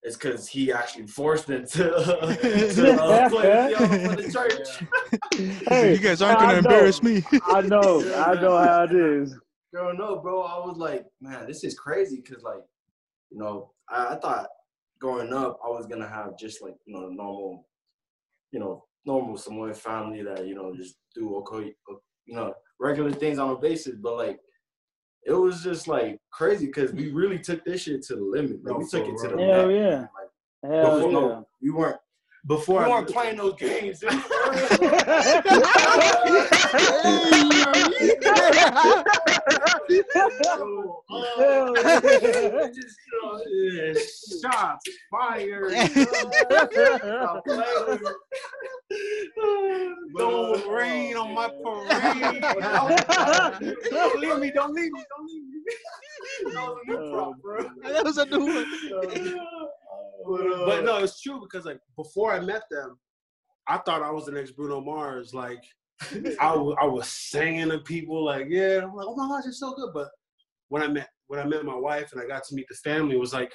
[0.06, 1.84] it's because he actually forced them to,
[2.76, 4.84] to uh, play piano for the church.
[5.68, 7.24] Hey, you guys aren't gonna embarrass me.
[7.48, 8.00] I know.
[8.24, 9.38] I know how it is.
[9.74, 12.62] Growing up, bro, I was like, man, this is crazy because, like,
[13.32, 14.48] you know, I, I thought
[15.02, 17.68] growing up I was gonna have just like you know normal,
[18.52, 21.74] you know, normal Samoan family that you know just do okay,
[22.26, 24.40] you know, regular things on a basis, but like.
[25.26, 28.64] It was just like crazy because we really took this shit to the limit.
[28.64, 29.54] Like we took it to the real.
[29.54, 29.80] Hell max.
[29.80, 30.00] yeah.
[30.00, 30.10] Like,
[30.72, 31.42] Hell before- yeah.
[31.62, 31.98] we weren't.
[32.48, 34.04] Before We weren't playing those games.
[42.74, 45.72] Just, shots fired.
[50.18, 52.42] Don't rain on my parade.
[53.90, 54.52] don't leave me.
[54.52, 55.04] Don't leave me.
[55.10, 55.62] Don't leave me.
[56.54, 57.70] That was a new prop, bro.
[57.84, 58.66] that was a new one.
[60.66, 62.98] But no, it's true because like before I met them,
[63.68, 65.34] I thought I was the next Bruno Mars.
[65.34, 65.64] Like
[66.40, 69.60] I wa- I was singing to people like, yeah, I'm like, oh my gosh, it's
[69.60, 69.92] so good.
[69.94, 70.10] But
[70.70, 73.16] when I met when I met my wife and I got to meet the family,
[73.16, 73.52] it was like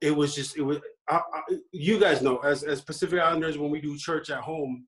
[0.00, 0.78] it was just it was.
[1.08, 4.86] I, I, you guys know as as Pacific Islanders when we do church at home,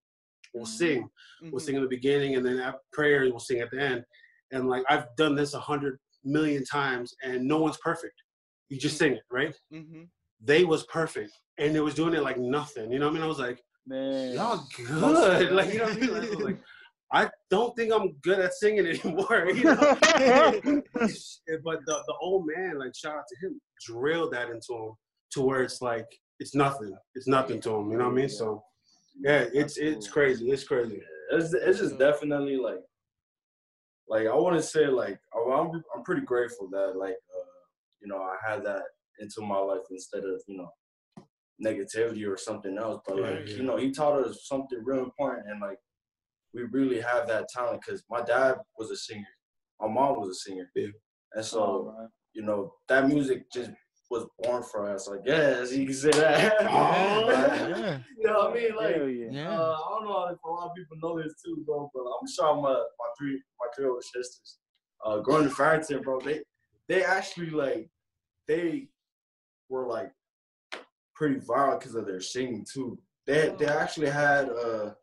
[0.53, 0.73] we'll mm-hmm.
[0.73, 1.09] sing.
[1.41, 1.59] We'll mm-hmm.
[1.59, 4.05] sing in the beginning and then at prayers we'll sing at the end.
[4.53, 8.15] And like I've done this a hundred million times and no one's perfect.
[8.69, 9.55] You just sing it, right?
[9.73, 9.95] Mm-hmm.
[9.95, 10.03] mm-hmm.
[10.43, 12.91] they was perfect and they was doing it like nothing.
[12.91, 13.25] You know what I mean?
[13.25, 14.35] I was like, Man.
[14.35, 15.53] y'all good.
[15.53, 16.15] Like, you know what I mean?
[16.15, 16.59] Like, I like,
[17.13, 19.49] I don't think I'm good at singing anymore.
[19.51, 19.77] You know?
[19.77, 24.93] but the, the old man, like shout out to him, drilled that into him
[25.33, 26.07] to where it's like
[26.41, 26.97] it's nothing.
[27.15, 27.91] It's nothing to him.
[27.91, 28.29] You know what I mean?
[28.29, 28.63] So
[29.23, 30.51] yeah, it's it's crazy.
[30.51, 31.01] It's crazy.
[31.31, 32.81] it's, it's just definitely like
[34.09, 37.55] like I want to say like I'm I'm pretty grateful that like uh,
[38.01, 38.83] you know I had that
[39.21, 40.71] into my life instead of you know
[41.63, 43.01] negativity or something else.
[43.07, 43.57] But Yeah, like yeah.
[43.57, 45.79] you know he taught us something real important and like
[46.53, 49.27] we really have that talent because my dad was a singer,
[49.81, 50.89] my mom was a singer, Yeah.
[51.35, 52.11] and so Alright.
[52.33, 53.71] you know that music just
[54.11, 55.09] was born for us.
[55.09, 56.55] Like yes, you can say that.
[56.63, 57.99] Oh, yeah.
[58.19, 58.77] you know what I mean?
[58.77, 59.43] Like yeah.
[59.43, 59.59] Yeah.
[59.59, 62.27] uh, I don't know if a lot of people know this too, bro, but I'm
[62.29, 64.59] sure my my three my three older sisters,
[65.05, 66.43] uh, growing to Farrington, bro, they
[66.89, 67.89] they actually like
[68.47, 68.89] they
[69.69, 70.13] were like
[71.15, 72.99] pretty viral because of their singing too.
[73.27, 74.95] They they actually had uh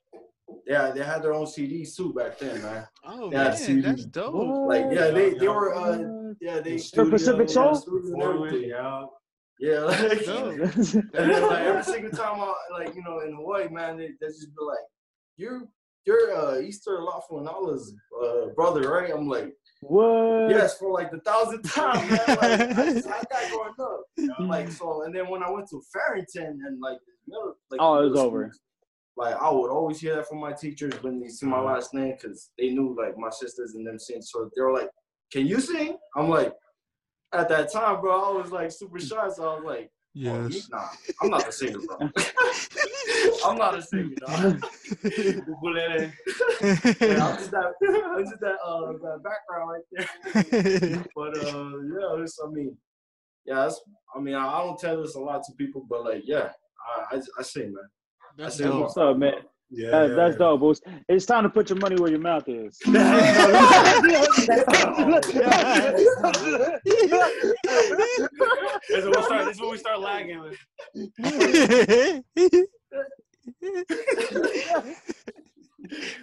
[0.68, 2.88] yeah they had their own CDs too back then, man.
[3.06, 4.68] Oh Yeah, man, that's dope.
[4.68, 6.38] Like yeah, they they were uh What?
[6.42, 7.76] yeah they The Pacific yeah, Soul?
[7.76, 9.06] studio and yeah.
[9.60, 9.80] Yeah,
[10.10, 10.54] like, Dope.
[10.58, 14.28] and then like every single time I like you know in Hawaii, man, they, they
[14.28, 14.80] just be like,
[15.38, 15.68] "You're
[16.06, 17.94] you're uh Easter Lawful Nala's
[18.24, 20.49] uh brother, right?" I'm like, what?
[20.49, 22.20] "Yes," for like the thousandth time, man.
[22.28, 22.58] Like I
[22.94, 25.03] just had that growing up, I'm like so.
[25.03, 28.52] And then when I went to Farrington and like middle, like Oh, it was over.
[29.18, 31.66] Like I would always hear that from my teachers when they see my mm-hmm.
[31.66, 34.22] last name because they knew like my sisters and them sing.
[34.22, 34.90] So they were like,
[35.32, 36.53] "Can you sing?" I'm like,
[37.34, 39.90] at that time, bro, I was like super shy, so I was like.
[40.14, 40.68] Oh, Yes.
[40.70, 40.88] Nah,
[41.22, 41.98] I'm not a singer, bro.
[43.46, 44.62] I'm not a singer, dog.
[45.04, 46.12] yeah,
[46.62, 51.06] I'm just that, I'm just that, uh, that background right there.
[51.16, 52.76] But uh, yeah, it's, I mean,
[53.46, 53.82] yeah, that's,
[54.14, 56.50] I mean, I, I don't tell this a lot to people, but like, yeah,
[57.10, 57.84] I, I, I sing, man.
[58.38, 58.82] That's I see dope.
[58.82, 59.34] What's up, man?
[59.73, 60.38] Yeah, That, yeah, that's yeah.
[60.39, 60.60] dope.
[60.60, 60.84] Boost.
[61.07, 62.77] It's time to put your money where your mouth is.
[68.89, 69.45] This is when we start.
[69.45, 70.56] This is when we start lagging.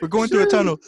[0.01, 0.79] We're going through a tunnel.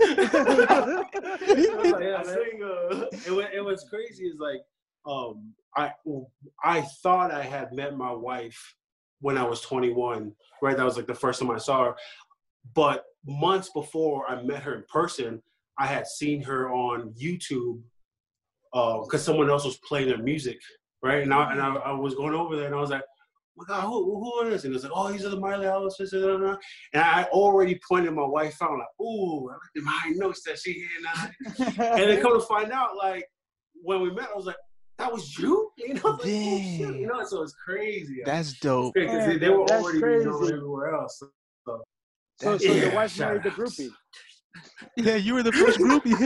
[0.00, 0.06] yeah,
[2.18, 2.62] I sing.
[2.62, 4.24] Uh, it, wa- it was crazy.
[4.24, 4.60] Is like,
[5.06, 5.92] um, I
[6.62, 8.74] I thought I had met my wife
[9.20, 10.32] when I was 21.
[10.62, 11.96] Right, that was like the first time I saw her.
[12.74, 15.42] But months before I met her in person,
[15.78, 17.80] I had seen her on YouTube
[18.72, 20.58] uh, because someone else was playing their music.
[21.02, 23.02] Right, and I and I, I was going over there, and I was like.
[23.58, 24.66] Oh my God, who, who is?
[24.66, 25.64] And it was like, oh, these are the Miley
[25.98, 26.58] this." And
[26.94, 30.72] I already pointed my wife out, like, ooh, I like the high notes that she
[30.74, 30.90] hit.
[30.98, 31.06] And
[31.78, 33.24] I- and then come to find out, like
[33.82, 34.56] when we met, I was like,
[34.98, 37.24] "That was you," you know, like, oh, shit, you know.
[37.24, 38.22] So it's crazy.
[38.24, 38.94] That's dope.
[38.94, 40.54] because they, they were that's already known crazy.
[40.54, 41.22] everywhere else.
[41.66, 41.82] So,
[42.40, 43.58] so Yeah, your wife married the outs.
[43.58, 43.90] groupie.
[44.96, 46.18] Yeah, you were the first groupie.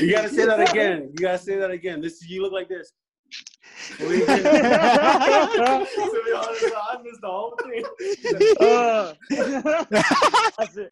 [0.00, 1.12] You gotta say that again.
[1.12, 2.00] You gotta say that again.
[2.00, 2.92] This you look like this.
[3.98, 4.22] to be
[6.32, 7.84] honest, I missed the whole thing.
[8.60, 9.14] Uh,
[10.58, 10.88] I said,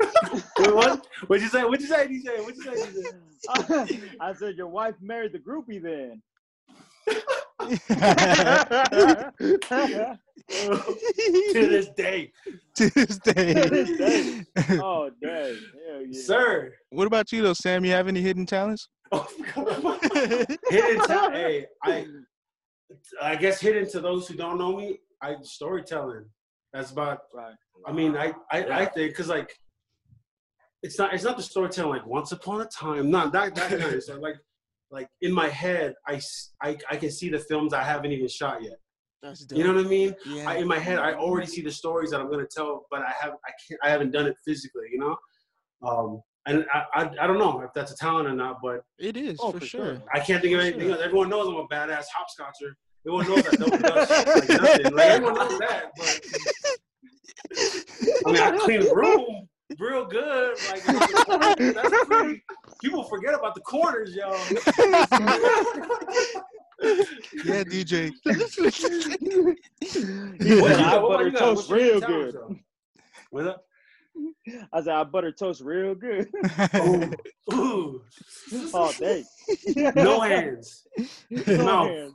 [0.58, 1.06] Wait, what?
[1.26, 1.64] What'd you say?
[1.64, 2.38] What'd you say, DJ?
[2.44, 2.74] What'd you say,
[3.56, 4.10] DJ?
[4.20, 6.22] I said your wife married the groupie then.
[10.50, 12.32] To this day,
[12.74, 13.52] to this day.
[13.52, 14.44] this day.
[14.82, 15.56] oh dang.
[15.86, 16.22] Hell yeah.
[16.22, 16.72] sir.
[16.90, 17.84] What about you though, Sam?
[17.84, 18.88] You have any hidden talents?
[19.12, 19.26] Oh,
[20.70, 21.34] hidden talent.
[21.34, 22.06] Hey, I,
[23.20, 26.26] I guess hidden to those who don't know me, I storytelling.
[26.72, 27.22] That's about.
[27.34, 27.54] Right.
[27.86, 29.52] I mean, I, I, I think because like,
[30.82, 33.10] it's not, it's not the storytelling like once upon a time.
[33.10, 34.18] Not that that kind of stuff.
[34.20, 34.36] Like,
[34.90, 36.20] like in my head, I
[36.62, 38.78] I can see the films I haven't even shot yet.
[39.22, 39.58] That's dope.
[39.58, 40.14] You know what I mean?
[40.26, 40.48] yeah.
[40.48, 43.12] I, in my head, I already see the stories that I'm gonna tell, but I
[43.20, 44.86] have, I can't, I haven't done it physically.
[44.92, 45.16] You know.
[45.86, 49.16] Um, and I, I, I don't know if that's a talent or not, but it
[49.16, 49.84] is Oh, for, for sure.
[49.96, 50.02] sure.
[50.14, 50.92] I can't think of anything sure.
[50.92, 51.00] else.
[51.02, 52.72] Everyone knows I'm a badass hopscotcher.
[53.06, 54.94] Everyone knows that double dutch like nothing.
[54.94, 55.90] Like everyone knows that.
[55.96, 56.20] But
[58.26, 59.48] I mean, I clean the room
[59.78, 60.56] real good.
[60.70, 60.82] Like
[61.74, 62.42] that's pretty.
[62.82, 64.32] People forget about the corners, yo.
[67.44, 68.10] Yeah, DJ.
[70.42, 71.02] He What said, I got?
[71.02, 72.34] What about butter you toast real talent, good.
[72.34, 72.56] yo?
[73.30, 73.64] What's up?
[74.72, 76.28] I said I butter toast real good.
[76.76, 77.10] Ooh,
[77.52, 78.02] ooh.
[78.72, 79.24] oh dang.
[79.94, 80.86] no hands.
[81.30, 81.88] No Mouth.
[81.88, 82.14] hands.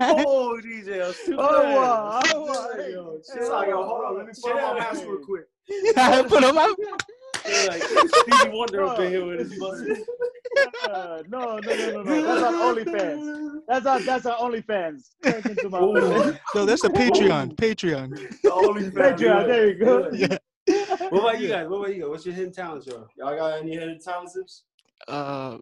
[0.00, 2.68] Oh, DJ, I was too Oh, wow, oh, wow.
[2.76, 3.82] Yo, chill yo.
[3.84, 5.46] Hold on, let me put on my mask real quick.
[6.28, 6.74] Put on my.
[7.44, 9.98] They're like Stevie Wonder up in here with his muscles.
[10.84, 12.22] Uh, no, no, no, no, no.
[12.22, 13.60] That's on OnlyFans.
[13.66, 15.08] That's on that's on OnlyFans.
[15.24, 15.68] Check into.
[15.70, 17.54] No, that's a Patreon.
[17.56, 18.42] Patreon.
[18.42, 19.46] The only Patreon.
[19.46, 20.10] There you go.
[20.12, 20.36] Yeah.
[21.08, 21.68] What about you guys?
[21.68, 22.10] What about you guys?
[22.10, 23.06] What's your hidden talent, yo?
[23.16, 24.34] Y'all got any hidden talents?
[24.34, 24.64] Zips?
[25.08, 25.56] Uh,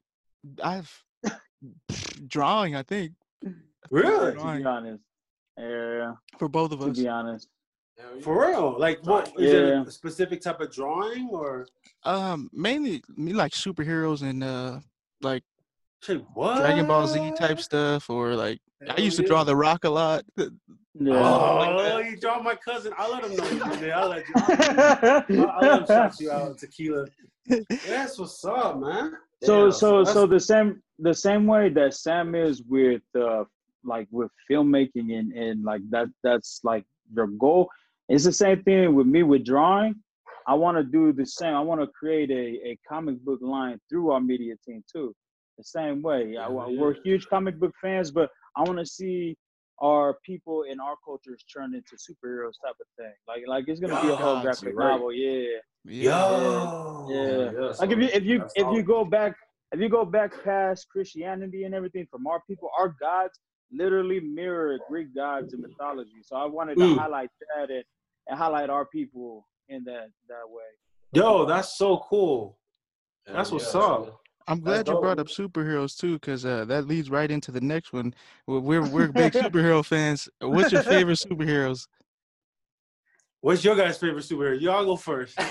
[0.62, 1.04] I've
[2.26, 2.74] drawing.
[2.74, 3.12] I think
[3.90, 4.32] Really?
[4.34, 5.02] To be honest.
[5.56, 6.96] Yeah, for both of us.
[6.96, 7.48] to be honest.
[8.22, 8.76] For real?
[8.78, 9.80] Like, what is Yeah.
[9.82, 9.88] it?
[9.88, 11.66] A specific type of drawing or?
[12.04, 14.80] Um, mainly me like superheroes and uh,
[15.22, 15.42] like
[16.02, 16.56] Shit, what?
[16.58, 18.58] Dragon Ball Z type stuff, or like
[18.88, 20.24] I Hell used to draw The Rock a lot.
[20.98, 21.12] Yeah.
[21.14, 22.92] Oh, you draw my cousin.
[22.98, 23.90] I'll let him know you did.
[23.92, 24.34] I'll let you.
[24.36, 27.06] I'll, I'll let him shout you out, tequila.
[27.86, 29.12] That's what's up, man.
[29.42, 33.44] so Damn, so that's- so the same the same way that Sam is with uh
[33.84, 37.68] like with filmmaking and and like that that's like your goal.
[38.10, 39.94] It's the same thing with me with drawing.
[40.48, 41.54] I want to do the same.
[41.54, 45.14] I want to create a, a comic book line through our media team too.
[45.58, 46.36] The same way.
[46.36, 49.36] I, Yeah, we're huge comic book fans, but I want to see
[49.80, 53.12] our people in our cultures turn into superheroes type of thing.
[53.28, 54.90] Like like it's gonna be a whole graphic right.
[54.90, 55.12] novel.
[55.12, 55.58] Yeah.
[55.84, 57.06] Yo.
[57.08, 57.50] Yeah.
[57.60, 59.36] Yes, Like if you if you if you go back
[59.70, 63.38] if you go back past Christianity and everything from our people, our gods
[63.72, 66.22] literally mirror Greek gods and mythology.
[66.22, 66.98] So I wanted to Mm.
[66.98, 67.84] highlight that and,
[68.26, 70.62] and highlight our people in that that way.
[71.12, 72.58] Yo, that's so cool.
[73.26, 74.20] That's what's yeah, up.
[74.48, 77.92] I'm glad you brought up superheroes too, because uh, that leads right into the next
[77.92, 78.14] one.
[78.46, 80.28] We're we're, we're big superhero fans.
[80.40, 81.86] What's your favorite superheroes?
[83.42, 84.60] What's your guys' favorite superhero?
[84.60, 85.38] Y'all go first.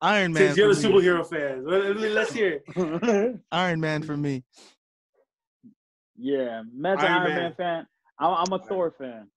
[0.00, 0.48] Iron Man.
[0.48, 0.94] Since you're the for me.
[0.94, 3.40] superhero fans, Let- let- let's hear it.
[3.52, 4.44] Iron Man for me.
[6.16, 7.42] yeah, Matt's an Iron Iron Man.
[7.42, 7.86] Man, fan.
[8.18, 9.28] I'm, I'm a Thor fan.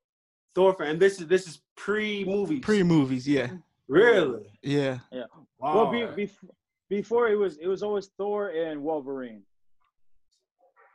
[0.56, 0.98] Thor fan.
[0.98, 2.62] This is this is pre movies.
[2.64, 3.50] Pre movies, yeah,
[3.88, 4.48] Really?
[4.64, 5.00] yeah.
[5.12, 5.26] Yeah.
[5.60, 5.92] Wow.
[5.92, 6.50] Well, be, bef-
[6.90, 9.44] before it was it was always Thor and Wolverine.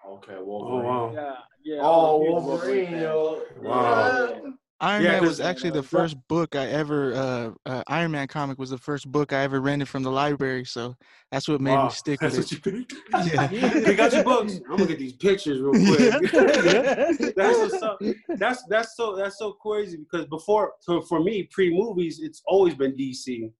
[0.08, 0.84] Okay, Oh Wolverine.
[0.86, 1.12] wow.
[1.14, 1.80] Yeah, yeah.
[1.82, 3.02] Oh, I'm a huge Wolverine, fan.
[3.02, 3.42] yo.
[3.60, 4.42] Wow.
[4.82, 7.12] Iron Yeah, Man was actually the uh, first book I ever.
[7.12, 10.64] Uh, uh, Iron Man comic was the first book I ever rented from the library,
[10.64, 10.96] so
[11.30, 11.84] that's what made Wow.
[11.84, 12.66] me stick with That's it.
[13.26, 13.50] Yeah.
[13.86, 14.60] we got your books.
[14.70, 16.14] I'm gonna get these pictures real quick.
[17.36, 17.98] that's what's so,
[18.36, 22.74] that's that's so that's so crazy because before so for me pre movies it's always
[22.74, 23.52] been DC.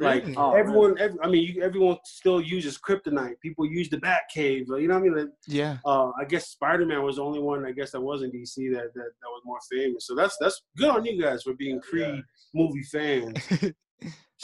[0.00, 0.36] Like Really?
[0.36, 3.40] Oh, everyone, every, I mean, you, everyone still uses kryptonite.
[3.40, 4.66] People use the Batcave.
[4.68, 5.16] You know what I mean?
[5.16, 5.78] Like, Yeah.
[5.84, 7.66] uh, I guess Spider Man was the only one.
[7.66, 10.06] I guess that was in DC that, that that was more famous.
[10.06, 12.22] So that's that's good on you guys for being pre
[12.54, 13.36] movie fans.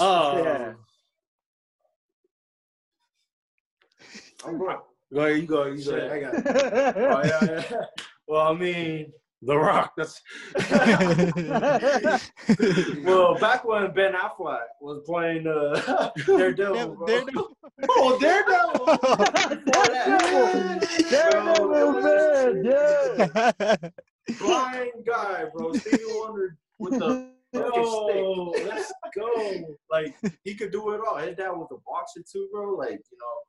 [0.01, 0.73] Uh, Yeah.
[4.45, 4.77] I'm going.
[5.13, 5.67] Go ahead, you go.
[5.67, 5.95] You go.
[5.97, 6.11] ahead.
[6.11, 6.97] I got it.
[6.97, 7.77] Oh, yeah, yeah.
[8.27, 9.13] Well, I mean,
[9.47, 9.93] The Rock.
[9.97, 10.21] That's
[13.05, 17.07] well, back when Ben Affleck was playing uh, Daredevil, bro.
[17.07, 17.57] Daredevil.
[17.91, 18.87] oh Daredevil.
[21.11, 23.77] Daredevil, man, yeah.
[24.39, 25.75] blind guy, bro.
[25.75, 28.17] Stevie Wonder with the fucking stick.
[28.17, 29.77] Yo, let's go.
[29.91, 31.19] Like he could do it all.
[31.19, 32.77] His dad was a boxer too, bro.
[32.77, 33.43] Like you know,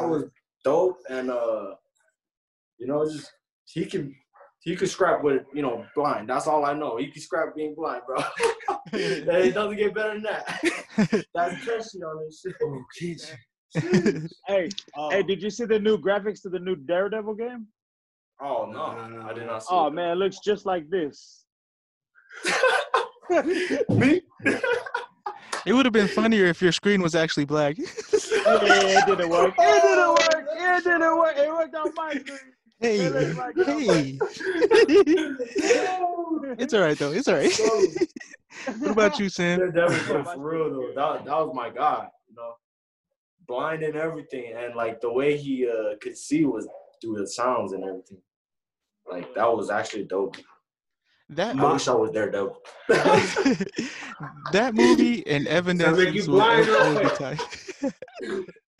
[0.00, 0.24] that was
[0.64, 0.98] dope.
[1.08, 1.76] And uh,
[2.78, 3.30] you know, just
[3.66, 4.12] he can
[4.66, 6.28] he could scrap with you know blind.
[6.28, 6.96] That's all I know.
[6.96, 8.16] He can scrap being blind, bro.
[8.92, 10.60] and it doesn't get better than that.
[11.34, 12.56] That's Pesci on this shit.
[12.62, 13.32] Oh, kids.
[14.46, 17.68] Hey, Oh, hey, did you see the new graphics to the new Daredevil game?
[18.40, 19.68] Oh no, I did not see.
[19.70, 19.92] Oh that.
[19.92, 21.44] man, it looks just like this.
[23.88, 24.20] me?
[25.64, 27.78] It would have been funnier if your screen was actually black.
[27.78, 29.54] Yeah, it didn't work.
[29.58, 30.48] Oh, it didn't work.
[30.58, 31.36] It didn't work.
[31.36, 32.52] It worked on my screen.
[32.80, 34.18] Hey, It looks like hey.
[36.58, 37.12] It's all right though.
[37.12, 37.52] It's all right.
[38.78, 39.70] what about you, Sam?
[39.70, 39.88] Bro,
[40.24, 40.92] for real though.
[40.94, 42.08] That that was my guy.
[42.28, 42.54] You know,
[43.46, 46.66] blind and everything, and like the way he uh could see was
[47.00, 48.18] through the sounds and everything.
[49.10, 50.36] Like that was actually dope.
[51.28, 52.56] That I wish I was Daredevil.
[54.52, 57.18] that movie and Evanescence you would blind real always be quick.
[57.18, 57.40] tight.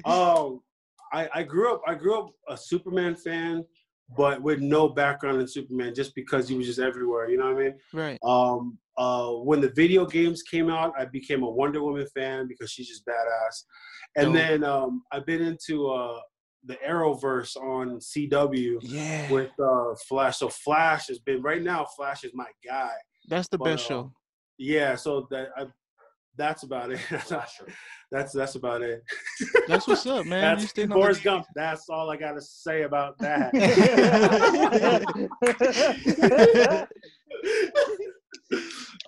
[0.04, 0.62] Oh,
[1.12, 1.82] I, I grew up.
[1.86, 3.64] I grew up a Superman fan,
[4.16, 7.28] but with no background in Superman, just because he was just everywhere.
[7.28, 7.74] You know what I mean?
[7.92, 8.18] right.
[8.24, 12.70] Um, uh, when the video games came out, I became a Wonder Woman fan because
[12.70, 13.64] she's just badass.
[14.16, 14.34] And Dope.
[14.34, 16.18] then um, I've been into uh,
[16.64, 19.30] the Arrowverse on CW Yeah.
[19.30, 20.38] with uh, Flash.
[20.38, 21.86] So Flash has been right now.
[21.96, 22.92] Flash is my guy.
[23.28, 24.12] That's the but, best uh, show.
[24.56, 24.94] Yeah.
[24.94, 25.66] So that I,
[26.36, 27.00] that's about it.
[28.12, 29.02] That's that's about it.
[29.66, 30.40] That's what's up, man.
[30.40, 31.44] That's staying on Forrest Gump.
[31.56, 33.52] That's all I gotta say about that.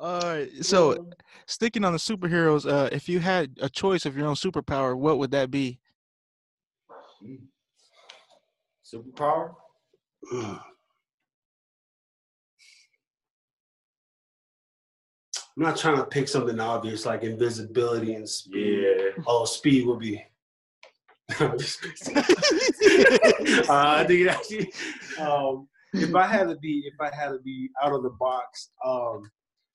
[0.00, 0.50] All right.
[0.62, 1.06] So,
[1.46, 5.18] sticking on the superheroes, uh, if you had a choice of your own superpower, what
[5.18, 5.78] would that be?
[8.84, 9.54] Superpower?
[15.58, 18.84] I'm not trying to pick something obvious like invisibility and speed.
[18.84, 19.24] Yeah.
[19.26, 20.22] Oh, speed would be.
[21.40, 21.50] uh,
[23.68, 24.72] I think it actually.
[25.18, 28.70] Um, if I had to be, if I had to be out of the box,
[28.84, 29.28] um,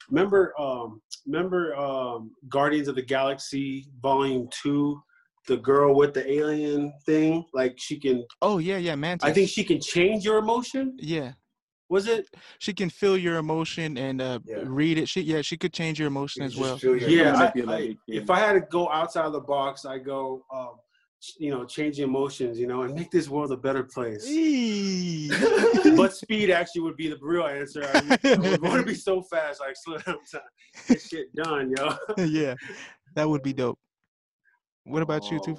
[0.10, 5.04] remember, um, remember, um, Guardians of the Galaxy Volume Two,
[5.50, 7.44] the girl with the alien thing.
[7.54, 9.28] Like she can, Oh yeah, yeah, Mantis.
[9.28, 10.96] I think she can change your emotion.
[10.98, 11.34] Yeah,
[11.94, 12.26] Was it?
[12.57, 14.64] she can feel your emotion and uh, Yeah.
[14.65, 15.07] read it.
[15.07, 16.80] She yeah, she could change your emotion You as well.
[16.98, 17.52] Yeah.
[17.56, 20.72] I, I- If I had to go outside of the box, I go, um,
[21.38, 24.26] you know, change emotions, you know, and make this world a better place.
[25.95, 27.84] But speed actually would be the real answer.
[27.94, 30.41] I, mean, I want to be so fast, like slow down time.
[30.88, 31.95] Get shit done, yo.
[32.26, 32.56] yeah,
[33.15, 33.78] that would be dope.
[34.86, 35.56] What about you, Oh, too?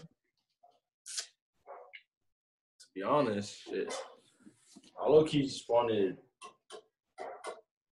[2.80, 3.94] To be honest, shit.
[5.00, 6.16] I low key just wanted.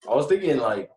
[0.07, 0.89] I was thinking like.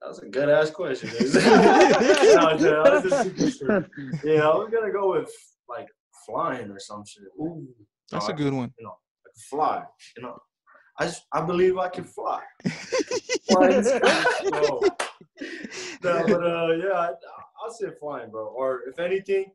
[0.00, 1.10] That's a good ass question.
[1.34, 3.88] no, dude, that's a super.
[4.24, 5.30] Yeah, I was gonna go with
[5.68, 5.86] like
[6.26, 7.24] flying or some shit.
[7.40, 7.68] Ooh,
[8.10, 8.72] That's no, a I good one.
[8.78, 8.90] You
[9.24, 9.84] can fly.
[10.16, 10.38] You know,
[10.98, 12.42] I just I believe I can fly.
[13.48, 14.00] Flying so-
[16.02, 17.10] no, but uh, yeah, I,
[17.62, 18.46] I'll say flying, bro.
[18.46, 19.46] Or if anything,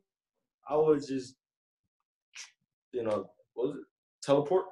[0.68, 1.34] I would just,
[2.92, 3.84] you know, what was it?
[4.28, 4.66] Teleport.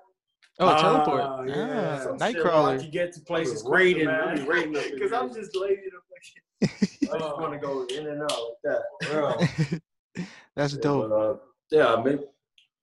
[0.59, 1.49] Oh, Ah, teleport.
[1.49, 1.97] yeah.
[1.99, 2.81] Ah, Some shit where I Nightcrawler.
[2.81, 4.47] can get to places Raiden, quicker, really man.
[4.47, 5.43] raiding up in Because I'm here.
[5.43, 7.09] just lazy to fucking.
[7.15, 8.83] I just want to go in and out like that.
[9.11, 10.25] Bro.
[10.57, 11.09] That's Yeah, dope.
[11.09, 11.37] but, uh,
[11.71, 12.23] yeah, maybe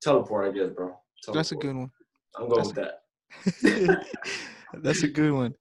[0.02, 0.98] teleport, I guess, bro.
[1.32, 1.92] That's a good one.
[2.40, 4.08] I'm going that's with that.
[4.82, 5.54] That's a good one.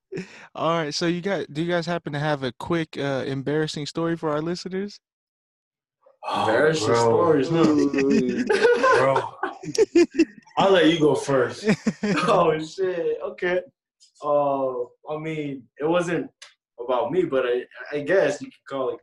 [0.54, 3.84] All right, so you got do you guys happen to have a quick uh embarrassing
[3.84, 4.98] story for our listeners?
[6.34, 7.42] Embarrassing bro.
[7.42, 7.74] stories, huh?
[8.96, 9.22] bro.
[10.56, 11.64] I'll let you go first.
[12.28, 13.18] oh shit.
[13.22, 13.60] Okay.
[14.22, 16.30] Uh, I mean, it wasn't
[16.78, 19.00] about me, but I, I guess you could call it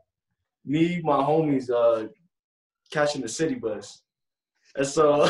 [0.65, 2.07] me, my homies, uh,
[2.91, 4.01] catching the city bus,
[4.75, 5.23] and so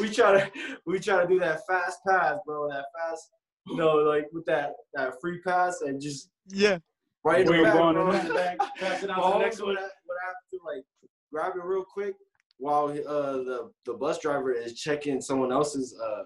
[0.00, 0.50] we try to
[0.86, 2.68] we try to do that fast pass, bro.
[2.68, 3.30] That fast,
[3.66, 6.78] you know, like with that that free pass and just yeah.
[7.24, 8.10] right in Where the you back, going bro.
[8.12, 9.76] in the back, pass it out the next would one.
[9.76, 10.84] have, would have to like
[11.32, 12.14] grab it real quick
[12.60, 16.24] while uh, the the bus driver is checking someone else's uh,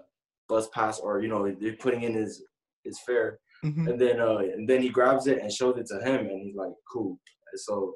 [0.49, 2.43] bus pass or you know they're putting in his
[2.85, 3.39] his fare.
[3.65, 3.89] Mhm.
[3.89, 6.57] and then uh, and then he grabs it and shows it to him and he's
[6.57, 7.19] like cool.
[7.51, 7.95] And so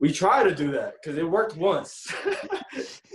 [0.00, 2.06] we try to do that because it worked once.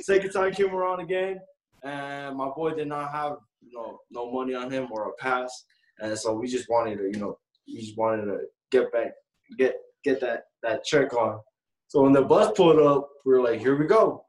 [0.02, 1.40] Second time came around again.
[1.84, 5.52] And my boy did not have you know no money on him or a pass.
[6.00, 7.38] And so we just wanted to you know
[7.68, 8.38] we just wanted to
[8.72, 9.12] get back
[9.60, 11.40] get get that that check on.
[11.88, 14.24] So when the bus pulled up we were like here we go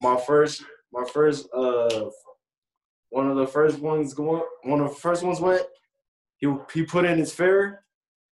[0.00, 2.08] my first my first uh
[3.10, 5.62] one of the first ones go one of the first ones went
[6.38, 7.84] he he put in his fare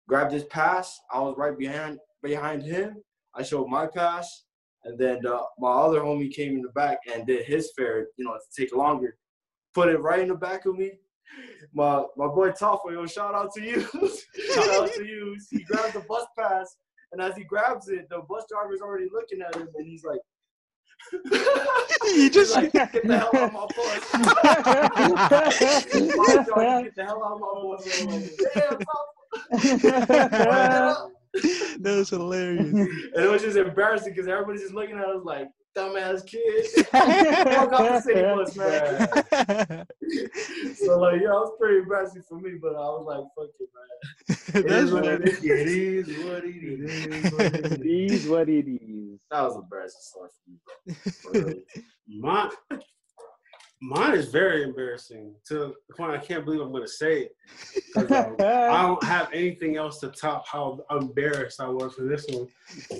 [0.07, 0.99] grabbed his pass.
[1.11, 2.97] I was right behind behind him.
[3.35, 4.45] I showed my pass.
[4.85, 8.25] And then uh, my other homie came in the back and did his fare you
[8.25, 9.17] know to take longer.
[9.73, 10.91] Put it right in the back of me.
[11.73, 13.81] My my boy Toffa, yo, shout out to you.
[14.53, 15.37] shout out to you.
[15.49, 16.75] He grabs the bus pass,
[17.11, 20.19] and as he grabs it, the bus driver's already looking at him, and he's like,
[21.11, 23.67] You just like, get the hell out of my.
[23.75, 24.11] Bus
[25.93, 27.83] get the hell out of my bus.
[27.99, 28.31] And I'm like,
[30.71, 31.11] Damn.
[31.33, 32.71] that was hilarious.
[32.73, 36.65] and it was just embarrassing because everybody's just looking at us like dumbass kid.
[36.85, 39.07] Fuck off the city bus, man.
[40.75, 43.69] so like, yeah, it was pretty embarrassing for me, but I was like, fuck it,
[43.73, 43.83] man.
[44.63, 45.43] It That's what it is.
[45.43, 47.05] It is what it is.
[47.05, 48.11] It is what it It is.
[48.25, 49.19] is what it is.
[49.31, 50.57] That was an embarrassing story for me,
[51.41, 51.41] bro.
[51.41, 52.51] For real.
[53.83, 58.11] Mine, is very embarrassing to the point I can't believe I'm going to say it.
[58.11, 62.47] um, I don't have anything else to top how embarrassed I was for this one,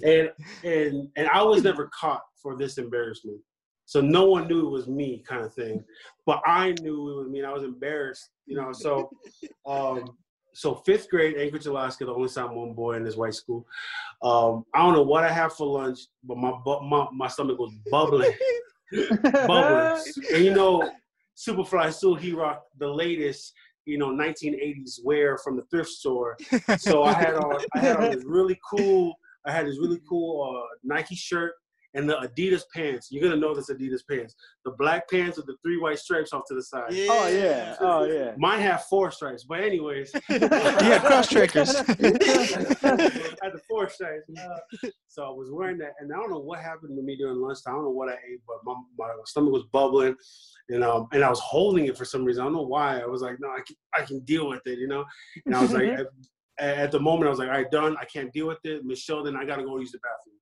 [0.03, 0.29] and
[0.63, 3.39] and and I was never caught for this embarrassment,
[3.85, 5.81] so no one knew it was me, kind of thing.
[6.25, 8.73] But I knew it was me, and I was embarrassed, you know.
[8.73, 9.09] So,
[9.65, 10.17] um,
[10.53, 13.65] so fifth grade, Anchorage, Alaska, the only Samoan boy in this white school.
[14.21, 17.57] Um, I don't know what I have for lunch, but my bu- my my stomach
[17.57, 18.33] was bubbling
[19.47, 20.19] bubbles.
[20.33, 20.89] and you know,
[21.37, 23.53] Superfly Sua, he rocked the latest,
[23.85, 26.37] you know, 1980s wear from the thrift store.
[26.77, 29.13] So I had on, I had on this really cool,
[29.45, 31.53] I had this really cool uh, Nike shirt
[31.93, 33.09] and the Adidas pants.
[33.11, 34.35] You're gonna know this Adidas pants.
[34.65, 36.89] The black pants with the three white stripes off to the side.
[36.91, 37.75] Oh yeah.
[37.79, 38.33] Oh yeah.
[38.37, 40.11] Mine have four stripes, but anyways.
[40.43, 41.75] Yeah, cross trackers.
[41.75, 44.29] I had the four stripes.
[44.37, 47.39] Uh, so I was wearing that, and I don't know what happened to me during
[47.39, 47.73] lunchtime.
[47.73, 50.15] I don't know what I ate, but my, my stomach was bubbling,
[50.69, 52.41] and um, and I was holding it for some reason.
[52.41, 52.99] I don't know why.
[52.99, 55.05] I was like, no, I can, I can deal with it, you know.
[55.45, 56.07] And I was like, at,
[56.59, 57.95] at the moment, I was like, all right, done.
[57.99, 58.83] I can't deal with it.
[58.83, 60.37] Michelle, then I gotta go use the bathroom.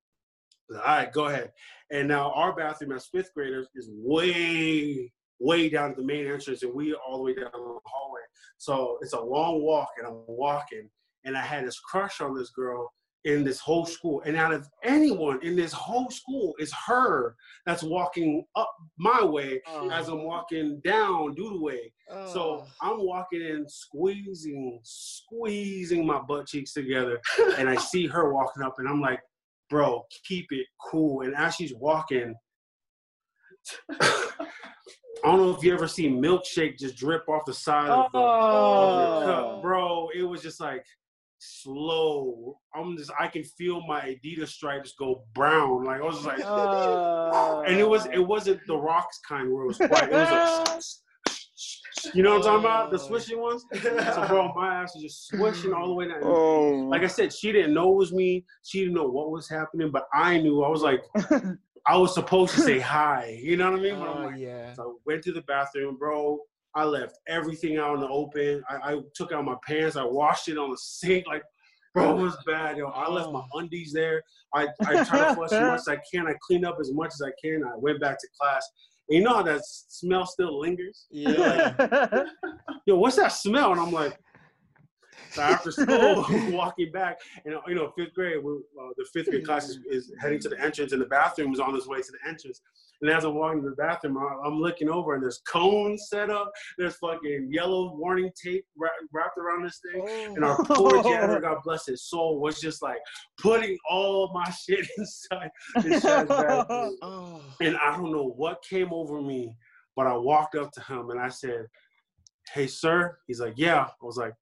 [0.72, 1.52] I was like, all right, go ahead.
[1.91, 6.64] And now our bathroom as fifth graders is way, way down at the main entrance,
[6.64, 8.22] and we all the way down the hallway.
[8.57, 10.89] So it's a long walk, and I'm walking,
[11.26, 12.91] and I had this crush on this girl
[13.26, 14.22] in this whole school.
[14.26, 17.35] And out of anyone in this whole school, it's her
[17.65, 19.89] that's walking up my way oh.
[19.91, 21.93] as I'm walking down due way.
[22.34, 22.68] So oh.
[22.81, 27.19] I'm walking in, squeezing, squeezing my butt cheeks together,
[27.57, 29.19] and I see her walking up, and I'm like,
[29.72, 31.22] bro, keep it cool.
[31.22, 32.35] And as she's walking,
[33.89, 34.27] I
[35.23, 39.19] don't know if you ever see milkshake just drip off the side of the, of
[39.22, 39.61] the cup, Oh.
[39.61, 40.10] bro.
[40.15, 40.84] It was just like
[41.39, 42.57] slow.
[42.76, 45.85] I'm just I can feel my Adidas stripes go brown.
[45.85, 47.64] Like I was like, Oh.
[47.65, 50.10] and it was it wasn't the rocks kind where it was quiet.
[50.10, 51.11] It was a,
[52.13, 52.91] you know what I'm talking about?
[52.91, 53.07] The oh.
[53.07, 53.65] swishing ones.
[53.81, 56.19] So bro, my ass was just swishing all the way down.
[56.23, 56.88] Oh.
[56.89, 58.45] Like I said, she didn't know it was me.
[58.63, 60.63] She didn't know what was happening, but I knew.
[60.63, 61.03] I was like,
[61.85, 63.39] I was supposed to say hi.
[63.41, 63.95] You know what I mean?
[63.95, 64.73] Oh like, yeah.
[64.73, 66.39] so I went to the bathroom, bro.
[66.76, 68.63] I left everything out in the open.
[68.69, 69.95] I, I took out my pants.
[69.95, 71.27] I washed it on the sink.
[71.27, 71.43] Like,
[71.93, 72.88] bro, it was bad, yo.
[72.88, 73.59] I left my oh.
[73.59, 74.22] undies there.
[74.53, 76.27] I, I tried to flush as much as I can.
[76.27, 77.63] I cleaned up as much as I can.
[77.63, 78.65] I went back to class.
[79.12, 81.06] And you know how that smell still lingers?
[81.12, 81.74] Yeah.
[82.86, 83.74] Yo, what's that smell?
[83.74, 84.18] And I'm like,
[85.32, 89.68] So after school, walking back, and you know, fifth grade, uh, the fifth grade class
[89.68, 92.30] is, is heading to the entrance, and the bathroom is on its way to the
[92.30, 92.62] entrance.
[93.02, 96.52] And as I'm walking to the bathroom, I'm looking over, and there's cones set up.
[96.78, 100.06] There's fucking yellow warning tape wrapped around this thing.
[100.07, 100.36] Oh.
[100.36, 102.99] And our poor janitor, God bless his soul, was just like
[103.40, 105.49] putting all my shit inside
[105.82, 106.06] this.
[107.03, 107.41] Oh.
[107.61, 109.56] And I don't know what came over me,
[109.95, 111.65] but I walked up to him and I said,
[112.53, 113.18] Hey, sir.
[113.28, 113.86] He's like, Yeah.
[113.86, 114.34] I was like,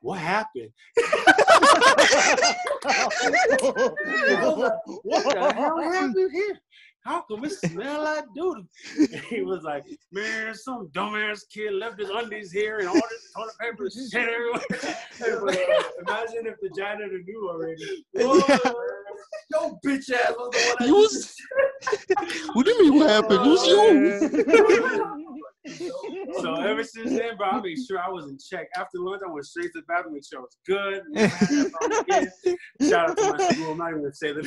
[0.00, 0.70] What happened?
[5.02, 6.58] what the hell happened here?
[7.08, 8.64] How come it smell like doodle?
[8.98, 13.32] And he was like, Man, some dumbass kid left his undies here and all this
[13.34, 14.60] toilet paper is shit everywhere.
[15.18, 18.04] But, uh, imagine if the janitor knew already.
[18.14, 18.58] Yeah.
[19.50, 21.34] Yo, bitch ass was the one that You was-
[22.52, 22.98] What do you mean?
[23.00, 23.40] What happened?
[23.40, 25.17] Who's you?
[25.66, 28.68] So ever since then, bro, I made sure I was in check.
[28.76, 31.02] After lunch, I went straight to the bathroom, make sure I was good.
[31.10, 32.30] Never had that problem again.
[32.88, 33.72] Shout out to my school.
[33.72, 34.44] I'm not even gonna say that.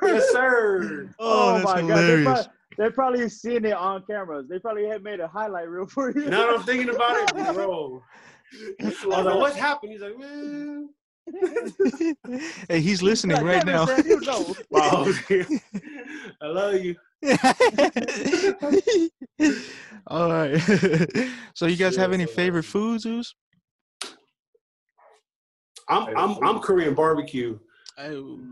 [0.02, 1.08] yes, sir.
[1.18, 2.24] Oh, oh, that's my god, they hilarious.
[2.24, 2.46] probably,
[2.78, 4.46] they probably seen it on cameras.
[4.48, 6.26] They probably had made a highlight reel for you.
[6.28, 8.02] Now that I'm thinking about it, bro.
[8.80, 10.88] I was like, "What's happened?" He's like, "Man."
[12.68, 13.84] hey, he's listening right now.
[13.84, 14.54] Damn it, Sam, you know.
[14.70, 15.06] Wow.
[16.42, 16.96] I love you.
[20.06, 20.58] All right.
[21.54, 23.34] so you guys have any favorite foods, Zeus?
[25.88, 27.58] I'm I'm I'm Korean barbecue.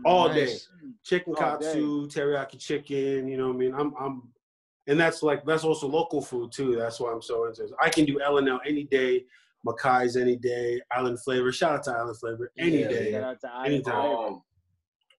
[0.05, 0.55] All day.
[1.03, 1.65] chicken All day.
[1.65, 3.27] katsu, teriyaki chicken.
[3.27, 3.73] You know what I mean?
[3.73, 4.23] I'm I'm,
[4.87, 6.75] and that's like that's also local food too.
[6.75, 7.63] That's why I'm so into.
[7.63, 7.71] it.
[7.81, 9.23] I can do L and L any day,
[9.65, 11.51] Makai's any day, Island Flavor.
[11.51, 13.11] Shout out to Island Flavor any Yeah, day.
[13.13, 13.93] Shout out to Island Anytime.
[14.01, 14.27] Flavor.
[14.27, 14.41] Um,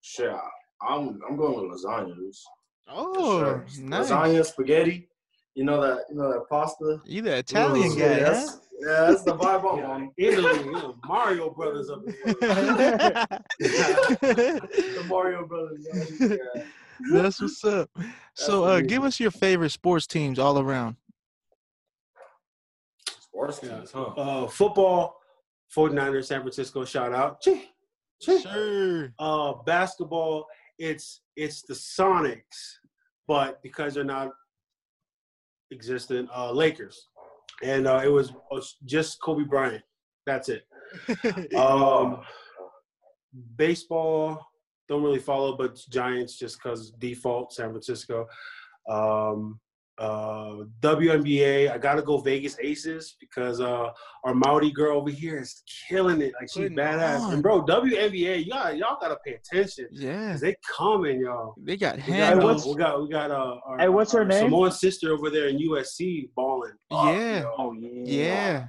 [0.02, 0.48] shit, I-
[0.82, 2.14] I'm I'm going with lasagna.
[2.91, 3.15] Dudes.
[3.15, 3.67] For Oh, sure.
[3.81, 4.11] nice.
[4.11, 5.09] Lasagna, spaghetti.
[5.55, 7.01] You know that you know that pasta.
[7.05, 8.57] You the Italian Ooh, guy, yeah, huh?
[8.81, 10.11] yeah, that's the vibe I'm on.
[10.17, 13.27] Italy, you know, Mario Brothers up there.
[13.59, 15.87] The Mario Brothers.
[15.93, 16.62] Yeah.
[17.12, 17.89] That's what's up.
[18.35, 20.97] So, uh, give us your favorite sports teams all around.
[23.21, 24.03] Sports teams, huh?
[24.05, 25.17] Uh, football,
[25.75, 26.85] 49ers, San Francisco.
[26.85, 27.41] Shout out.
[27.41, 27.71] Chee,
[28.21, 28.41] chee.
[28.43, 29.12] Sure.
[29.19, 30.47] uh basketball
[30.79, 32.77] it's it's the sonics
[33.31, 34.31] but because they're not
[35.73, 37.07] existent uh lakers.
[37.62, 39.85] And uh it was, was just kobe bryant.
[40.27, 40.65] That's it.
[41.57, 42.23] Um
[43.57, 44.44] baseball
[44.89, 48.27] don't really follow but giants just because default san francisco.
[48.89, 49.61] Um
[50.01, 53.90] uh WNBA, I gotta go Vegas Aces because uh
[54.24, 56.32] our Maori girl over here is killing it.
[56.40, 57.20] Like she's Putting badass.
[57.20, 57.35] on.
[57.35, 59.89] And bro, WNBA, y'all y'all gotta pay attention.
[59.90, 61.55] Yeah, they coming, y'all.
[61.59, 64.24] they got We got, uh, we got we got uh our, Hey, what's her our
[64.24, 64.44] name?
[64.44, 66.72] Samoan sister over there in USC balling.
[66.90, 67.90] Yeah, Oh yeah.
[68.05, 68.68] yeah.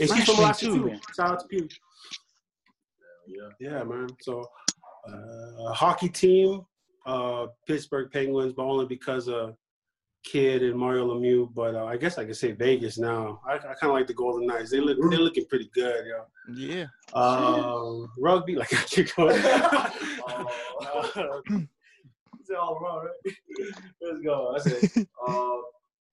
[0.00, 0.72] And she's from Freshman, Alaska too.
[0.88, 0.96] too.
[1.14, 1.68] Shout out to Pew.
[3.26, 3.48] Yeah.
[3.60, 4.08] Yeah, man.
[4.22, 4.46] So
[5.06, 6.62] uh hockey team,
[7.04, 9.56] uh Pittsburgh Penguins, but only because of
[10.22, 11.52] Kid and Mario Lemieux.
[11.54, 13.40] But uh, I guess I could say Vegas now.
[13.46, 14.70] I, I kind of like the Golden Knights.
[14.70, 16.24] They look they're looking pretty good, yo.
[16.54, 16.86] Yeah.
[17.12, 19.40] Um, rugby, like I keep going.
[20.82, 21.42] Oh,
[22.40, 23.34] It's all wrong, right?
[24.00, 24.54] Let's go.
[24.56, 25.56] I said, uh,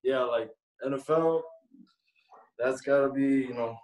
[0.03, 0.49] yeah, like
[0.85, 1.41] NFL.
[2.59, 3.77] That's gotta be, you know,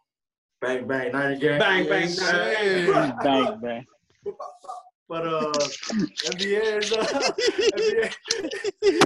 [0.61, 1.59] bang bang nine again.
[1.59, 3.15] Bang, bang, bang.
[3.23, 3.85] Bang bang.
[5.09, 7.03] But uh, NBA is uh,
[7.77, 8.13] NBA,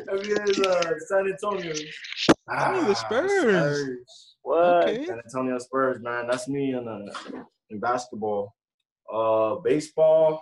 [0.08, 1.74] NBA is uh, San Antonio.
[2.50, 4.00] Oh, the Spurs.
[4.44, 4.90] What?
[4.90, 5.06] Okay.
[5.06, 6.28] San Antonio Spurs, man.
[6.28, 8.54] That's me in uh, in basketball.
[9.12, 10.42] Uh, baseball.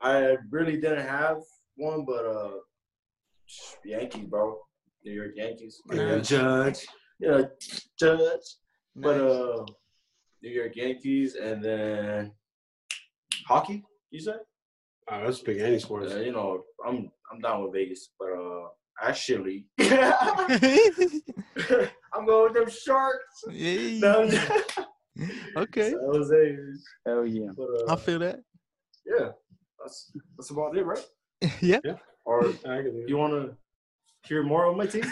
[0.00, 1.38] I really didn't have
[1.76, 2.50] one, but uh,
[3.84, 4.58] Yankees, bro.
[5.04, 5.82] New York Yankees.
[5.92, 6.86] Yeah, Judge.
[7.18, 7.42] Yeah,
[7.98, 8.56] Judge.
[8.96, 9.64] But uh,
[10.42, 12.32] New York Yankees, and then
[13.46, 13.84] hockey.
[14.10, 14.40] You said?
[15.10, 16.12] Oh, that's big any sports.
[16.12, 18.68] Uh, you know, I'm I'm down with Vegas, but uh,
[19.00, 19.88] actually, I'm
[22.26, 23.44] going with them Sharks.
[23.50, 23.98] Yeah.
[23.98, 24.30] No,
[25.56, 26.56] okay, San Jose.
[27.06, 27.50] Hell yeah.
[27.56, 28.40] But I uh, feel that.
[29.06, 29.30] yeah,
[29.80, 31.04] that's that's about it, right?
[31.60, 31.80] yeah.
[31.84, 31.96] Yeah.
[32.24, 33.08] Or I can do it.
[33.08, 33.56] you want to
[34.28, 35.04] hear more of my team?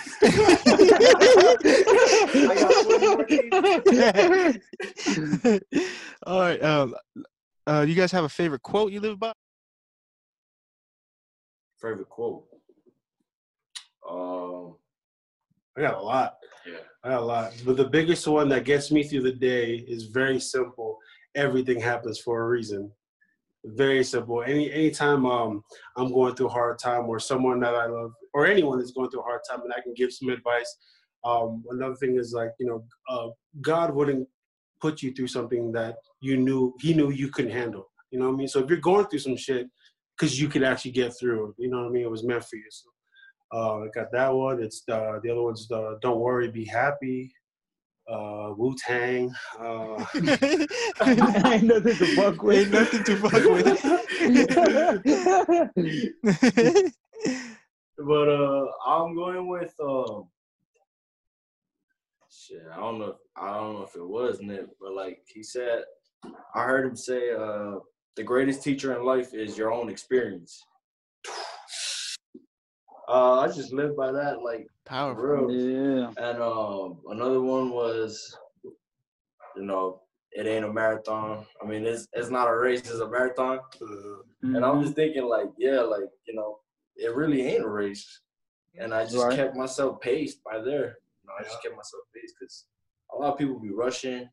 [6.27, 6.62] All right.
[6.62, 6.95] Um,
[7.69, 9.32] uh, you guys have a favorite quote you live by?
[11.81, 12.45] Favorite quote.
[14.09, 14.77] Um,
[15.77, 16.39] I got a lot.
[16.66, 16.78] yeah.
[17.05, 17.53] I got a lot.
[17.65, 20.99] But the biggest one that gets me through the day is very simple.
[21.36, 22.90] Everything happens for a reason.
[23.65, 24.43] Very simple.
[24.43, 25.62] Any anytime um
[25.97, 29.11] I'm going through a hard time or someone that I love or anyone is going
[29.11, 30.77] through a hard time and I can give some advice,
[31.24, 33.28] Um, another thing is like you know, uh,
[33.61, 34.27] God wouldn't
[34.80, 37.90] put you through something that you knew He knew you couldn't handle.
[38.10, 38.48] You know what I mean?
[38.48, 39.68] So if you're going through some shit,
[40.16, 42.05] because you could actually get through, you know what I mean?
[42.05, 42.64] It was meant for you.
[42.70, 42.88] So
[43.55, 44.62] uh, I got that one.
[44.62, 47.32] It's the the other one's the Don't Worry, Be Happy.
[48.10, 49.30] Uh, Wu Tang.
[49.60, 52.59] Uh, Ain't nothing to fuck with.
[52.59, 53.44] Ain't nothing to fuck
[56.64, 56.94] with.
[57.98, 60.28] But uh, I'm going with um.
[62.49, 63.16] Shit, I don't know.
[63.37, 65.83] I don't know if it was Nip, but like he said,
[66.55, 67.77] I heard him say, uh,
[68.16, 70.65] the greatest teacher in life is your own experience.
[73.11, 75.47] Uh, I just live by that, like for Powerful.
[75.47, 75.51] real.
[75.51, 76.11] yeah.
[76.19, 78.37] And um, another one was,
[79.57, 80.03] you know,
[80.33, 81.47] it ain't a marathon.
[81.62, 83.61] I mean, it's it's not a race; it's a marathon.
[83.81, 83.87] uh,
[84.55, 86.59] And I'm just thinking, like, yeah, like you know,
[86.97, 88.20] it really ain't a race.
[88.79, 89.35] And I just Right.
[89.37, 90.99] kept myself paced by there.
[91.28, 92.64] Know, I just kept myself paced because
[93.14, 94.28] a lot of people be rushing,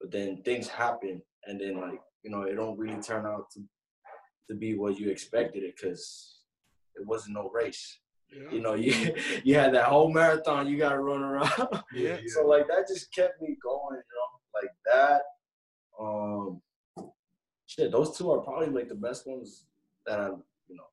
[0.00, 3.60] but then things happen, and then like you know, it don't really turn out to
[4.48, 6.40] to be what you expected it because
[6.96, 7.98] it wasn't no race.
[8.52, 11.82] You know, you you had that whole marathon you got to run around.
[11.94, 12.18] Yeah.
[12.26, 15.22] So like that just kept me going, you know, like that.
[16.00, 16.62] Um,
[17.66, 19.66] shit, those two are probably like the best ones
[20.06, 20.84] that I, you know,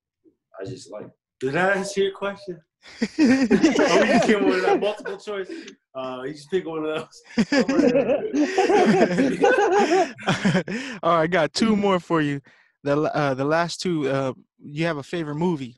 [0.60, 1.10] I just like.
[1.40, 2.60] Did I answer your question?
[3.02, 5.50] Oh, you came with that multiple choice.
[5.94, 7.22] Uh, you just pick one of those.
[11.04, 12.42] All right, I got two more for you.
[12.84, 14.08] The uh, the last two.
[14.10, 15.78] Uh, you have a favorite movie?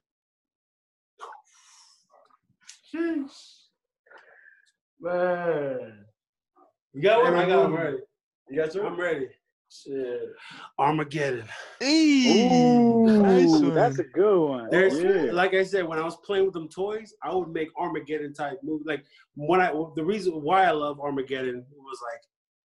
[5.02, 6.06] Man,
[6.94, 7.36] You got one?
[7.36, 7.84] I got one movie.
[7.84, 7.98] ready.
[8.50, 9.28] you got your I'm ready.
[9.70, 10.22] Shit.
[10.78, 11.48] Armageddon.
[11.80, 13.76] Hey, nice Ooh, one.
[13.76, 14.68] that's a good one.
[14.70, 15.32] There's oh, yeah.
[15.32, 18.60] like I said, when I was playing with them toys, I would make Armageddon type
[18.64, 18.84] movie.
[18.86, 19.06] Like
[19.36, 22.22] when I the reason why I love Armageddon was like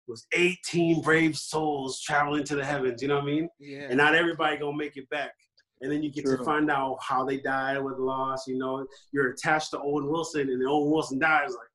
[0.07, 3.01] it was 18 brave souls traveling to the heavens.
[3.01, 3.49] You know what I mean?
[3.59, 3.87] yeah.
[3.89, 5.33] And not everybody gonna make it back.
[5.81, 8.47] And then you get to find out how they died with loss.
[8.47, 11.51] You know, you're attached to Owen Wilson, and then Owen Wilson dies.
[11.51, 11.69] Like,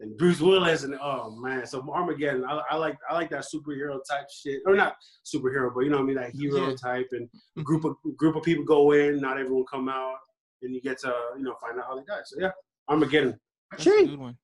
[0.00, 2.44] and Bruce Willis, and oh man, so Armageddon.
[2.44, 4.94] I, I like I like that superhero type shit, or not
[5.24, 6.74] superhero, but you know what I mean, that hero Yeah.
[6.76, 10.16] type, and a group of group of people go in, not everyone come out,
[10.62, 12.22] and you get to you know find out how they died.
[12.26, 12.50] So yeah,
[12.88, 13.38] Armageddon.
[13.72, 14.36] That's a good one.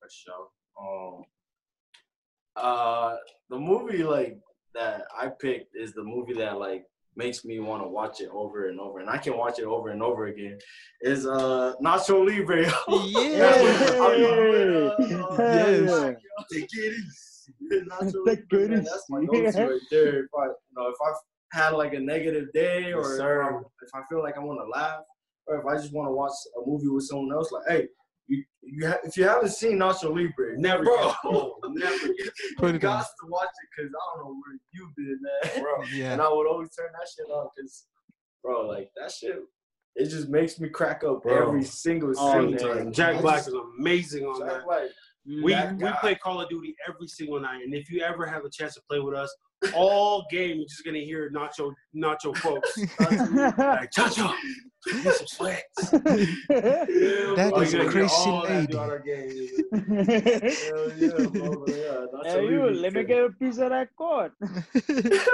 [0.00, 0.48] For sure.
[0.80, 1.24] Um,
[2.56, 3.16] uh,
[3.50, 4.38] the movie like
[4.74, 6.84] that I picked is the movie that like
[7.16, 9.90] makes me want to watch it over and over, and I can watch it over
[9.90, 10.58] and over again.
[11.00, 12.64] Is uh Nacho Libre.
[13.14, 13.52] Yeah.
[15.36, 15.84] Hey.
[15.86, 15.90] Yes.
[15.90, 16.12] Yeah.
[16.52, 17.84] Take it easy.
[17.90, 19.62] Nacho Libre, it man, That's my go-to easy.
[19.62, 20.20] right there.
[20.24, 21.12] If I, you know, if I
[21.58, 23.42] had like a negative day, or Yes, if, sir.
[23.42, 25.00] I, if I feel like I want to laugh,
[25.46, 27.88] or if I just want to watch a movie with someone else, like, hey,
[28.26, 31.52] you, you ha- if you haven't seen Nacho Libre, Never bro, get old.
[31.70, 35.18] never get Put you got to watch it because I don't know where you've been,
[35.22, 35.62] man.
[35.62, 35.84] Bro.
[35.94, 36.12] Yeah.
[36.12, 37.86] And I would always turn that shit on because,
[38.42, 39.36] bro, like that shit,
[39.96, 41.48] it just makes me crack up Bro.
[41.48, 42.92] every single Oh, single time.
[42.92, 44.64] Jack Black just- is amazing on Jack that.
[44.64, 44.82] Black.
[45.26, 48.50] We we play Call of Duty every single night, and if you ever have a
[48.50, 49.34] chance to play with us,
[49.74, 54.34] all game you're just gonna hear Nacho Nacho quotes like Chancho,
[55.02, 55.90] get some sweats.
[56.50, 58.66] That Oh, is a crazy lady.
[58.72, 59.48] throughout our game.
[59.72, 62.06] Hell yeah, bro, yeah.
[62.24, 64.30] Hey, you, let me get a piece of that corn.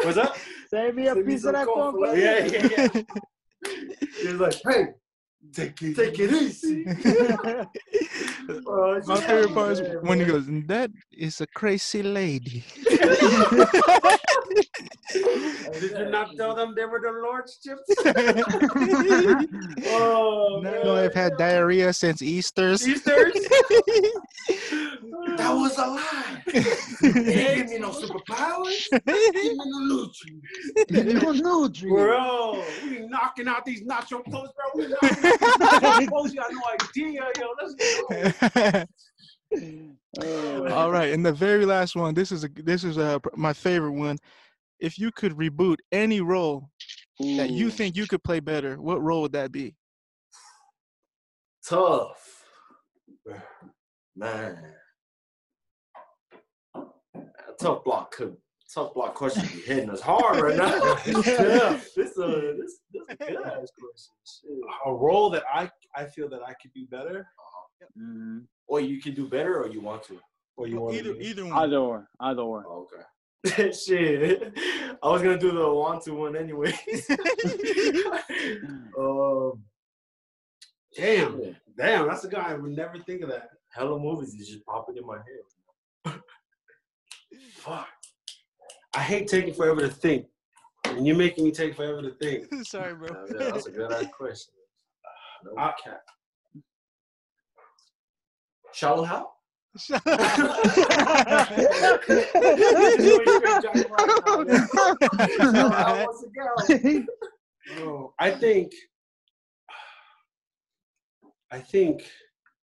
[0.05, 0.36] What's up?
[0.70, 2.10] Save me a Send me piece some of that corn corn.
[2.10, 3.02] for for Yeah, yeah, yeah.
[4.22, 4.86] He's like, hey,
[5.52, 6.84] Take it, take it easy.
[8.62, 12.62] Bro, My favorite part is when he goes, "That is a crazy lady."
[15.80, 17.82] Did you not tell them they were the Lord's chips?
[19.86, 21.04] Oh, No, man.
[21.04, 22.86] I've had diarrhea since Easter's.
[22.86, 23.32] Easter's?
[25.36, 26.42] That was a lie.
[27.02, 28.88] They didn't give me no superpowers.
[29.06, 31.80] Give me no nutrients.
[31.82, 34.66] Bro, we knocking out these nacho clothes, bro.
[34.74, 36.35] We knocking out these nacho clothes.
[36.35, 37.47] You got no idea, yo.
[37.61, 38.85] Let's go.
[40.19, 42.15] Oh, All right, and the very last one.
[42.15, 44.19] This is a this is a, my favorite one.
[44.81, 46.70] If you could reboot any role
[47.19, 49.74] that you think you could play better, what role would that be?
[51.69, 52.44] Tough.
[54.16, 54.59] Man.
[56.74, 58.36] A tough block could
[58.74, 60.74] tough block question be hitting us hard right now.
[61.26, 61.80] yeah.
[61.97, 64.14] This a this, this a good ass question.
[64.24, 64.59] Shit.
[64.86, 67.26] A role that I I feel that I could do better,
[67.98, 68.44] Mhm.
[68.68, 70.20] Or you can do better or you want to.
[70.56, 71.52] or you want either to either one.
[71.55, 72.64] Either or, either or.
[72.68, 73.72] Oh, okay.
[73.72, 74.52] Shit.
[75.02, 76.72] I was gonna do the want to one anyway.
[78.98, 79.64] um
[80.97, 81.56] Damn.
[81.78, 83.48] Damn, that's a guy I would never think of that.
[83.70, 86.20] Hella movies is just popping in my head.
[87.55, 87.86] Fuck.
[88.94, 90.26] I hate taking forever to think.
[90.86, 92.46] And you're making me take forever to think.
[92.66, 93.08] Sorry, bro.
[93.08, 94.54] Yeah, yeah, that's a good ass question.
[95.44, 96.00] No I- cap.
[98.74, 99.34] Shallow Hal?
[99.78, 100.20] Shut up.
[107.78, 108.72] Oh, I think.
[111.50, 112.02] I think.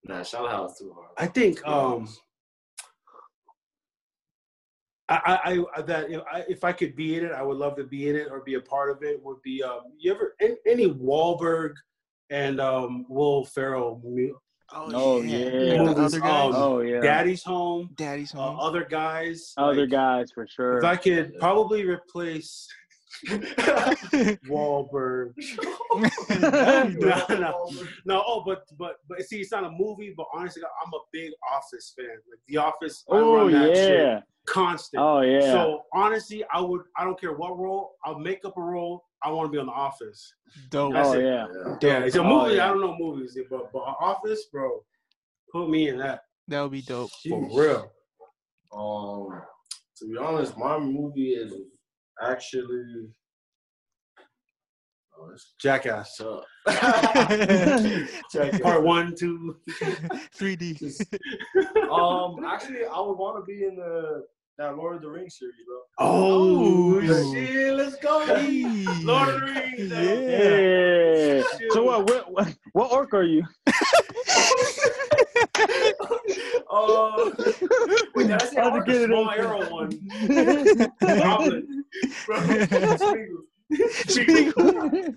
[0.04, 1.10] Nah, Shallow Hal is too hard.
[1.18, 1.66] I think.
[1.68, 2.08] Um.
[5.10, 7.76] I, I, I that if I, if I could be in it, I would love
[7.78, 9.22] to be in it or be a part of it.
[9.24, 11.74] Would be um, you ever any, any Wahlberg
[12.30, 14.36] and um, Will Ferrell, mu-
[14.74, 15.38] Oh, yeah.
[15.38, 16.54] And the Movies, other guys.
[16.54, 17.00] um, Oh yeah.
[17.00, 18.60] Daddy's Home, Daddy's uh, home.
[18.60, 20.80] other guys, Other like, guys for sure.
[20.80, 22.68] If I could probably replace
[24.48, 25.34] Wahlberg.
[27.00, 27.70] no, no,
[28.06, 28.24] no.
[28.26, 30.14] Oh, but but but see, it's not a movie.
[30.16, 32.08] But honestly, I'm a big Office fan.
[32.30, 34.20] Like The Office, I oh run that shit yeah.
[34.46, 35.02] constant.
[35.02, 35.52] Oh yeah.
[35.52, 36.82] So honestly, I would.
[36.98, 37.96] I don't care what role.
[38.06, 39.04] I'll make up a role.
[39.24, 40.32] I want to be on The Office.
[40.70, 40.94] Dope.
[40.94, 41.24] That's oh it.
[41.24, 41.48] yeah.
[41.82, 42.56] Yeah, it's a Oh, movie.
[42.56, 42.66] yeah.
[42.66, 44.84] I don't know movies, but but Office, bro,
[45.52, 47.10] put me in that That would be dope.
[47.28, 47.92] for real.
[48.72, 49.42] Um,
[49.98, 51.54] to be honest, my movie is
[52.22, 53.10] actually.
[55.20, 56.16] Oh, it's Jackass.
[56.18, 56.44] tough.
[58.62, 59.58] Part one, two,
[60.34, 60.76] three two.
[60.76, 61.90] 3D.
[61.92, 64.24] Um, actually, I would want to be in the
[64.60, 65.78] that Lord of the Rings series, bro.
[66.00, 67.34] Oh, Oh.
[67.34, 67.74] shit!
[67.76, 68.18] Let's go.
[69.04, 69.92] Lord of the Rings.
[69.92, 71.38] Yeah.
[71.38, 71.44] Yeah.
[71.72, 72.32] So what, what?
[72.32, 72.56] What?
[72.74, 73.44] What orc are you?
[76.70, 77.34] Oh,
[78.16, 79.40] wait, did I say How'd you get it Small in?
[79.40, 79.90] arrow one.
[81.00, 81.86] Goblin.
[82.26, 82.38] Bro,
[84.08, 85.16] Sméagol.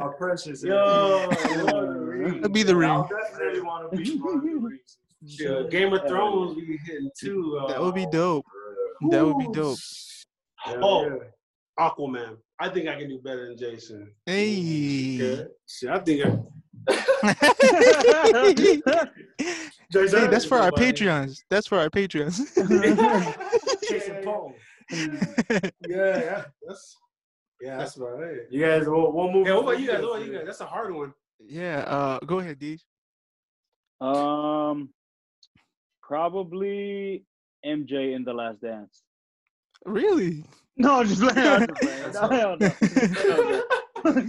[0.00, 0.62] Our precious.
[0.62, 2.34] Yo, Lord of the Rings.
[2.36, 2.90] That'd be the ring.
[2.90, 4.98] I definitely want to be Lord of the Rings.
[5.22, 7.58] Yeah, Game of Thrones be hitting too.
[7.60, 8.44] Uh, That would be dope.
[9.10, 9.78] That would be dope.
[10.66, 11.20] Oh,
[11.78, 12.36] Aquaman.
[12.58, 14.10] I think I can do better than Jason.
[14.24, 15.16] Hey.
[15.18, 15.48] Good.
[15.68, 16.38] Shit, I think I,
[16.88, 18.80] hey,
[19.90, 21.42] that's for our Patreons.
[21.50, 22.38] That's for our Patreons.
[23.88, 24.54] Jason Paul.
[24.90, 26.96] yeah, yeah, that's
[27.60, 28.46] yeah, that's about it.
[28.50, 29.48] You guys, what, what movie?
[29.48, 30.02] Yeah, what about you guys?
[30.02, 30.46] What about you guys?
[30.46, 31.12] That's a hard one.
[31.40, 31.78] yeah.
[31.80, 32.78] Uh, go ahead, D.
[34.00, 34.90] um,
[36.02, 37.24] probably
[37.64, 39.02] MJ in the Last Dance.
[39.84, 40.44] Really?
[40.76, 41.38] No, I'm just playing.
[41.38, 42.12] I'm just playing.
[42.12, 42.70] No, hell no.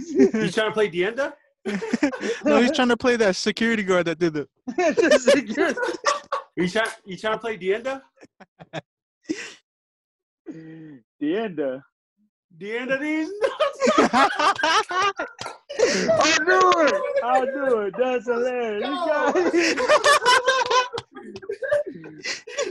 [0.08, 1.34] You trying to play Dienda?
[2.44, 4.48] no, he's trying to play that security guard that did the.
[6.56, 6.88] You trying?
[7.04, 8.02] You trying to play Dienda?
[10.46, 11.60] the end.
[11.60, 11.78] uh,
[12.56, 13.30] Dienda these?
[13.98, 14.34] I'll
[16.44, 16.94] do it.
[17.22, 17.94] I'll do it.
[17.96, 18.88] That's hilarious.
[18.88, 19.52] You guys.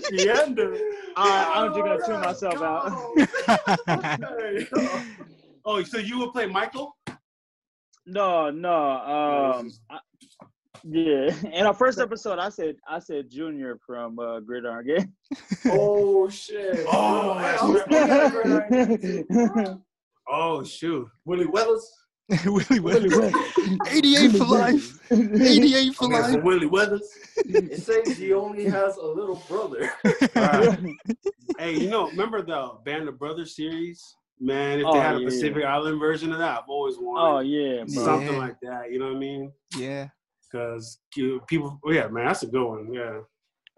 [0.09, 0.77] Dienda.
[1.15, 2.91] I, I'm just gonna tune myself out.
[5.69, 6.96] Oh, so you would play Michael?
[8.07, 8.71] No, no.
[8.73, 9.99] Um, I,
[10.83, 11.29] yeah.
[11.53, 15.13] In our first episode, I said I said Junior from uh, Gridiron Gang.
[15.69, 16.85] Oh shit.
[16.87, 19.25] Oh, Willie
[20.29, 21.07] Oh shoot.
[21.25, 21.91] Willie Wellers.
[22.45, 23.33] Willie Weathers.
[23.89, 24.99] 88 for life.
[25.11, 26.43] 88 for Okay, so life.
[26.43, 27.09] Willie Weathers.
[27.37, 29.89] It says he only has a little brother.
[30.35, 30.79] Alright.
[31.57, 34.03] hey, you know, remember the Band of Brothers series?
[34.39, 35.25] Man, if they Oh, had a yeah.
[35.25, 37.21] Pacific Island version of that, I've always wanted.
[37.21, 38.03] oh yeah, bro.
[38.05, 38.37] something Yeah.
[38.39, 38.91] like that.
[38.91, 39.51] You know what I mean?
[39.75, 40.09] Yeah.
[40.51, 40.99] Because
[41.47, 42.93] people, oh, yeah, man, that's a good one.
[42.93, 43.19] Yeah.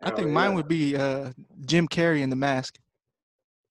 [0.01, 0.55] I Hell think mine yeah.
[0.55, 1.31] would be uh,
[1.65, 2.77] Jim Carrey in the mask.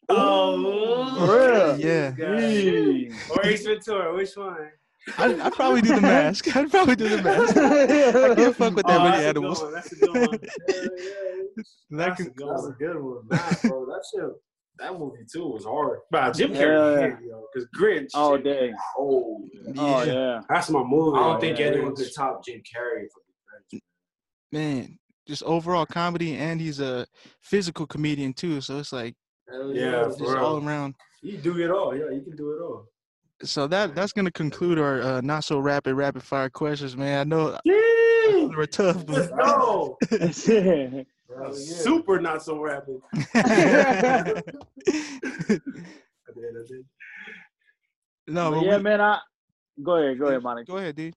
[0.09, 1.81] Oh, For real?
[1.81, 2.39] Yeah.
[2.41, 3.13] Yee.
[3.31, 4.71] Or Ace Ventura, which one?
[5.19, 6.55] I'd, I'd probably do the mask.
[6.57, 7.57] I'd probably do the mask.
[7.57, 9.63] I can't fuck with that Oh, many that's a good animals.
[9.63, 10.39] one, That's a good one.
[11.91, 12.77] That That's could- a good That's a one.
[12.79, 13.23] good one.
[13.31, 14.31] Nah, bro, that shit,
[14.79, 16.01] that movie too was hard.
[16.13, 17.41] Nah, Jim Carrey, Yeah.
[17.53, 18.11] because Grinch.
[18.15, 18.75] Oh shit, dang.
[18.99, 19.45] Oh,
[19.77, 20.13] Oh yeah.
[20.13, 20.41] yeah.
[20.49, 21.19] That's my movie.
[21.19, 21.73] I don't right think there.
[21.73, 23.35] anyone could top Jim Carrey for the
[23.71, 23.83] French.
[24.53, 27.07] Man, just overall comedy, and he's a
[27.43, 28.61] physical comedian too.
[28.61, 29.15] So it's like
[29.51, 30.95] Hell Yeah, just all around.
[31.23, 31.95] You do it all.
[31.97, 32.87] Yeah, you can do it all.
[33.43, 37.21] So that that's gonna conclude our uh, not so rapid rapid fire questions, man.
[37.21, 39.99] I know they were tough, Let's but go.
[41.29, 41.77] That's yeah.
[41.79, 43.01] Super not so rapid.
[43.35, 44.33] I
[46.35, 46.85] did, I did.
[48.27, 49.01] no, But but yeah, we- man.
[49.01, 49.19] I
[49.83, 50.19] go ahead.
[50.19, 50.71] Go ahead, Monica.
[50.73, 51.15] Go ahead, dude.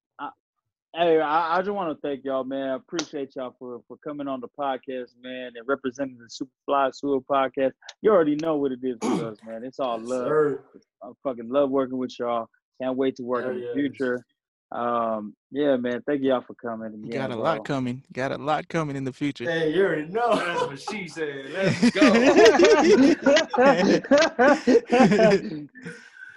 [0.94, 2.68] Hey, I, I just want to thank y'all, man.
[2.68, 6.26] I appreciate y'all for, for coming on the podcast, man, and representing the
[6.70, 7.72] Superfly Sua podcast.
[8.02, 9.64] You already know what it is with us, man.
[9.64, 10.28] It's all love.
[10.28, 10.64] Sir.
[11.02, 12.50] I fucking love working with y'all.
[12.82, 13.74] Can't wait to work Hell in the yes.
[13.74, 14.26] future.
[14.72, 16.02] Um, yeah, man.
[16.06, 16.94] Thank y'all for coming.
[16.94, 17.44] Again, Got a bro.
[17.44, 18.04] lot coming.
[18.14, 19.44] Got a lot coming in the future.
[19.44, 20.36] Hey, you already know.
[20.36, 21.46] That's what she said.
[21.52, 22.02] Let's go.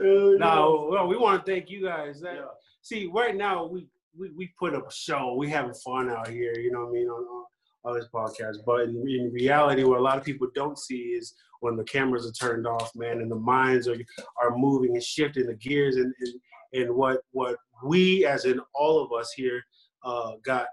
[0.37, 2.21] no, well, we want to thank you guys.
[2.21, 2.39] That,
[2.83, 3.87] See, right now we,
[4.19, 5.35] we we put up a show.
[5.39, 6.59] We having fun out here.
[6.59, 7.45] You know what I mean on, on,
[7.85, 8.57] on this podcast.
[8.67, 12.27] But in, in reality, what a lot of people don't see is when the cameras
[12.27, 13.97] are turned off, man, and the minds are
[14.43, 16.35] are moving and shifting the gears, and and,
[16.75, 19.63] and what what we, as in all of us here,
[20.05, 20.67] uh, got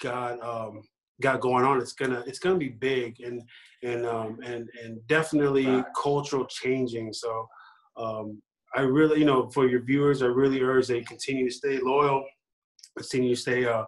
[0.00, 0.82] got um,
[1.20, 1.78] got going on.
[1.80, 3.42] It's gonna it's gonna be big and
[3.82, 7.12] and um, and and definitely cultural changing.
[7.12, 7.48] So.
[7.96, 8.42] Um,
[8.76, 12.24] I really, you know, for your viewers, I really urge they continue to stay loyal,
[12.98, 13.84] continue to stay uh,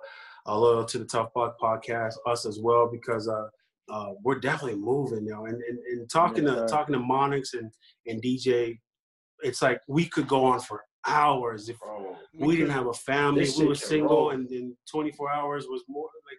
[0.46, 3.48] uh, loyal to the Tough Block podcast, us as well, because uh,
[3.90, 5.46] uh, we're definitely moving now.
[5.46, 7.70] And, and, and talking to talking to Monix and,
[8.06, 8.78] and DJ,
[9.42, 13.46] it's like we could go on for hours if Bro, we didn't have a family.
[13.58, 14.30] We were single, roll.
[14.30, 16.38] and then 24 hours was more like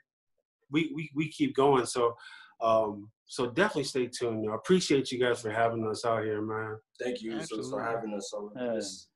[0.72, 1.86] we we, we keep going.
[1.86, 2.16] So
[2.62, 4.50] um, so definitely stay tuned.
[4.50, 6.78] I appreciate you guys for having us out here, man.
[7.02, 8.30] thank you sis, for having us.
[8.32, 8.74] So Yeah.
[8.74, 9.10] it's,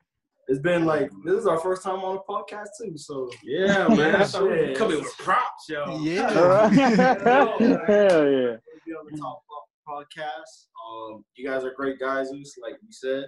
[0.48, 2.94] it's been like this is our first time on a podcast too.
[2.98, 4.16] So Yeah, man.
[4.16, 4.70] I thought we Shit.
[4.70, 5.84] were coming with props, yo.
[5.84, 6.40] All Yeah.
[6.40, 6.72] right.
[7.60, 7.78] Yeah.
[7.88, 8.58] Hell yeah.
[8.58, 10.68] We'll be on the Talk Block podcast.
[10.86, 13.26] Um, you guys are great guys, Zeus, like you said.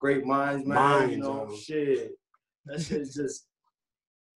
[0.00, 0.74] Great minds, man.
[0.76, 1.56] Minds, you know, yo.
[1.56, 2.12] shit.
[2.66, 3.46] That shit's just,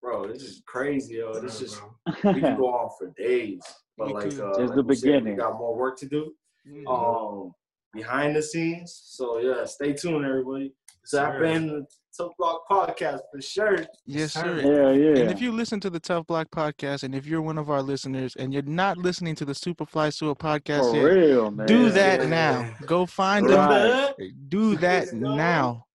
[0.01, 0.27] bro.
[0.27, 1.39] This is crazy, yo.
[1.39, 1.81] This Yeah, is
[2.23, 3.61] we can go on for days,
[3.97, 4.39] but We like, could.
[4.39, 5.33] uh, It's like the we said, beginning.
[5.35, 6.33] we got more work to do.
[6.67, 6.87] Mhm.
[6.87, 7.53] Um,
[7.93, 8.99] behind the scenes.
[9.05, 10.73] So yeah, stay tuned, everybody.
[11.07, 11.45] Zap Sure.
[11.45, 13.77] in the Tough Block podcast for sure.
[14.05, 14.61] Yes, Sir.
[14.61, 14.61] sir.
[14.61, 15.21] Yeah, yeah.
[15.21, 17.81] And if you listen to the Tough Block podcast, and if you're one of our
[17.81, 21.65] listeners, and you're not listening to the Superfly Sua podcast For yet, real, man.
[21.67, 22.27] do that Yeah.
[22.27, 22.75] now.
[22.85, 24.13] Go find Right.
[24.17, 24.45] them.
[24.49, 25.85] Do that now.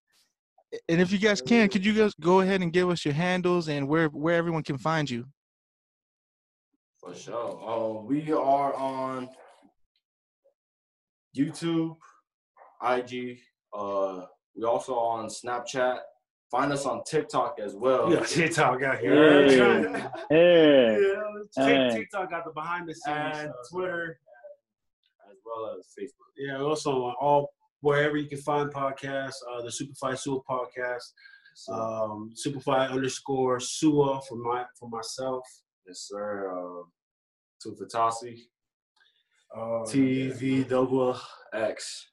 [0.88, 3.68] And if you guys can, could you guys go ahead and give us your handles
[3.68, 5.26] and where where everyone can find you?
[7.00, 8.00] For sure.
[8.00, 9.28] Um, we are on
[11.36, 11.96] YouTube,
[12.82, 13.38] IG.
[13.72, 14.22] Uh,
[14.56, 15.98] we also on Snapchat.
[16.50, 18.08] Find us on TikTok as well.
[18.08, 19.46] We got TikTok out here.
[19.48, 20.10] Yeah.
[20.30, 20.98] Yeah.
[20.98, 21.22] Yeah.
[21.56, 21.90] Tik- Hey.
[21.92, 23.54] TikTok got the behind the scenes and stuff.
[23.72, 24.18] Twitter,
[25.30, 26.30] as well as Facebook.
[26.36, 31.02] Yeah, also on all wherever you can find podcasts, uh, the Superfly Sua podcast,
[31.54, 35.42] So, um, Superfly underscore Sua for my for myself.
[35.86, 36.50] yes, sir.
[36.56, 36.82] Uh,
[37.64, 38.38] Tufatasi,
[39.54, 41.18] Uh, TV double
[41.52, 42.06] X.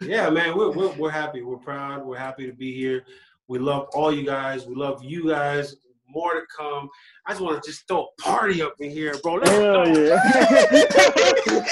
[0.00, 1.42] yeah, man, we're, we're we're happy.
[1.42, 2.04] We're proud.
[2.04, 3.04] We're happy to be here.
[3.48, 4.66] We love all you guys.
[4.66, 5.76] We love you guys.
[6.14, 6.88] More to come.
[7.26, 9.34] I just want to just throw a party up in here, bro.
[9.34, 9.84] Let's Hell go.
[9.84, 10.18] yeah.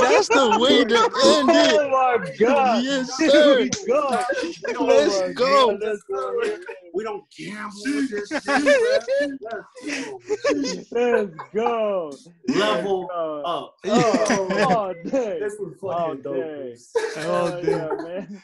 [0.00, 1.74] That's the way to oh end it.
[1.74, 2.84] Oh my God.
[2.84, 3.68] Yes, sir.
[3.88, 4.24] God.
[4.66, 5.66] Let's Oh my go.
[5.66, 6.42] God, Let's go.
[6.92, 8.64] We don't gamble with this shit.
[10.92, 12.16] Let's go.
[12.48, 13.42] Level Let's go.
[13.44, 13.74] up.
[13.86, 15.38] Oh, all day.
[15.40, 16.34] This was All fucking dope.
[16.36, 16.74] day.
[17.16, 17.70] All Hell day.
[17.70, 18.42] yeah, man.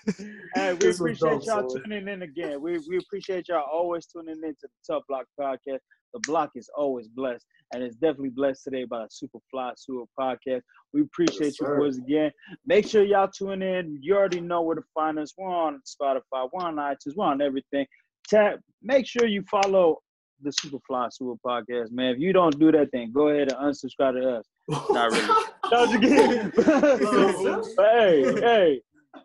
[0.55, 1.83] Hey, we This appreciate dope, y'all son.
[1.85, 2.61] tuning in again.
[2.61, 5.81] We we appreciate y'all always tuning in to the Block podcast.
[6.13, 10.05] The block is always blessed, and it's definitely blessed today by the Super Fly Sewer
[10.19, 10.63] podcast.
[10.93, 12.33] We appreciate Yes, you boys again.
[12.67, 13.99] Make sure y'all tune in.
[14.01, 15.33] You already know where to find us.
[15.39, 17.87] We're on Spotify, we're on iTunes, we're on everything.
[18.29, 18.59] Tap.
[18.83, 19.99] Make sure you follow
[20.43, 22.15] the Superfly Sua podcast, man.
[22.15, 24.47] If you don't do that, then go ahead and unsubscribe to us.
[24.91, 25.45] Not really.
[25.71, 26.53] Just kidding.
[27.77, 28.81] But hey, hey.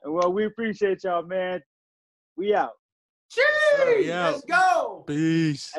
[0.05, 1.61] Well, we appreciate y'all, man.
[2.37, 2.71] We out.
[3.29, 4.07] Cheers!
[4.07, 5.03] Let's go!
[5.07, 5.71] Peace.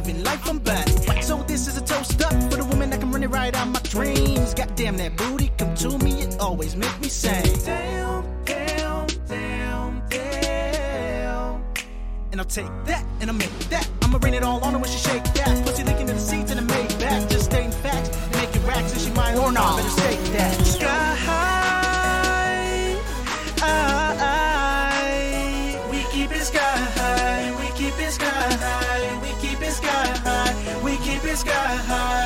[0.00, 0.60] Loving life I'm.
[1.22, 3.68] So this is a toast up for the woman that can run it right out
[3.68, 4.54] my dreams.
[4.54, 7.42] Goddamn that booty, come to me, it always make me say.
[7.64, 11.62] Damn, damn, damn, damn.
[12.32, 13.88] and I'll take that, and I'll make that.
[14.02, 15.64] I'ma rain it all on her when she shake that.
[15.66, 17.28] Pussy licking in the seats and it made back.
[17.28, 19.76] Just stating facts, and making racks, and she might or not.
[19.76, 20.66] Better state that.
[20.66, 21.59] Sky high,
[31.40, 32.19] sky high.